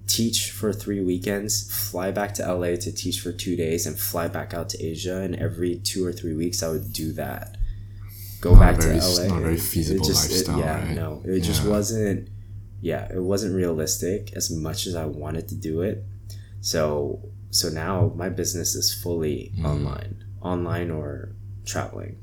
teach 0.06 0.50
for 0.50 0.72
three 0.72 1.00
weekends, 1.00 1.52
fly 1.90 2.10
back 2.10 2.34
to 2.34 2.42
LA 2.42 2.76
to 2.76 2.92
teach 2.92 3.20
for 3.20 3.32
two 3.32 3.56
days, 3.56 3.86
and 3.86 3.98
fly 3.98 4.28
back 4.28 4.52
out 4.52 4.68
to 4.70 4.84
Asia. 4.84 5.16
And 5.24 5.34
every 5.36 5.76
two 5.76 6.04
or 6.04 6.12
three 6.12 6.34
weeks, 6.34 6.62
I 6.62 6.68
would 6.68 6.92
do 6.92 7.12
that. 7.14 7.56
Go 8.42 8.50
Not 8.52 8.60
back 8.60 8.76
very- 8.82 8.98
to 9.00 9.06
LA. 9.06 9.26
not 9.28 9.40
very 9.40 9.54
It- 9.54 9.58
it 9.58 9.62
feasible 9.62 10.04
just- 10.04 10.30
it- 10.30 10.34
lifestyle, 10.34 10.58
yeah, 10.58 10.84
right? 10.86 10.94
no, 10.96 11.22
it 11.24 11.40
just 11.40 11.64
wasn't. 11.64 12.28
Yeah, 12.82 13.06
it 13.10 13.22
wasn't 13.22 13.54
realistic 13.54 14.32
as 14.34 14.50
much 14.50 14.86
as 14.86 14.94
I 14.94 15.06
wanted 15.06 15.48
to 15.48 15.54
do 15.54 15.80
it. 15.82 16.04
So 16.60 17.28
so 17.50 17.68
now 17.68 18.12
my 18.16 18.28
business 18.28 18.74
is 18.74 18.92
fully 18.92 19.52
Mm. 19.58 19.64
online, 19.72 20.24
online 20.42 20.90
or 20.90 21.32
traveling, 21.64 22.16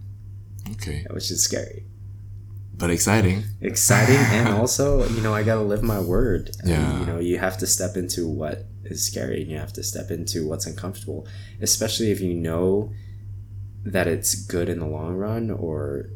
okay. 0.71 1.05
which 1.11 1.29
is 1.31 1.41
scary 1.43 1.85
But 2.77 2.89
exciting. 2.89 3.43
exciting 3.61 4.15
and 4.37 4.47
also 4.49 5.07
you 5.15 5.21
know 5.21 5.33
i 5.33 5.43
gotta 5.43 5.61
live 5.73 5.83
my 5.83 5.99
word 5.99 6.51
And, 6.61 6.69
Yeah. 6.69 6.99
you 6.99 7.05
know 7.05 7.19
you 7.19 7.37
have 7.37 7.57
to 7.59 7.67
step 7.67 7.95
into 8.01 8.21
what 8.27 8.65
is 8.85 8.99
scary 9.05 9.41
and 9.43 9.51
you 9.51 9.57
have 9.57 9.73
to 9.79 9.83
step 9.83 10.09
into 10.11 10.47
what's 10.47 10.65
uncomfortable 10.65 11.27
especially 11.61 12.09
if 12.11 12.19
you 12.21 12.33
know 12.33 12.91
that 13.95 14.07
it's 14.07 14.33
good 14.35 14.67
in 14.69 14.79
the 14.79 14.87
long 14.97 15.13
run 15.15 15.51
or 15.51 16.09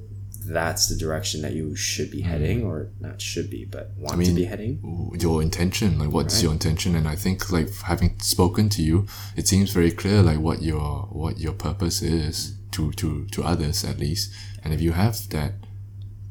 that's 0.46 0.88
the 0.88 0.96
direction 0.96 1.42
that 1.42 1.54
you 1.54 1.76
should 1.76 2.10
be 2.12 2.22
heading 2.22 2.64
or 2.64 2.90
not 3.00 3.22
should 3.22 3.50
be 3.50 3.66
but 3.66 3.92
want 3.98 4.12
to 4.12 4.18
Mm. 4.18 4.20
mean, 4.28 4.36
be 4.36 4.44
heading? 4.46 4.74
your 5.20 5.42
intention 5.42 5.98
like 6.00 6.12
what's 6.12 6.36
Right. 6.36 6.44
your 6.44 6.52
intention? 6.54 6.96
And 6.96 7.08
i 7.08 7.16
think 7.16 7.52
like 7.52 7.70
having 7.92 8.12
spoken 8.20 8.70
to 8.70 8.82
you 8.82 9.06
it 9.36 9.48
seems 9.48 9.72
very 9.72 9.92
clear 9.92 10.22
like 10.22 10.40
what 10.40 10.62
your 10.62 11.08
what 11.12 11.40
your 11.40 11.54
purpose 11.54 12.02
is 12.02 12.54
to 12.72 12.92
to 12.94 13.26
to 13.34 13.44
others 13.44 13.84
at 13.84 14.00
least. 14.00 14.32
And 14.64 14.74
if 14.74 14.82
you 14.82 14.94
have 14.94 15.16
that 15.30 15.54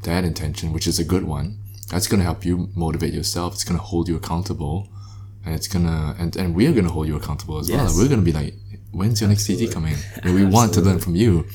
that 0.03 0.25
intention 0.25 0.73
which 0.73 0.87
is 0.87 0.99
a 0.99 1.05
good 1.05 1.25
one 1.25 1.59
that's 1.91 2.09
going 2.09 2.19
to 2.19 2.25
help 2.25 2.45
you 2.45 2.55
motivate 2.75 3.13
yourself 3.15 3.53
it's 3.55 3.65
going 3.65 3.79
to 3.79 3.85
hold 3.93 4.09
you 4.09 4.17
accountable 4.17 4.89
and 5.45 5.55
it's 5.55 5.69
gonna 5.69 6.15
and, 6.21 6.35
and 6.37 6.55
we're 6.55 6.73
gonna 6.73 6.89
hold 6.97 7.07
you 7.09 7.17
accountable 7.17 7.59
as 7.59 7.69
well. 7.71 7.85
Yes. 7.85 7.97
we're 7.97 8.09
gonna 8.09 8.23
be 8.23 8.33
like 8.33 8.55
when's 8.93 9.21
your 9.21 9.29
next 9.33 9.45
TT 9.47 9.71
coming? 9.73 9.97
And 10.23 10.35
we 10.35 10.45
want 10.45 10.73
to 10.75 10.81
learn 10.81 10.99
from 11.01 11.15
you 11.17 11.47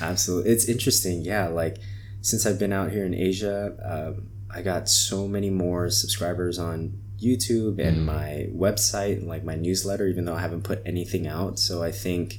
Absolutely. 0.00 0.50
It's 0.50 0.66
interesting. 0.66 1.22
Yeah. 1.22 1.48
Like 1.48 1.78
since 2.20 2.46
I've 2.46 2.58
been 2.58 2.72
out 2.72 2.90
here 2.90 3.04
in 3.04 3.14
Asia, 3.14 3.76
um, 3.84 4.28
I 4.52 4.62
got 4.62 4.88
so 4.88 5.28
many 5.28 5.50
more 5.50 5.90
subscribers 5.90 6.58
on 6.58 6.98
YouTube 7.22 7.78
and 7.78 8.04
my 8.04 8.48
website 8.54 9.18
and 9.18 9.28
like 9.28 9.44
my 9.44 9.54
newsletter, 9.54 10.06
even 10.06 10.24
though 10.24 10.34
I 10.34 10.40
haven't 10.40 10.62
put 10.62 10.82
anything 10.86 11.26
out. 11.26 11.58
So 11.58 11.82
I 11.82 11.92
think, 11.92 12.38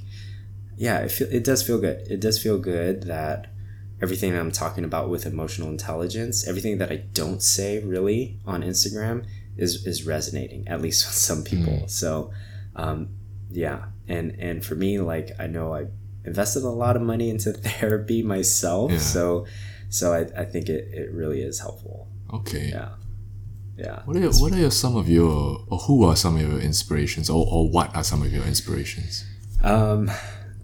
yeah, 0.75 0.99
it, 0.99 1.11
feel, 1.11 1.27
it 1.31 1.43
does 1.43 1.61
feel 1.63 1.79
good. 1.79 2.07
It 2.09 2.19
does 2.19 2.41
feel 2.41 2.57
good 2.57 3.03
that 3.03 3.51
everything 4.01 4.35
I'm 4.35 4.51
talking 4.51 4.83
about 4.83 5.09
with 5.09 5.25
emotional 5.25 5.69
intelligence, 5.69 6.47
everything 6.47 6.79
that 6.79 6.91
I 6.91 6.97
don't 7.13 7.41
say 7.41 7.79
really 7.83 8.39
on 8.45 8.63
Instagram 8.63 9.25
is, 9.55 9.85
is 9.85 10.05
resonating, 10.05 10.67
at 10.67 10.81
least 10.81 11.05
with 11.05 11.15
some 11.15 11.43
people. 11.43 11.87
So, 11.87 12.31
um, 12.75 13.09
yeah. 13.51 13.85
And, 14.07 14.31
and 14.39 14.65
for 14.65 14.73
me, 14.75 14.99
like, 14.99 15.31
I 15.39 15.45
know 15.45 15.73
I 15.73 15.85
invested 16.25 16.63
a 16.63 16.69
lot 16.69 16.95
of 16.95 17.01
money 17.01 17.29
into 17.29 17.51
therapy 17.69 18.21
myself. 18.23 18.91
Yeah. 18.91 18.97
So, 18.97 19.45
so 19.89 20.13
I, 20.13 20.41
I 20.41 20.45
think 20.45 20.69
it, 20.69 20.89
it 20.93 21.11
really 21.11 21.41
is 21.41 21.59
helpful. 21.59 22.07
okay 22.33 22.69
Yeah. 22.69 22.89
Yeah. 23.77 24.01
what 24.05 24.15
are 24.15 24.19
your, 24.19 24.31
what 24.33 24.51
are 24.51 24.59
your, 24.59 24.69
some 24.69 24.95
of 24.95 25.09
your 25.09 25.65
or 25.67 25.77
who 25.79 26.03
are 26.03 26.15
some 26.15 26.35
of 26.35 26.41
your 26.41 26.59
inspirations 26.59 27.29
or, 27.29 27.47
or 27.49 27.67
what 27.69 27.95
are 27.95 28.03
some 28.03 28.21
of 28.21 28.31
your 28.31 28.43
inspirations 28.45 29.25
Um, 29.63 30.11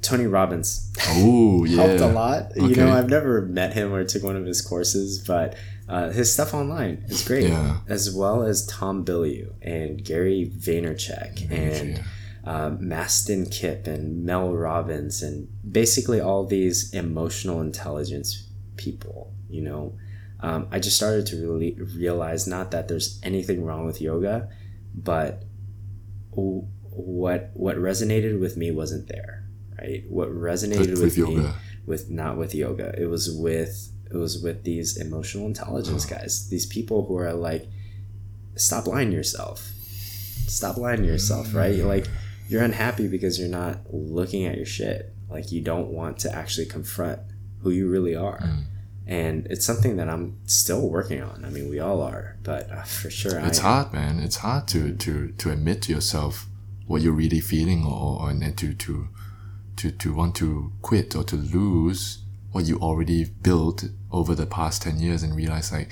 Tony 0.01 0.27
Robbins 0.27 0.91
oh 1.09 1.65
yeah 1.65 1.83
helped 1.83 2.01
a 2.01 2.07
lot. 2.07 2.51
You 2.55 2.75
know, 2.75 2.91
I've 2.93 3.09
never 3.09 3.41
met 3.41 3.73
him 3.73 3.91
or 3.93 4.03
took 4.03 4.23
one 4.23 4.35
of 4.35 4.45
his 4.45 4.61
courses, 4.61 5.19
but 5.19 5.55
uh, 5.89 6.09
his 6.11 6.31
stuff 6.31 6.53
online 6.53 7.03
is 7.07 7.25
great. 7.27 7.49
Yeah. 7.49 7.77
As 7.87 8.13
well 8.13 8.43
as 8.43 8.65
Tom 8.67 9.03
Bilyeu 9.05 9.53
and 9.61 10.03
Gary 10.03 10.51
Vaynerchuk 10.55 11.49
and 11.51 11.97
yeah. 11.97 12.03
Um, 12.47 12.79
Mastin 12.79 13.51
Kipp 13.51 13.87
and 13.87 14.23
Mel 14.23 14.55
Robbins 14.55 15.21
and 15.21 15.49
basically 15.69 16.21
all 16.21 16.45
these 16.45 16.93
emotional 16.93 17.59
intelligence 17.59 18.47
people. 18.77 19.33
You 19.49 19.63
know, 19.63 19.97
um, 20.39 20.67
I 20.71 20.79
just 20.79 20.95
started 20.95 21.25
to 21.27 21.35
really 21.41 21.73
realize 21.97 22.47
not 22.47 22.71
that 22.71 22.87
there's 22.87 23.19
anything 23.21 23.65
wrong 23.65 23.85
with 23.85 23.99
yoga, 24.01 24.49
but 24.95 25.43
w- 26.31 26.65
what 26.81 27.51
what 27.53 27.75
resonated 27.75 28.39
with 28.39 28.55
me 28.55 28.71
wasn't 28.71 29.09
there. 29.09 29.43
Right, 29.77 30.05
what 30.09 30.29
resonated 30.29 30.91
With- 30.91 31.01
with, 31.01 31.17
with 31.17 31.29
me 31.29 31.49
with 31.85 32.09
not 32.09 32.37
with 32.37 32.55
yoga. 32.55 32.93
It 32.97 33.07
was 33.07 33.29
with 33.29 33.91
it 34.09 34.15
was 34.15 34.41
with 34.41 34.63
these 34.63 34.95
emotional 34.95 35.47
intelligence 35.47 36.05
guys. 36.05 36.47
These 36.49 36.65
people 36.65 37.05
who 37.05 37.17
are 37.17 37.33
like, 37.33 37.67
stop 38.55 38.87
lying 38.87 39.09
to 39.09 39.15
yourself. 39.17 39.59
Stop 40.47 40.77
lying 40.77 41.01
to 41.01 41.07
yourself, 41.07 41.53
right? 41.53 41.75
Like 41.75 42.07
you're 42.47 42.63
unhappy 42.63 43.07
because 43.07 43.39
you're 43.39 43.49
not 43.49 43.79
looking 43.91 44.45
at 44.45 44.55
your 44.57 44.65
shit. 44.65 45.13
Like 45.29 45.51
you 45.51 45.61
don't 45.61 45.89
want 45.89 46.19
to 46.19 46.33
actually 46.33 46.67
confront 46.67 47.19
who 47.61 47.69
you 47.71 47.89
really 47.89 48.15
are. 48.15 48.39
Mm. 48.39 48.63
And 49.07 49.47
it's 49.49 49.65
something 49.65 49.95
that 49.97 50.09
I'm 50.09 50.37
still 50.45 50.89
working 50.89 51.21
on. 51.21 51.45
I 51.45 51.49
mean, 51.49 51.69
we 51.69 51.79
all 51.79 52.01
are, 52.01 52.37
but 52.43 52.69
uh, 52.69 52.83
for 52.83 53.09
sure, 53.09 53.39
It's 53.39 53.59
hard, 53.59 53.93
man. 53.93 54.19
It's 54.19 54.37
hard 54.37 54.67
to 54.69 54.93
to 54.95 55.31
to 55.31 55.51
admit 55.51 55.81
to 55.83 55.93
yourself 55.93 56.47
what 56.87 57.01
you're 57.01 57.13
really 57.13 57.39
feeling, 57.39 57.85
or, 57.85 58.21
or 58.21 58.29
and 58.29 58.57
to 58.57 58.73
to 58.73 59.07
to, 59.77 59.91
to 59.91 60.13
want 60.13 60.35
to 60.35 60.71
quit 60.81 61.15
or 61.15 61.23
to 61.23 61.35
lose 61.35 62.19
what 62.51 62.65
you 62.65 62.77
already 62.79 63.25
built 63.25 63.85
over 64.11 64.33
the 64.35 64.45
past 64.45 64.81
10 64.81 64.99
years 64.99 65.21
and 65.23 65.35
realize 65.35 65.71
like 65.71 65.91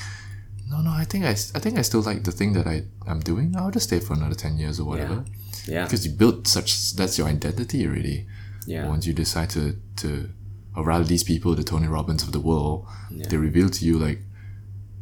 no 0.68 0.82
no 0.82 0.90
i 0.90 1.04
think 1.06 1.24
i, 1.26 1.30
I 1.32 1.60
think 1.60 1.78
i 1.78 1.84
still 1.84 2.02
like 2.02 2.24
the 2.24 2.32
thing 2.32 2.54
that 2.54 2.66
I, 2.66 2.84
i'm 3.06 3.20
doing 3.20 3.54
i'll 3.56 3.70
just 3.70 3.88
stay 3.88 4.00
for 4.00 4.14
another 4.14 4.34
10 4.34 4.58
years 4.58 4.80
or 4.80 4.86
whatever 4.86 5.24
Yeah. 5.28 5.34
Because 5.66 6.06
you 6.06 6.14
built 6.14 6.48
such 6.48 6.94
that's 6.96 7.18
your 7.18 7.28
identity 7.28 7.86
already 7.88 8.28
Yeah. 8.68 8.88
once 8.88 9.06
you 9.08 9.14
decide 9.14 9.50
to 9.52 9.76
to 9.98 10.30
or 10.76 10.84
rather 10.84 11.04
these 11.06 11.24
people 11.24 11.56
the 11.56 11.64
tony 11.64 11.88
robbins 11.88 12.24
of 12.24 12.32
the 12.32 12.40
world 12.40 12.86
they 13.12 13.38
reveal 13.38 13.70
to 13.70 13.86
you 13.86 13.98
like 13.98 14.20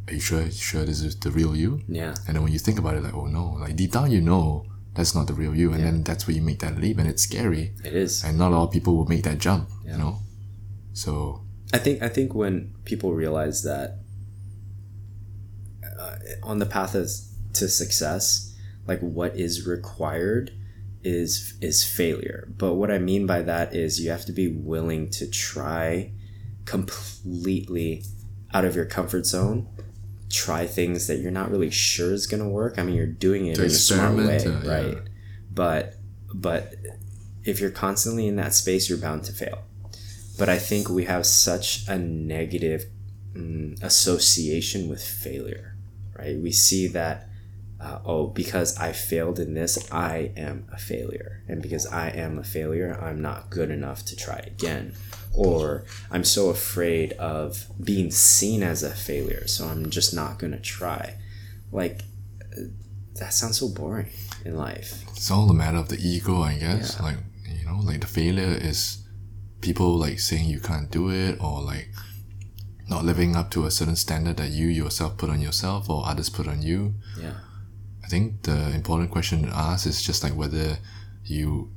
are 0.07 0.13
you 0.13 0.19
sure 0.19 0.41
you 0.41 0.51
sure 0.51 0.83
this 0.85 1.01
is 1.01 1.15
the 1.19 1.31
real 1.31 1.55
you? 1.55 1.81
Yeah. 1.87 2.13
and 2.27 2.35
then 2.35 2.43
when 2.43 2.51
you 2.51 2.59
think 2.59 2.77
about 2.77 2.95
it 2.97 3.03
like 3.03 3.13
oh 3.13 3.25
no. 3.25 3.45
Like 3.63 3.75
deep 3.77 3.91
down 3.93 4.11
you 4.11 4.19
know 4.21 4.65
that's 4.95 5.15
not 5.15 5.27
the 5.27 5.33
real 5.33 5.55
you. 5.55 5.71
And 5.73 5.81
then 5.83 6.03
that's 6.03 6.27
where 6.27 6.35
you 6.35 6.41
make 6.43 6.59
that 6.59 6.77
leap 6.77 6.97
and 6.99 7.07
it's 7.07 7.23
scary. 7.23 7.73
It 7.85 7.93
is. 7.95 8.23
and 8.23 8.37
not 8.37 8.51
all 8.53 8.67
people 8.67 8.95
will 8.97 9.07
make 9.07 9.23
that 9.23 9.37
jump 9.39 9.69
you 9.85 9.97
know? 9.97 10.19
So 10.93 11.41
I 11.73 11.77
think 11.79 12.01
I 12.03 12.09
think 12.09 12.35
when 12.35 12.75
people 12.83 13.13
realize 13.13 13.63
that 13.63 13.99
uh, 15.99 16.17
on 16.43 16.59
the 16.59 16.65
path 16.65 16.95
of, 16.95 17.09
to 17.53 17.67
success, 17.69 18.52
like 18.87 18.99
what 18.99 19.35
is 19.35 19.65
required 19.67 20.51
is 21.03 21.55
is 21.61 21.83
failure. 21.83 22.47
But 22.57 22.75
what 22.75 22.91
I 22.91 22.97
mean 22.97 23.25
by 23.25 23.41
that 23.43 23.75
is 23.75 23.99
you 23.99 24.09
have 24.11 24.25
to 24.25 24.31
be 24.31 24.47
willing 24.47 25.09
to 25.11 25.29
try 25.29 26.11
completely 26.65 28.03
out 28.53 28.65
of 28.65 28.75
your 28.75 28.85
comfort 28.85 29.25
zone. 29.25 29.67
Try 30.29 30.65
things 30.65 31.07
that 31.07 31.17
you're 31.17 31.31
not 31.31 31.51
really 31.51 31.69
sure 31.69 32.13
is 32.13 32.27
gonna 32.27 32.49
work. 32.49 32.79
I 32.79 32.83
mean, 32.83 32.95
you're 32.95 33.05
doing 33.07 33.47
it 33.47 33.55
To 33.55 33.61
in 33.63 33.67
a 33.67 33.69
smart 33.69 34.15
way, 34.15 34.35
experiment, 34.35 34.65
uh, 34.65 34.67
yeah. 34.67 34.75
right? 34.75 34.97
But 35.51 35.95
but 36.33 36.73
if 37.43 37.59
you're 37.59 37.71
constantly 37.71 38.27
in 38.27 38.37
that 38.37 38.53
space, 38.53 38.89
you're 38.89 38.97
bound 38.97 39.25
to 39.25 39.33
fail 39.33 39.63
but 40.37 40.49
I 40.49 40.57
think 40.57 40.89
we 40.89 41.05
have 41.05 41.25
such 41.25 41.87
a 41.87 41.97
negative 41.97 42.85
mm, 43.33 43.81
association 43.83 44.89
with 44.89 45.03
failure, 45.03 45.75
right? 46.17 46.37
We 46.37 46.51
see 46.51 46.87
that, 46.87 47.29
uh, 47.83 47.99
oh, 48.05 48.27
because 48.27 48.69
I 48.77 48.89
failed 48.93 49.37
in 49.45 49.53
this, 49.53 49.71
I 49.91 50.31
am 50.37 50.57
a 50.71 50.77
failure. 50.77 51.31
And 51.49 51.61
because 51.61 51.85
I 51.87 52.07
am 52.25 52.33
a 52.39 52.43
failure, 52.43 52.91
I'm 53.07 53.21
not 53.21 53.49
good 53.49 53.69
enough 53.79 53.99
to 54.05 54.15
try 54.15 54.39
again. 54.53 54.93
Or 55.33 55.83
I'm 56.13 56.23
so 56.23 56.49
afraid 56.49 57.13
of 57.13 57.65
being 57.83 58.09
seen 58.11 58.63
as 58.63 58.83
a 58.83 58.91
failure, 59.09 59.47
so 59.47 59.61
I'm 59.67 59.89
just 59.89 60.13
not 60.13 60.39
going 60.39 60.53
to 60.53 60.59
try. 60.79 61.15
Like, 61.71 62.01
uh, 62.55 62.61
that 63.19 63.33
sounds 63.33 63.57
so 63.59 63.67
boring 63.69 64.09
in 64.45 64.55
life. 64.57 65.03
it's 65.15 65.29
all 65.31 65.49
a 65.49 65.53
matter 65.53 65.77
of 65.77 65.87
the 65.87 65.97
ego 66.13 66.41
i 66.41 66.55
guess 66.57 66.97
Yeah. 66.97 67.05
like 67.07 67.17
you 67.59 67.65
know 67.65 67.79
like 67.89 68.01
the 68.01 68.07
failure 68.07 68.53
is 68.69 68.79
people 69.61 69.89
like 70.05 70.19
saying 70.19 70.45
you 70.49 70.59
can't 70.59 70.89
do 70.91 71.09
it 71.09 71.33
or 71.39 71.61
like 71.61 71.87
not 72.89 73.05
living 73.05 73.35
up 73.39 73.49
to 73.51 73.65
a 73.65 73.71
certain 73.71 73.95
standard 73.95 74.35
that 74.37 74.49
you 74.49 74.67
yourself 74.67 75.15
put 75.17 75.29
on 75.29 75.39
yourself 75.39 75.89
or 75.89 76.05
others 76.05 76.29
put 76.29 76.47
on 76.47 76.61
you 76.61 76.95
Yeah. 77.21 77.35
I 78.13 78.15
think 78.15 78.43
the 78.43 78.69
important 78.75 79.09
question 79.09 79.41
to 79.47 79.49
ask 79.57 79.87
is 79.87 79.99
just 79.99 80.23
like 80.23 80.33
whether 80.35 80.77
you 81.25 81.71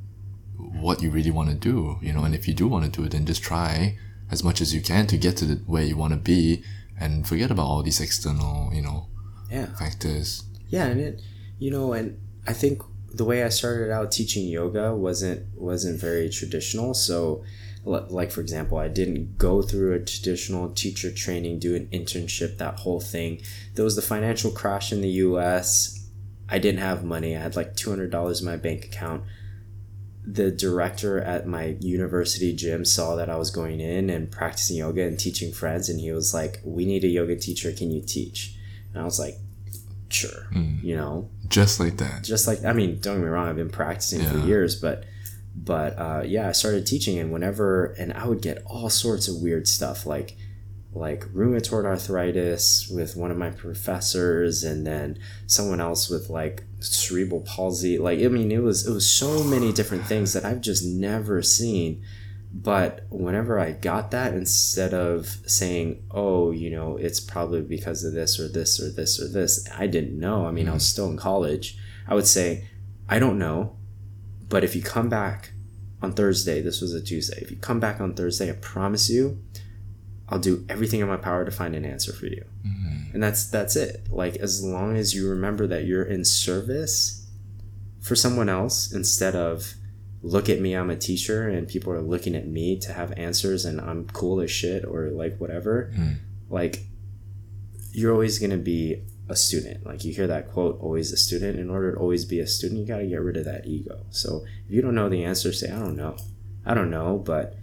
what 0.59 1.01
you 1.01 1.09
really 1.11 1.31
want 1.31 1.49
to 1.49 1.55
do, 1.55 1.97
you 2.03 2.13
know, 2.13 2.25
and 2.25 2.35
if 2.35 2.47
you 2.47 2.53
do 2.53 2.69
want 2.69 2.85
to 2.85 2.91
do 2.91 3.07
it, 3.07 3.13
then 3.13 3.25
just 3.25 3.43
try 3.43 3.97
as 4.31 4.45
much 4.45 4.61
as 4.61 4.75
you 4.75 4.83
can 4.83 5.07
to 5.07 5.17
get 5.17 5.39
to 5.39 5.47
the, 5.47 5.55
where 5.65 5.83
you 5.83 5.97
want 5.97 6.13
to 6.13 6.19
be, 6.19 6.63
and 7.01 7.27
forget 7.27 7.51
about 7.51 7.65
all 7.65 7.83
these 7.83 8.03
external, 8.03 8.71
you 8.75 8.83
know, 8.83 9.07
Yeah. 9.51 9.75
factors. 9.79 10.43
yeah 10.69 10.87
and 10.87 11.01
it 11.01 11.23
you 11.59 11.71
know 11.71 11.93
and 11.95 12.19
i 12.47 12.53
think 12.53 12.83
the 13.15 13.25
way 13.25 13.43
i 13.45 13.49
started 13.49 13.91
out 13.97 14.11
teaching 14.13 14.47
yoga 14.49 14.95
wasn't 14.95 15.41
wasn't 15.57 15.99
very 15.99 16.29
traditional 16.29 16.93
so 16.93 17.45
like 17.85 18.31
for 18.33 18.41
example 18.41 18.77
i 18.77 18.89
didn't 18.89 19.39
go 19.39 19.63
through 19.63 19.93
a 19.95 20.01
traditional 20.01 20.69
teacher 20.83 21.11
training 21.13 21.61
do 21.61 21.77
an 21.77 21.87
internship 21.99 22.59
that 22.59 22.75
whole 22.81 23.01
thing 23.01 23.41
there 23.75 23.85
was 23.85 23.95
the 23.95 24.03
financial 24.03 24.51
crash 24.51 24.93
in 24.93 25.01
the 25.03 25.09
us 25.09 25.96
i 26.49 26.59
didn't 26.59 26.81
have 26.81 27.05
money 27.05 27.37
i 27.37 27.41
had 27.41 27.57
like 27.57 27.75
$200 27.75 28.41
in 28.41 28.47
my 28.47 28.57
bank 28.57 28.85
account 28.85 29.23
the 30.29 30.51
director 30.51 31.21
at 31.21 31.47
my 31.47 31.77
university 31.81 32.53
gym 32.53 32.85
saw 32.85 33.15
that 33.15 33.31
I 33.31 33.37
was 33.37 33.53
going 33.53 33.79
in 33.79 34.11
and 34.11 34.29
practicing 34.29 34.77
yoga 34.79 35.07
and 35.07 35.17
teaching 35.17 35.53
friends, 35.53 35.89
and 35.89 36.01
he 36.01 36.11
was 36.11 36.35
like, 36.35 36.61
"We 36.65 36.85
need 36.85 37.05
a 37.05 37.07
yoga 37.07 37.37
teacher. 37.37 37.71
Can 37.71 37.93
you 37.93 38.03
teach?" 38.03 38.57
And 38.93 39.01
I 39.01 39.05
was 39.05 39.21
like, 39.21 39.37
"Sure." 40.09 40.49
You 40.83 40.97
know, 40.97 41.31
Just 41.49 41.79
like 41.79 41.99
that. 41.99 42.25
just 42.25 42.49
like 42.49 42.65
I 42.65 42.73
mean, 42.73 42.99
don't 42.99 43.19
get 43.19 43.23
me 43.23 43.29
wrong, 43.29 43.49
I've 43.49 43.55
been 43.55 43.71
practicing 43.71 44.21
for 44.25 44.39
years, 44.39 44.75
but 44.75 45.05
but 45.55 45.97
uh, 45.97 46.23
yeah, 46.27 46.49
I 46.49 46.53
started 46.53 46.87
teaching, 46.87 47.21
and 47.21 47.31
whenever 47.33 47.95
and 47.97 48.13
I 48.13 48.27
would 48.27 48.43
get 48.43 48.65
all 48.67 48.91
sorts 48.91 49.29
of 49.29 49.37
weird 49.41 49.69
stuff 49.69 50.07
like 50.07 50.37
like 50.93 51.25
rheumatoid 51.27 51.85
arthritis 51.85 52.89
with 52.89 53.17
one 53.17 53.31
of 53.31 53.37
my 53.37 53.51
professors, 53.51 54.65
and 54.65 54.87
then 54.87 55.19
someone 55.47 55.81
else 55.81 56.09
with 56.09 56.31
like 56.31 56.65
cerebral 56.81 57.43
palsy. 57.43 57.99
Like 57.99 58.21
I 58.21 58.29
mean, 58.29 58.51
it 58.51 58.63
was 58.63 58.87
it 58.87 58.93
was 58.93 59.09
so 59.09 59.45
many 59.45 59.73
different 59.73 60.07
things 60.07 60.33
that 60.33 60.45
I've 60.45 60.61
just 60.61 60.85
never 60.85 61.43
seen. 61.43 62.03
But 62.53 63.05
whenever 63.11 63.59
I 63.59 63.73
got 63.73 64.13
that, 64.13 64.33
instead 64.33 64.95
of 64.95 65.27
saying, 65.47 66.03
"Oh, 66.11 66.53
you 66.53 66.71
know, 66.71 66.97
it's 66.97 67.21
probably 67.21 67.61
because 67.61 68.03
of 68.03 68.15
this 68.15 68.41
or 68.41 68.49
this 68.49 68.81
or 68.81 68.89
this 68.91 69.21
or 69.21 69.29
this," 69.29 69.69
I 69.77 69.87
didn't 69.87 70.19
know. 70.19 70.47
I 70.47 70.53
mean, 70.53 70.69
I 70.69 70.73
was 70.73 70.85
mm-hmm. 70.85 70.91
still 70.91 71.11
in 71.11 71.17
college. 71.19 71.77
I 72.09 72.15
would 72.15 72.27
say, 72.27 72.69
"I 73.09 73.19
don't 73.19 73.39
know," 73.39 73.77
but 74.49 74.65
if 74.65 74.75
you 74.75 74.83
come 74.83 75.11
back 75.11 75.53
on 76.01 76.13
Thursday, 76.13 76.63
this 76.63 76.81
was 76.81 76.95
a 76.95 77.03
Tuesday. 77.03 77.39
If 77.43 77.51
you 77.51 77.57
come 77.57 77.81
back 77.81 78.01
on 78.01 78.15
Thursday, 78.15 78.49
I 78.49 78.55
promise 78.55 79.11
you, 79.11 79.43
I'll 80.29 80.39
do 80.39 80.65
everything 80.69 81.01
in 81.01 81.09
my 81.09 81.17
power 81.17 81.45
to 81.45 81.51
find 81.51 81.75
an 81.75 81.85
answer 81.85 82.13
for 82.13 82.27
you. 82.27 82.45
Mm-hmm. 82.67 83.15
And 83.15 83.23
that's 83.23 83.49
that's 83.49 83.77
it. 83.77 84.09
Like 84.11 84.37
as 84.37 84.65
long 84.65 84.97
as 84.97 85.15
you 85.15 85.29
remember 85.31 85.67
that 85.69 85.85
you're 85.85 86.05
in 86.05 86.25
service 86.25 87.27
for 88.01 88.17
someone 88.17 88.49
else 88.49 88.93
instead 88.93 89.37
of 89.37 89.75
look 90.23 90.49
at 90.49 90.61
me, 90.61 90.75
I'm 90.75 90.91
a 90.91 90.97
teacher 90.97 91.49
and 91.49 91.69
people 91.69 91.93
are 91.93 92.03
looking 92.03 92.35
at 92.35 92.47
me 92.47 92.79
to 92.81 92.93
have 92.93 93.13
answers 93.17 93.65
and 93.65 93.81
I'm 93.81 94.07
cool 94.09 94.41
as 94.41 94.51
shit 94.51 94.85
or 94.85 95.11
like 95.11 95.39
whatever. 95.39 95.93
Mm-hmm. 95.93 96.13
Like 96.51 96.87
you're 97.93 98.13
always 98.13 98.39
going 98.41 98.51
to 98.51 98.57
be 98.57 99.03
a 99.29 99.37
student. 99.37 99.87
Like 99.87 100.05
you 100.05 100.13
hear 100.13 100.27
that 100.27 100.51
quote, 100.51 100.81
always 100.81 101.13
a 101.13 101.17
student. 101.17 101.59
In 101.59 101.71
order 101.71 101.93
to 101.93 101.99
always 101.99 102.25
be 102.25 102.41
a 102.41 102.47
student, 102.49 102.81
you 102.81 102.87
got 102.87 102.99
to 102.99 103.07
get 103.07 103.21
rid 103.21 103.37
of 103.37 103.45
that 103.45 103.67
ego. 103.67 104.05
So 104.11 104.45
if 104.67 104.75
you 104.75 104.83
don't 104.83 104.95
know 104.97 105.09
the 105.09 105.25
answer, 105.25 105.53
say, 105.53 105.71
I 105.71 105.79
don't 105.79 105.97
know. 105.97 106.17
I 106.65 106.75
don't 106.75 106.91
know, 106.91 107.19
but 107.19 107.57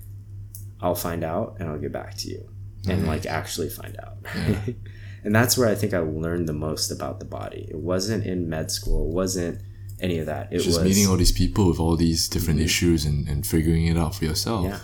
I'll 0.82 0.96
find 0.96 1.26
out 1.26 1.58
and 1.60 1.68
I'll 1.68 1.78
get 1.78 1.92
back 1.92 2.16
to 2.20 2.30
you 2.30 2.53
and 2.88 3.08
like 3.08 3.26
actually 3.26 3.70
find 3.70 3.96
out. 4.04 4.18
and 5.24 5.34
that's 5.36 5.58
where 5.58 5.70
I 5.70 5.76
think 5.76 5.94
I 5.94 6.00
learned 6.00 6.48
the 6.50 6.54
most 6.54 6.92
about 6.92 7.20
the 7.20 7.26
body. 7.26 7.68
It 7.70 7.78
wasn't 7.80 8.26
in 8.26 8.50
med 8.50 8.72
school, 8.72 9.10
it 9.10 9.14
wasn't 9.14 9.62
any 10.00 10.18
of 10.20 10.26
that. 10.26 10.52
It 10.52 10.58
Just 10.58 10.68
was 10.68 10.78
Mm-hmm. 10.78 10.86
meeting 10.88 11.08
all 11.08 11.18
these 11.18 11.32
people 11.32 11.68
with 11.70 11.80
all 11.80 11.96
these 11.96 12.28
different 12.28 12.60
issues 12.60 13.06
and, 13.06 13.28
and 13.28 13.46
figuring 13.48 13.86
it 13.88 13.98
out 13.98 14.16
for 14.16 14.26
yourself. 14.26 14.66
Yeah. 14.66 14.80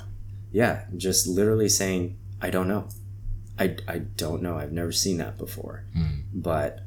Yeah. 0.52 0.86
Just 0.96 1.28
literally 1.28 1.68
saying, 1.70 2.18
I 2.42 2.50
don't 2.52 2.68
know. 2.70 2.88
I, 3.58 3.76
I 3.88 3.98
don't 4.00 4.42
know. 4.42 4.56
I've 4.58 4.72
never 4.72 4.94
seen 4.94 5.18
that 5.18 5.38
before. 5.38 5.84
But 6.34 6.80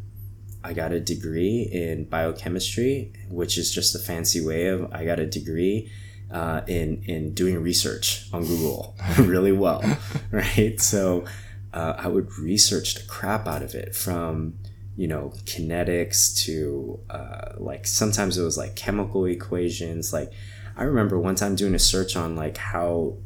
I 0.64 0.72
got 0.72 0.92
a 0.92 1.00
degree 1.00 1.68
in 1.70 2.04
biochemistry, 2.06 3.12
which 3.28 3.58
is 3.58 3.70
just 3.74 3.94
a 3.94 3.98
fancy 3.98 4.40
way 4.44 4.66
of 4.68 4.90
I 4.92 5.04
got 5.04 5.18
a 5.20 5.26
degree 5.26 5.90
uh, 6.32 6.62
in, 6.66 7.02
in 7.04 7.34
doing 7.34 7.62
research 7.62 8.28
on 8.32 8.44
Google 8.44 8.96
really 9.18 9.52
well. 9.52 9.82
Right. 10.32 10.80
So 10.80 11.26
uh, 11.74 11.94
I 11.98 12.08
would 12.08 12.38
research 12.38 12.94
the 12.94 13.02
crap 13.02 13.46
out 13.46 13.62
of 13.62 13.74
it 13.74 13.94
from 13.94 14.54
you 14.96 15.08
know 15.08 15.32
kinetics 15.44 16.36
to 16.44 17.00
uh, 17.10 17.52
like 17.56 17.86
sometimes 17.86 18.36
it 18.36 18.42
was 18.42 18.58
like 18.58 18.76
chemical 18.76 19.24
equations 19.24 20.12
like 20.12 20.30
i 20.76 20.82
remember 20.82 21.18
one 21.18 21.34
time 21.34 21.56
doing 21.56 21.74
a 21.74 21.78
search 21.78 22.14
on 22.14 22.36
like 22.36 22.56
how 22.56 23.16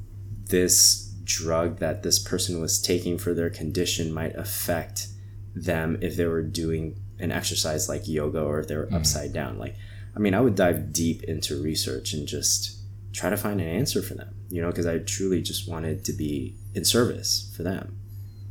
this 0.49 1.13
drug 1.25 1.79
that 1.79 2.03
this 2.03 2.19
person 2.19 2.61
was 2.61 2.81
taking 2.81 3.19
for 3.19 3.35
their 3.35 3.51
condition 3.51 4.13
might 4.13 4.35
affect 4.37 5.09
them 5.55 5.99
if 6.01 6.17
they 6.17 6.27
were 6.27 6.43
doing 6.43 7.01
an 7.19 7.33
exercise 7.33 7.89
like 7.89 8.07
yoga 8.07 8.41
or 8.41 8.61
if 8.61 8.69
they 8.69 8.77
were 8.77 8.89
upside 8.93 9.33
down 9.33 9.59
like 9.59 9.75
i 10.15 10.21
mean 10.21 10.35
i 10.35 10.41
would 10.41 10.55
dive 10.55 10.93
deep 10.93 11.25
into 11.25 11.61
research 11.61 12.13
and 12.13 12.29
just 12.29 12.76
try 13.17 13.31
to 13.31 13.37
find 13.37 13.61
an 13.61 13.67
answer 13.67 14.03
for 14.03 14.15
them 14.15 14.35
you 14.51 14.61
know 14.61 14.69
because 14.69 14.87
i 14.87 14.99
truly 14.99 15.41
just 15.43 15.69
wanted 15.69 16.05
to 16.05 16.13
be 16.13 16.55
in 16.75 16.85
service 16.85 17.53
for 17.57 17.63
them. 17.63 17.99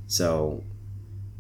So 0.08 0.64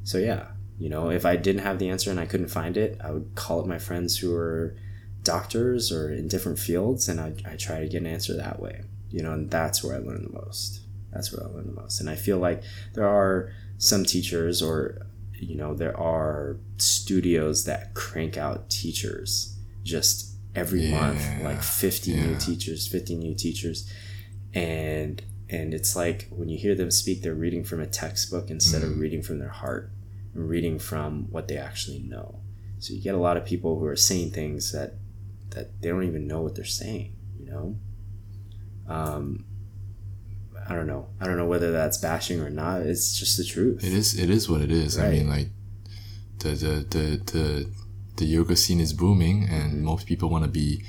so 0.03 0.17
yeah 0.17 0.47
you 0.77 0.89
know 0.89 1.09
if 1.09 1.25
i 1.25 1.35
didn't 1.35 1.63
have 1.63 1.79
the 1.79 1.89
answer 1.89 2.11
and 2.11 2.19
i 2.19 2.25
couldn't 2.25 2.47
find 2.49 2.77
it 2.77 2.99
i 3.03 3.09
would 3.11 3.33
call 3.35 3.61
up 3.61 3.65
my 3.65 3.79
friends 3.79 4.17
who 4.17 4.31
were 4.31 4.75
doctors 5.23 5.91
or 5.91 6.11
in 6.11 6.27
different 6.27 6.59
fields 6.59 7.09
and 7.09 7.19
i 7.19 7.33
i 7.45 7.55
try 7.55 7.79
to 7.79 7.87
get 7.87 8.01
an 8.01 8.07
answer 8.07 8.35
that 8.35 8.59
way 8.61 8.83
you 9.09 9.23
know 9.23 9.31
and 9.31 9.49
that's 9.49 9.83
where 9.83 9.95
i 9.95 9.99
learned 9.99 10.25
the 10.25 10.33
most. 10.33 10.81
That's 11.11 11.31
where 11.31 11.47
i 11.47 11.49
learned 11.49 11.69
the 11.69 11.81
most. 11.81 12.01
And 12.01 12.09
i 12.09 12.15
feel 12.15 12.37
like 12.37 12.61
there 12.93 13.07
are 13.07 13.51
some 13.77 14.03
teachers 14.03 14.61
or 14.61 15.07
you 15.33 15.55
know 15.55 15.73
there 15.73 15.97
are 15.99 16.57
studios 16.77 17.65
that 17.65 17.93
crank 17.93 18.37
out 18.37 18.69
teachers 18.69 19.57
just 19.83 20.34
every 20.55 20.89
month 20.89 21.21
like 21.43 21.61
50 21.61 22.13
new 22.15 22.35
teachers 22.37 22.87
50 22.87 23.15
new 23.15 23.35
teachers. 23.35 23.91
And 24.53 25.21
and 25.49 25.73
it's 25.73 25.95
like 25.95 26.27
when 26.31 26.49
you 26.49 26.57
hear 26.57 26.75
them 26.75 26.89
speak 26.91 27.21
they're 27.21 27.35
reading 27.35 27.63
from 27.63 27.79
a 27.81 27.85
textbook 27.87 28.49
instead 28.49 28.81
Mm. 28.81 28.91
of 28.91 28.99
reading 28.99 29.21
from 29.21 29.39
their 29.39 29.49
heart 29.49 29.91
and 30.33 30.47
reading 30.49 30.79
from 30.79 31.29
what 31.31 31.47
they 31.47 31.57
actually 31.57 31.99
know. 31.99 32.39
So 32.79 32.93
you 32.93 33.01
get 33.01 33.15
a 33.15 33.19
lot 33.19 33.37
of 33.37 33.45
people 33.45 33.79
who 33.79 33.85
are 33.85 33.95
saying 33.95 34.31
things 34.31 34.71
that 34.71 34.95
that 35.51 35.81
they 35.81 35.89
don't 35.89 36.03
even 36.03 36.25
know 36.27 36.41
what 36.41 36.55
they're 36.55 36.65
saying 36.65 37.15
you 37.39 37.45
know? 37.51 37.75
Um 38.87 39.45
i 40.67 40.73
don't 40.73 40.87
know. 40.87 41.07
I 41.21 41.25
don't 41.25 41.37
know 41.37 41.45
whether 41.45 41.71
that's 41.71 41.97
bashing 41.99 42.39
or 42.41 42.49
not. 42.49 42.81
It's 42.81 43.19
just 43.19 43.37
the 43.37 43.43
truth. 43.43 43.83
It 43.83 43.93
is. 43.93 44.17
It 44.17 44.29
is 44.31 44.49
what 44.49 44.61
it 44.61 44.71
is. 44.71 44.97
I 44.97 45.11
mean, 45.11 45.29
like 45.29 45.49
the 46.39 46.49
the 46.49 46.85
the 46.89 47.05
the 47.31 47.69
the 48.17 48.25
yoga 48.25 48.55
scene 48.55 48.79
is 48.79 48.93
booming, 48.93 49.47
and 49.49 49.83
most 49.83 50.05
people 50.07 50.29
want 50.29 50.43
to 50.45 50.49
be 50.49 50.83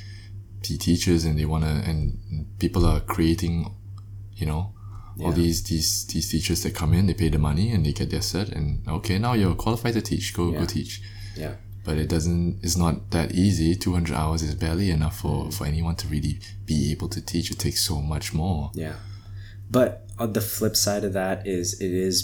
be 0.69 0.77
teachers, 0.79 1.25
and 1.25 1.39
they 1.39 1.45
want 1.45 1.65
to, 1.65 1.71
and 1.71 2.47
people 2.59 2.85
are 2.87 3.01
creating, 3.01 3.75
you 4.35 4.47
know, 4.47 4.73
all 5.23 5.33
these 5.33 5.63
these 5.65 6.07
these 6.13 6.31
teachers 6.31 6.63
that 6.63 6.75
come 6.75 6.93
in, 6.95 7.07
they 7.07 7.15
pay 7.15 7.29
the 7.31 7.39
money, 7.39 7.71
and 7.73 7.85
they 7.87 7.93
get 7.93 8.11
their 8.11 8.21
cert, 8.21 8.53
and 8.53 8.87
okay, 8.89 9.19
now 9.19 9.33
you're 9.35 9.55
qualified 9.55 9.95
to 9.95 10.03
teach. 10.03 10.35
Go 10.35 10.51
go 10.53 10.65
teach. 10.67 11.01
yeah 11.37 11.55
But 11.85 11.99
it 11.99 12.09
doesn't. 12.09 12.59
It's 12.63 12.77
not 12.77 13.11
that 13.11 13.33
easy. 13.33 13.77
Two 13.77 13.93
hundred 13.95 14.17
hours 14.17 14.43
is 14.43 14.55
barely 14.55 14.91
enough 14.91 15.17
for 15.21 15.37
Mm-hmm. 15.45 15.51
for 15.57 15.65
anyone 15.67 15.97
to 15.97 16.07
really 16.09 16.35
be 16.67 16.91
able 16.93 17.09
to 17.17 17.21
teach. 17.21 17.51
It 17.51 17.59
takes 17.59 17.81
so 17.91 17.97
much 18.03 18.35
more. 18.35 18.71
Yeah. 18.75 18.97
But 19.71 19.91
on 20.19 20.33
the 20.33 20.41
flip 20.41 20.75
side 20.77 21.05
of 21.05 21.13
that 21.13 21.47
is 21.47 21.81
it 21.81 21.93
is 22.09 22.17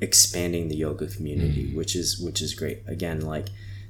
expanding 0.00 0.68
the 0.68 0.76
yoga 0.76 1.06
community, 1.06 1.74
which 1.74 1.96
is 1.96 2.18
which 2.20 2.40
is 2.42 2.54
great. 2.54 2.78
Again, 2.86 3.20
like 3.34 3.48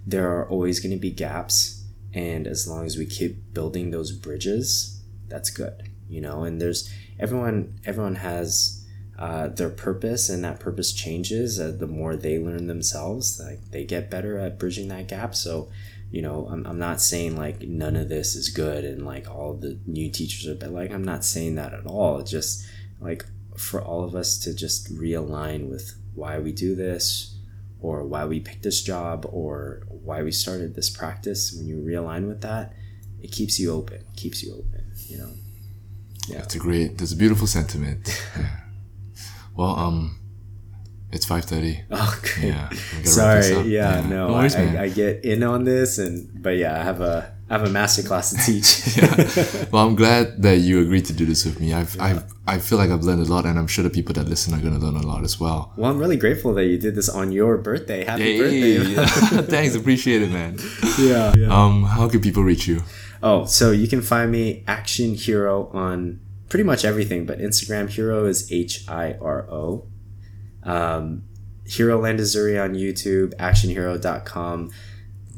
there 0.09 0.31
are 0.39 0.49
always 0.49 0.81
going 0.81 0.93
to 0.93 1.01
be 1.01 1.11
gaps 1.11 1.85
and 2.15 2.47
as 2.47 2.67
long 2.67 2.87
as 2.87 2.97
we 2.97 3.05
keep 3.05 3.53
building 3.53 3.91
those 3.91 4.13
bridges, 4.13 5.03
that's 5.29 5.51
good. 5.51 5.91
You 6.09 6.23
know, 6.23 6.45
and 6.45 6.61
there's 6.61 6.91
everyone 7.21 7.79
everyone 7.85 8.17
has 8.17 8.87
uh, 9.19 9.49
their 9.49 9.69
purpose 9.69 10.29
and 10.29 10.43
that 10.45 10.61
purpose 10.61 10.93
changes 10.93 11.61
uh, 11.61 11.75
the 11.77 11.87
more 11.87 12.17
they 12.17 12.39
learn 12.39 12.69
themselves 12.69 13.41
like 13.45 13.59
they 13.73 13.85
get 13.85 14.09
better 14.09 14.39
at 14.39 14.61
bridging 14.61 14.87
that 14.87 15.09
gap 15.09 15.35
so 15.35 15.69
you 16.13 16.23
know 16.23 16.47
I'm, 16.49 16.65
I'm 16.65 16.79
not 16.79 17.01
saying 17.01 17.37
like 17.37 17.61
none 17.63 17.97
of 17.97 18.09
this 18.09 18.37
is 18.37 18.49
good 18.49 18.85
and 18.85 19.05
like 19.05 19.29
all 19.29 19.55
the 19.55 19.77
new 19.87 20.09
teachers 20.09 20.47
are 20.47 20.69
like 20.69 20.93
i'm 20.93 21.03
not 21.03 21.25
saying 21.25 21.57
that 21.57 21.75
at 21.75 21.85
all 21.85 22.21
It's 22.21 22.31
just 22.31 22.65
like 23.01 23.27
for 23.57 23.83
all 23.83 24.05
of 24.05 24.15
us 24.15 24.39
to 24.39 24.55
just 24.55 24.95
realign 24.97 25.69
with 25.69 25.99
why 26.15 26.39
we 26.39 26.53
do 26.53 26.77
this 26.77 27.35
or 27.81 28.05
why 28.05 28.25
we 28.25 28.39
pick 28.39 28.63
this 28.63 28.83
job 28.85 29.27
or 29.33 29.83
why 30.09 30.19
we 30.29 30.33
started 30.45 30.69
this 30.79 30.91
practice 31.01 31.41
when 31.57 31.67
you 31.71 31.77
realign 31.91 32.23
with 32.31 32.41
that 32.49 32.65
it 33.25 33.31
keeps 33.39 33.55
you 33.61 33.69
open 33.79 34.01
keeps 34.23 34.39
you 34.43 34.51
open 34.61 34.83
you 35.11 35.17
know 35.21 35.33
yeah 36.33 36.43
It's 36.47 36.55
a 36.61 36.63
great. 36.67 36.89
That's 36.99 37.13
a 37.19 37.21
beautiful 37.25 37.47
sentiment. 37.59 38.01
yeah. 38.37 38.49
Well, 39.59 39.75
um, 39.85 40.01
it's 41.11 41.27
five 41.33 41.45
thirty. 41.53 41.75
oh 41.91 42.15
okay 42.19 42.49
Yeah. 42.53 42.69
we 42.71 42.77
gotta 42.77 42.79
wrap 42.79 43.03
this 43.03 43.15
sorry 43.15 43.53
up. 43.61 43.67
yeah, 43.79 43.95
no, 44.15 44.21
worries, 44.35 44.55
I. 44.55 44.65
I, 44.77 44.83
I 44.85 44.89
get 45.01 45.25
in 45.33 45.41
on 45.43 45.65
this 45.65 45.91
and 46.05 46.15
but 46.45 46.55
yeah 46.63 46.75
i 46.81 46.83
have 46.91 47.01
a 47.01 47.17
i 47.51 47.57
have 47.57 47.67
a 47.67 47.71
master 47.71 48.03
class 48.03 48.31
to 48.33 48.37
teach 48.45 48.97
yeah. 48.97 49.65
Well, 49.73 49.87
I'm 49.87 49.95
glad 49.97 50.43
that 50.43 50.59
you 50.59 50.81
agreed 50.81 51.07
to 51.07 51.13
do 51.13 51.25
this 51.25 51.45
with 51.45 51.59
me. 51.61 51.73
I've, 51.73 51.99
I've, 52.01 52.25
I 52.47 52.59
feel 52.59 52.77
like 52.79 52.91
I've 52.91 53.03
learned 53.05 53.23
a 53.27 53.31
lot, 53.31 53.47
and 53.47 53.59
I'm 53.59 53.67
sure 53.67 53.83
the 53.83 53.91
people 53.91 54.13
that 54.15 54.29
listen 54.29 54.53
are 54.55 54.61
gonna 54.61 54.79
learn 54.79 54.97
a 54.97 55.07
lot 55.07 55.25
as 55.25 55.41
well. 55.41 55.73
well 55.77 55.91
i'm 55.91 55.99
really 55.99 56.17
grateful 56.17 56.53
that 56.55 56.67
you 56.67 56.79
did 56.79 56.95
this 56.95 57.09
on 57.09 57.33
your 57.33 57.57
birthday 57.59 58.05
happy 58.05 58.39
birthday 58.39 59.43
Thanks, 59.55 59.75
appreciate 59.75 60.23
it, 60.23 60.31
man. 60.31 60.59
yeah 60.99 61.33
Um, 61.51 61.85
how 61.85 62.09
can 62.09 62.21
people 62.21 62.43
reach 62.43 62.67
you? 62.69 62.83
Oh, 63.23 63.45
so 63.47 63.71
you 63.73 63.89
can 63.89 64.03
find 64.03 64.31
me 64.31 64.63
Action 64.67 65.15
Hiro 65.15 65.69
on 65.73 66.21
pretty 66.49 66.65
much 66.65 66.85
everything, 66.85 67.27
but 67.27 67.39
Instagram 67.39 67.89
Hiro 67.91 68.27
is 68.27 68.51
H 68.53 68.85
I 68.89 69.17
R 69.21 69.51
O. 69.51 69.87
Um, 70.63 71.25
Hiro 71.65 72.01
Landazuri 72.01 72.63
on 72.63 72.75
YouTube, 72.75 73.35
actionhiro.com. 73.37 74.71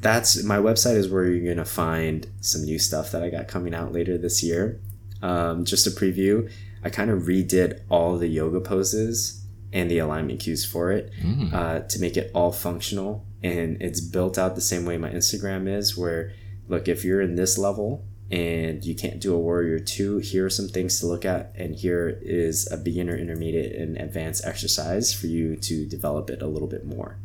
That's 0.01 0.43
my 0.43 0.57
website 0.59 0.97
is 0.97 1.09
where 1.11 1.27
you're 1.27 1.55
gonna 1.55 1.65
find 1.65 2.27
some 2.41 2.63
new 2.65 2.79
stuff 2.79 3.11
that 3.13 3.23
I 3.23 3.31
got 3.31 3.49
coming 3.49 3.75
out 3.75 3.93
later 3.93 4.17
this 4.17 4.43
year. 4.43 4.81
Um, 5.23 5.65
just 5.65 5.87
a 5.87 5.91
preview. 5.91 6.51
I 6.83 6.89
kind 6.89 7.11
of 7.11 7.25
redid 7.25 7.81
all 7.91 8.17
the 8.17 8.29
yoga 8.29 8.61
poses 8.61 9.45
and 9.73 9.91
the 9.91 9.99
alignment 9.99 10.41
cues 10.41 10.65
for 10.65 10.91
it 10.91 11.13
Mm. 11.23 11.53
uh, 11.53 11.81
to 11.81 12.01
make 12.01 12.17
it 12.17 12.31
all 12.35 12.51
functional 12.53 13.25
and 13.43 13.81
it's 13.81 14.01
built 14.01 14.37
out 14.39 14.55
the 14.55 14.61
same 14.61 14.85
way 14.85 14.99
my 14.99 15.11
instagram 15.11 15.69
is 15.69 15.97
where 15.97 16.33
look 16.69 16.89
if 16.89 17.05
you're 17.05 17.21
in 17.21 17.37
this 17.37 17.57
level 17.57 18.05
and 18.33 18.85
you 18.85 18.95
can't 18.95 19.21
do 19.21 19.33
a 19.35 19.39
warrior 19.39 19.79
2 19.79 20.19
here 20.19 20.47
are 20.47 20.51
some 20.51 20.69
things 20.69 20.99
to 21.01 21.07
look 21.07 21.25
at 21.25 21.53
and 21.55 21.77
here 21.77 22.19
is 22.23 22.71
a 22.73 22.77
beginner 22.77 23.17
intermediate 23.17 23.75
and 23.77 23.97
advanced 23.97 24.45
exercise 24.45 25.13
for 25.15 25.29
you 25.29 25.55
to 25.57 25.87
develop 25.87 26.29
it 26.31 26.43
a 26.43 26.47
little 26.49 26.69
bit 26.69 26.85
more 26.85 27.17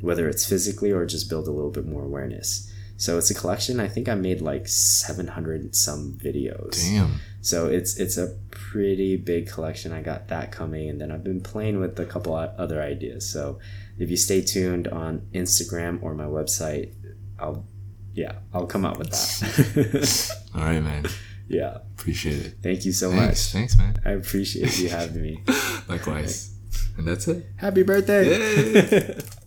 whether 0.00 0.28
it's 0.28 0.46
physically 0.48 0.90
or 0.92 1.04
just 1.06 1.28
build 1.28 1.46
a 1.48 1.50
little 1.52 1.70
bit 1.70 1.86
more 1.86 2.02
awareness 2.04 2.70
so 2.96 3.16
it's 3.18 3.30
a 3.30 3.34
collection 3.34 3.78
i 3.80 3.86
think 3.88 4.08
i 4.08 4.14
made 4.14 4.40
like 4.40 4.66
700 4.68 5.60
and 5.62 5.74
some 5.76 6.18
videos 6.22 6.72
Damn. 6.82 7.20
so 7.40 7.66
it's 7.66 7.96
it's 7.98 8.16
a 8.16 8.36
pretty 8.50 9.16
big 9.16 9.48
collection. 9.48 9.92
I 9.92 10.02
got 10.02 10.28
that 10.28 10.52
coming, 10.52 10.90
and 10.90 11.00
then 11.00 11.10
I've 11.10 11.24
been 11.24 11.40
playing 11.40 11.80
with 11.80 11.98
a 11.98 12.04
couple 12.04 12.34
other 12.34 12.82
ideas. 12.82 13.26
So 13.26 13.60
if 13.98 14.10
you 14.10 14.16
stay 14.18 14.42
tuned 14.42 14.88
on 14.88 15.22
Instagram 15.32 16.02
or 16.02 16.12
my 16.14 16.24
website, 16.26 16.92
I'll 17.38 17.64
yeah 18.12 18.32
I'll 18.52 18.66
come 18.66 18.84
out 18.84 18.98
with 18.98 19.10
that. 19.10 20.36
All 20.54 20.60
right, 20.64 20.80
man. 20.82 21.06
yeah, 21.48 21.78
Appreciate 21.98 22.44
it. 22.44 22.54
thank 22.62 22.84
you 22.84 22.92
so 22.92 23.10
Thanks. 23.10 23.26
much. 23.26 23.52
Thanks, 23.52 23.78
man. 23.78 23.96
I 24.04 24.10
appreciate 24.10 24.78
you 24.78 24.90
having 24.90 25.22
me. 25.22 25.42
Likewise. 25.88 26.52
And 26.98 27.06
that's 27.08 27.26
it. 27.28 27.46
Happy 27.56 27.84
birthday! 27.84 29.16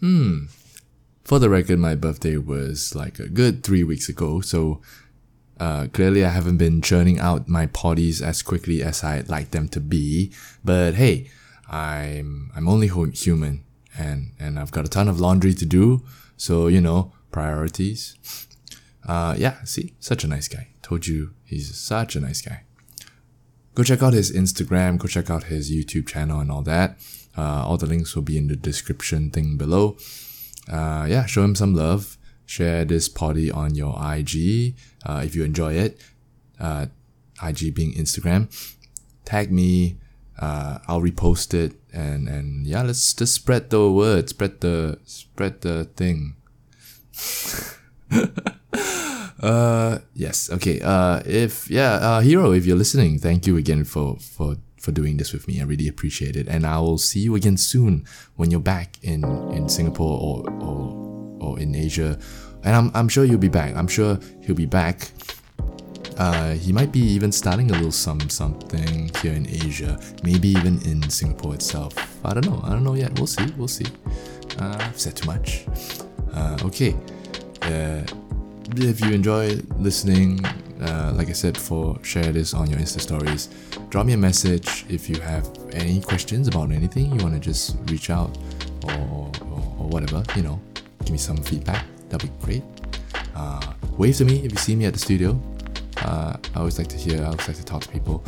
Hmm. 0.00 0.44
For 1.24 1.38
the 1.38 1.50
record, 1.50 1.78
my 1.78 1.94
birthday 1.94 2.36
was 2.36 2.94
like 2.94 3.18
a 3.18 3.28
good 3.28 3.62
three 3.62 3.84
weeks 3.84 4.08
ago, 4.08 4.40
so 4.40 4.80
uh, 5.60 5.88
clearly 5.92 6.24
I 6.24 6.30
haven't 6.30 6.56
been 6.56 6.80
churning 6.80 7.18
out 7.18 7.48
my 7.48 7.66
potties 7.66 8.22
as 8.22 8.42
quickly 8.42 8.82
as 8.82 9.04
I'd 9.04 9.28
like 9.28 9.50
them 9.50 9.68
to 9.70 9.80
be. 9.80 10.32
But 10.64 10.94
hey, 10.94 11.30
I'm 11.68 12.50
I'm 12.54 12.68
only 12.68 12.88
human, 13.12 13.64
and 13.98 14.32
and 14.38 14.58
I've 14.58 14.70
got 14.70 14.86
a 14.86 14.88
ton 14.88 15.08
of 15.08 15.20
laundry 15.20 15.52
to 15.54 15.66
do. 15.66 16.02
So 16.36 16.68
you 16.68 16.80
know, 16.80 17.12
priorities. 17.30 18.16
Uh, 19.06 19.34
yeah. 19.38 19.62
See, 19.64 19.94
such 20.00 20.24
a 20.24 20.28
nice 20.28 20.48
guy. 20.48 20.68
Told 20.82 21.06
you 21.06 21.34
he's 21.44 21.76
such 21.76 22.16
a 22.16 22.20
nice 22.20 22.40
guy. 22.40 22.64
Go 23.78 23.84
check 23.84 24.02
out 24.02 24.12
his 24.12 24.32
Instagram. 24.32 24.98
Go 24.98 25.06
check 25.06 25.30
out 25.30 25.44
his 25.44 25.70
YouTube 25.70 26.08
channel 26.08 26.40
and 26.40 26.50
all 26.50 26.62
that. 26.62 26.98
Uh, 27.36 27.64
all 27.64 27.76
the 27.76 27.86
links 27.86 28.16
will 28.16 28.24
be 28.24 28.36
in 28.36 28.48
the 28.48 28.56
description 28.56 29.30
thing 29.30 29.56
below. 29.56 29.96
Uh, 30.68 31.06
yeah, 31.08 31.26
show 31.26 31.44
him 31.44 31.54
some 31.54 31.76
love. 31.76 32.18
Share 32.44 32.84
this 32.84 33.08
potty 33.08 33.52
on 33.52 33.76
your 33.76 33.94
IG 33.96 34.74
uh, 35.06 35.22
if 35.24 35.36
you 35.36 35.44
enjoy 35.44 35.74
it. 35.74 36.00
Uh, 36.58 36.86
IG 37.40 37.72
being 37.72 37.94
Instagram. 37.94 38.50
Tag 39.24 39.52
me. 39.52 39.98
Uh, 40.36 40.78
I'll 40.88 41.00
repost 41.00 41.54
it 41.54 41.74
and 41.92 42.28
and 42.28 42.66
yeah, 42.66 42.82
let's 42.82 43.14
just 43.14 43.32
spread 43.32 43.70
the 43.70 43.88
word. 43.92 44.28
Spread 44.28 44.60
the 44.60 44.98
spread 45.04 45.60
the 45.60 45.84
thing. 45.84 46.34
uh 49.42 49.98
yes 50.14 50.50
okay 50.50 50.80
uh 50.80 51.20
if 51.24 51.70
yeah 51.70 51.92
uh 51.94 52.20
hiro 52.20 52.52
if 52.52 52.66
you're 52.66 52.76
listening 52.76 53.18
thank 53.18 53.46
you 53.46 53.56
again 53.56 53.84
for 53.84 54.16
for 54.18 54.56
for 54.76 54.90
doing 54.90 55.16
this 55.16 55.32
with 55.32 55.46
me 55.46 55.60
i 55.60 55.64
really 55.64 55.86
appreciate 55.86 56.34
it 56.36 56.48
and 56.48 56.66
i 56.66 56.78
will 56.78 56.98
see 56.98 57.20
you 57.20 57.34
again 57.34 57.56
soon 57.56 58.04
when 58.36 58.50
you're 58.50 58.60
back 58.60 58.96
in 59.02 59.24
in 59.52 59.68
singapore 59.68 60.18
or 60.20 60.50
or 60.60 61.38
or 61.40 61.60
in 61.60 61.74
asia 61.74 62.18
and 62.64 62.74
i'm, 62.74 62.90
I'm 62.94 63.08
sure 63.08 63.24
you'll 63.24 63.38
be 63.38 63.48
back 63.48 63.76
i'm 63.76 63.88
sure 63.88 64.18
he'll 64.42 64.56
be 64.56 64.66
back 64.66 65.10
uh, 66.18 66.54
he 66.54 66.72
might 66.72 66.90
be 66.90 66.98
even 66.98 67.30
starting 67.30 67.70
a 67.70 67.74
little 67.74 67.92
some 67.92 68.28
something 68.28 69.08
here 69.22 69.32
in 69.32 69.46
Asia, 69.48 70.00
maybe 70.24 70.48
even 70.48 70.82
in 70.82 71.08
Singapore 71.08 71.54
itself. 71.54 71.94
I 72.24 72.34
don't 72.34 72.44
know. 72.44 72.60
I 72.64 72.70
don't 72.70 72.82
know 72.82 72.94
yet. 72.94 73.16
We'll 73.16 73.28
see. 73.28 73.46
We'll 73.56 73.68
see. 73.68 73.86
Uh, 74.58 74.76
I've 74.80 74.98
said 74.98 75.14
too 75.14 75.26
much. 75.26 75.64
Uh, 76.34 76.58
okay. 76.64 76.96
Uh, 77.62 78.02
if 78.76 79.00
you 79.00 79.12
enjoy 79.12 79.60
listening, 79.78 80.44
uh, 80.80 81.12
like 81.14 81.28
I 81.28 81.32
said 81.32 81.54
before, 81.54 81.98
share 82.04 82.32
this 82.32 82.54
on 82.54 82.70
your 82.70 82.78
Insta 82.78 83.00
stories. 83.00 83.48
Drop 83.90 84.06
me 84.06 84.12
a 84.12 84.16
message 84.16 84.84
if 84.88 85.08
you 85.08 85.20
have 85.20 85.48
any 85.72 86.00
questions 86.00 86.48
about 86.48 86.70
anything 86.70 87.06
you 87.12 87.22
want 87.22 87.34
to 87.34 87.40
just 87.40 87.76
reach 87.86 88.10
out 88.10 88.36
or, 88.84 88.92
or, 88.92 89.62
or 89.78 89.88
whatever. 89.88 90.22
You 90.36 90.42
know, 90.42 90.60
give 91.00 91.10
me 91.10 91.18
some 91.18 91.36
feedback. 91.38 91.84
That'd 92.08 92.30
be 92.30 92.44
great. 92.44 92.62
Uh, 93.34 93.74
wave 93.96 94.16
to 94.16 94.24
me 94.24 94.44
if 94.44 94.52
you 94.52 94.58
see 94.58 94.76
me 94.76 94.84
at 94.84 94.92
the 94.92 94.98
studio. 94.98 95.40
Uh, 95.98 96.36
I 96.54 96.58
always 96.58 96.78
like 96.78 96.88
to 96.88 96.96
hear. 96.96 97.22
I 97.22 97.26
always 97.26 97.48
like 97.48 97.56
to 97.56 97.64
talk 97.64 97.82
to 97.82 97.88
people. 97.88 98.24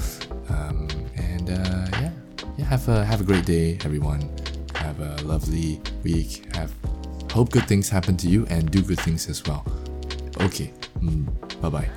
Um, 0.49 0.88
and 1.16 1.51
uh, 1.51 1.99
yeah, 2.01 2.11
yeah. 2.59 2.64
Have 2.64 2.88
a 2.88 3.05
have 3.05 3.20
a 3.20 3.24
great 3.24 3.47
day, 3.47 3.78
everyone. 3.84 4.28
Have 4.74 5.01
a 5.01 5.22
lovely 5.22 5.80
week. 6.03 6.55
Have 6.57 6.72
hope 7.30 7.51
good 7.51 7.68
things 7.68 7.88
happen 7.88 8.16
to 8.16 8.28
you 8.28 8.47
and 8.47 8.70
do 8.70 8.82
good 8.82 8.99
things 9.01 9.28
as 9.28 9.45
well. 9.45 9.64
Okay. 10.41 10.72
Mm, 11.01 11.26
bye 11.61 11.68
bye. 11.68 11.88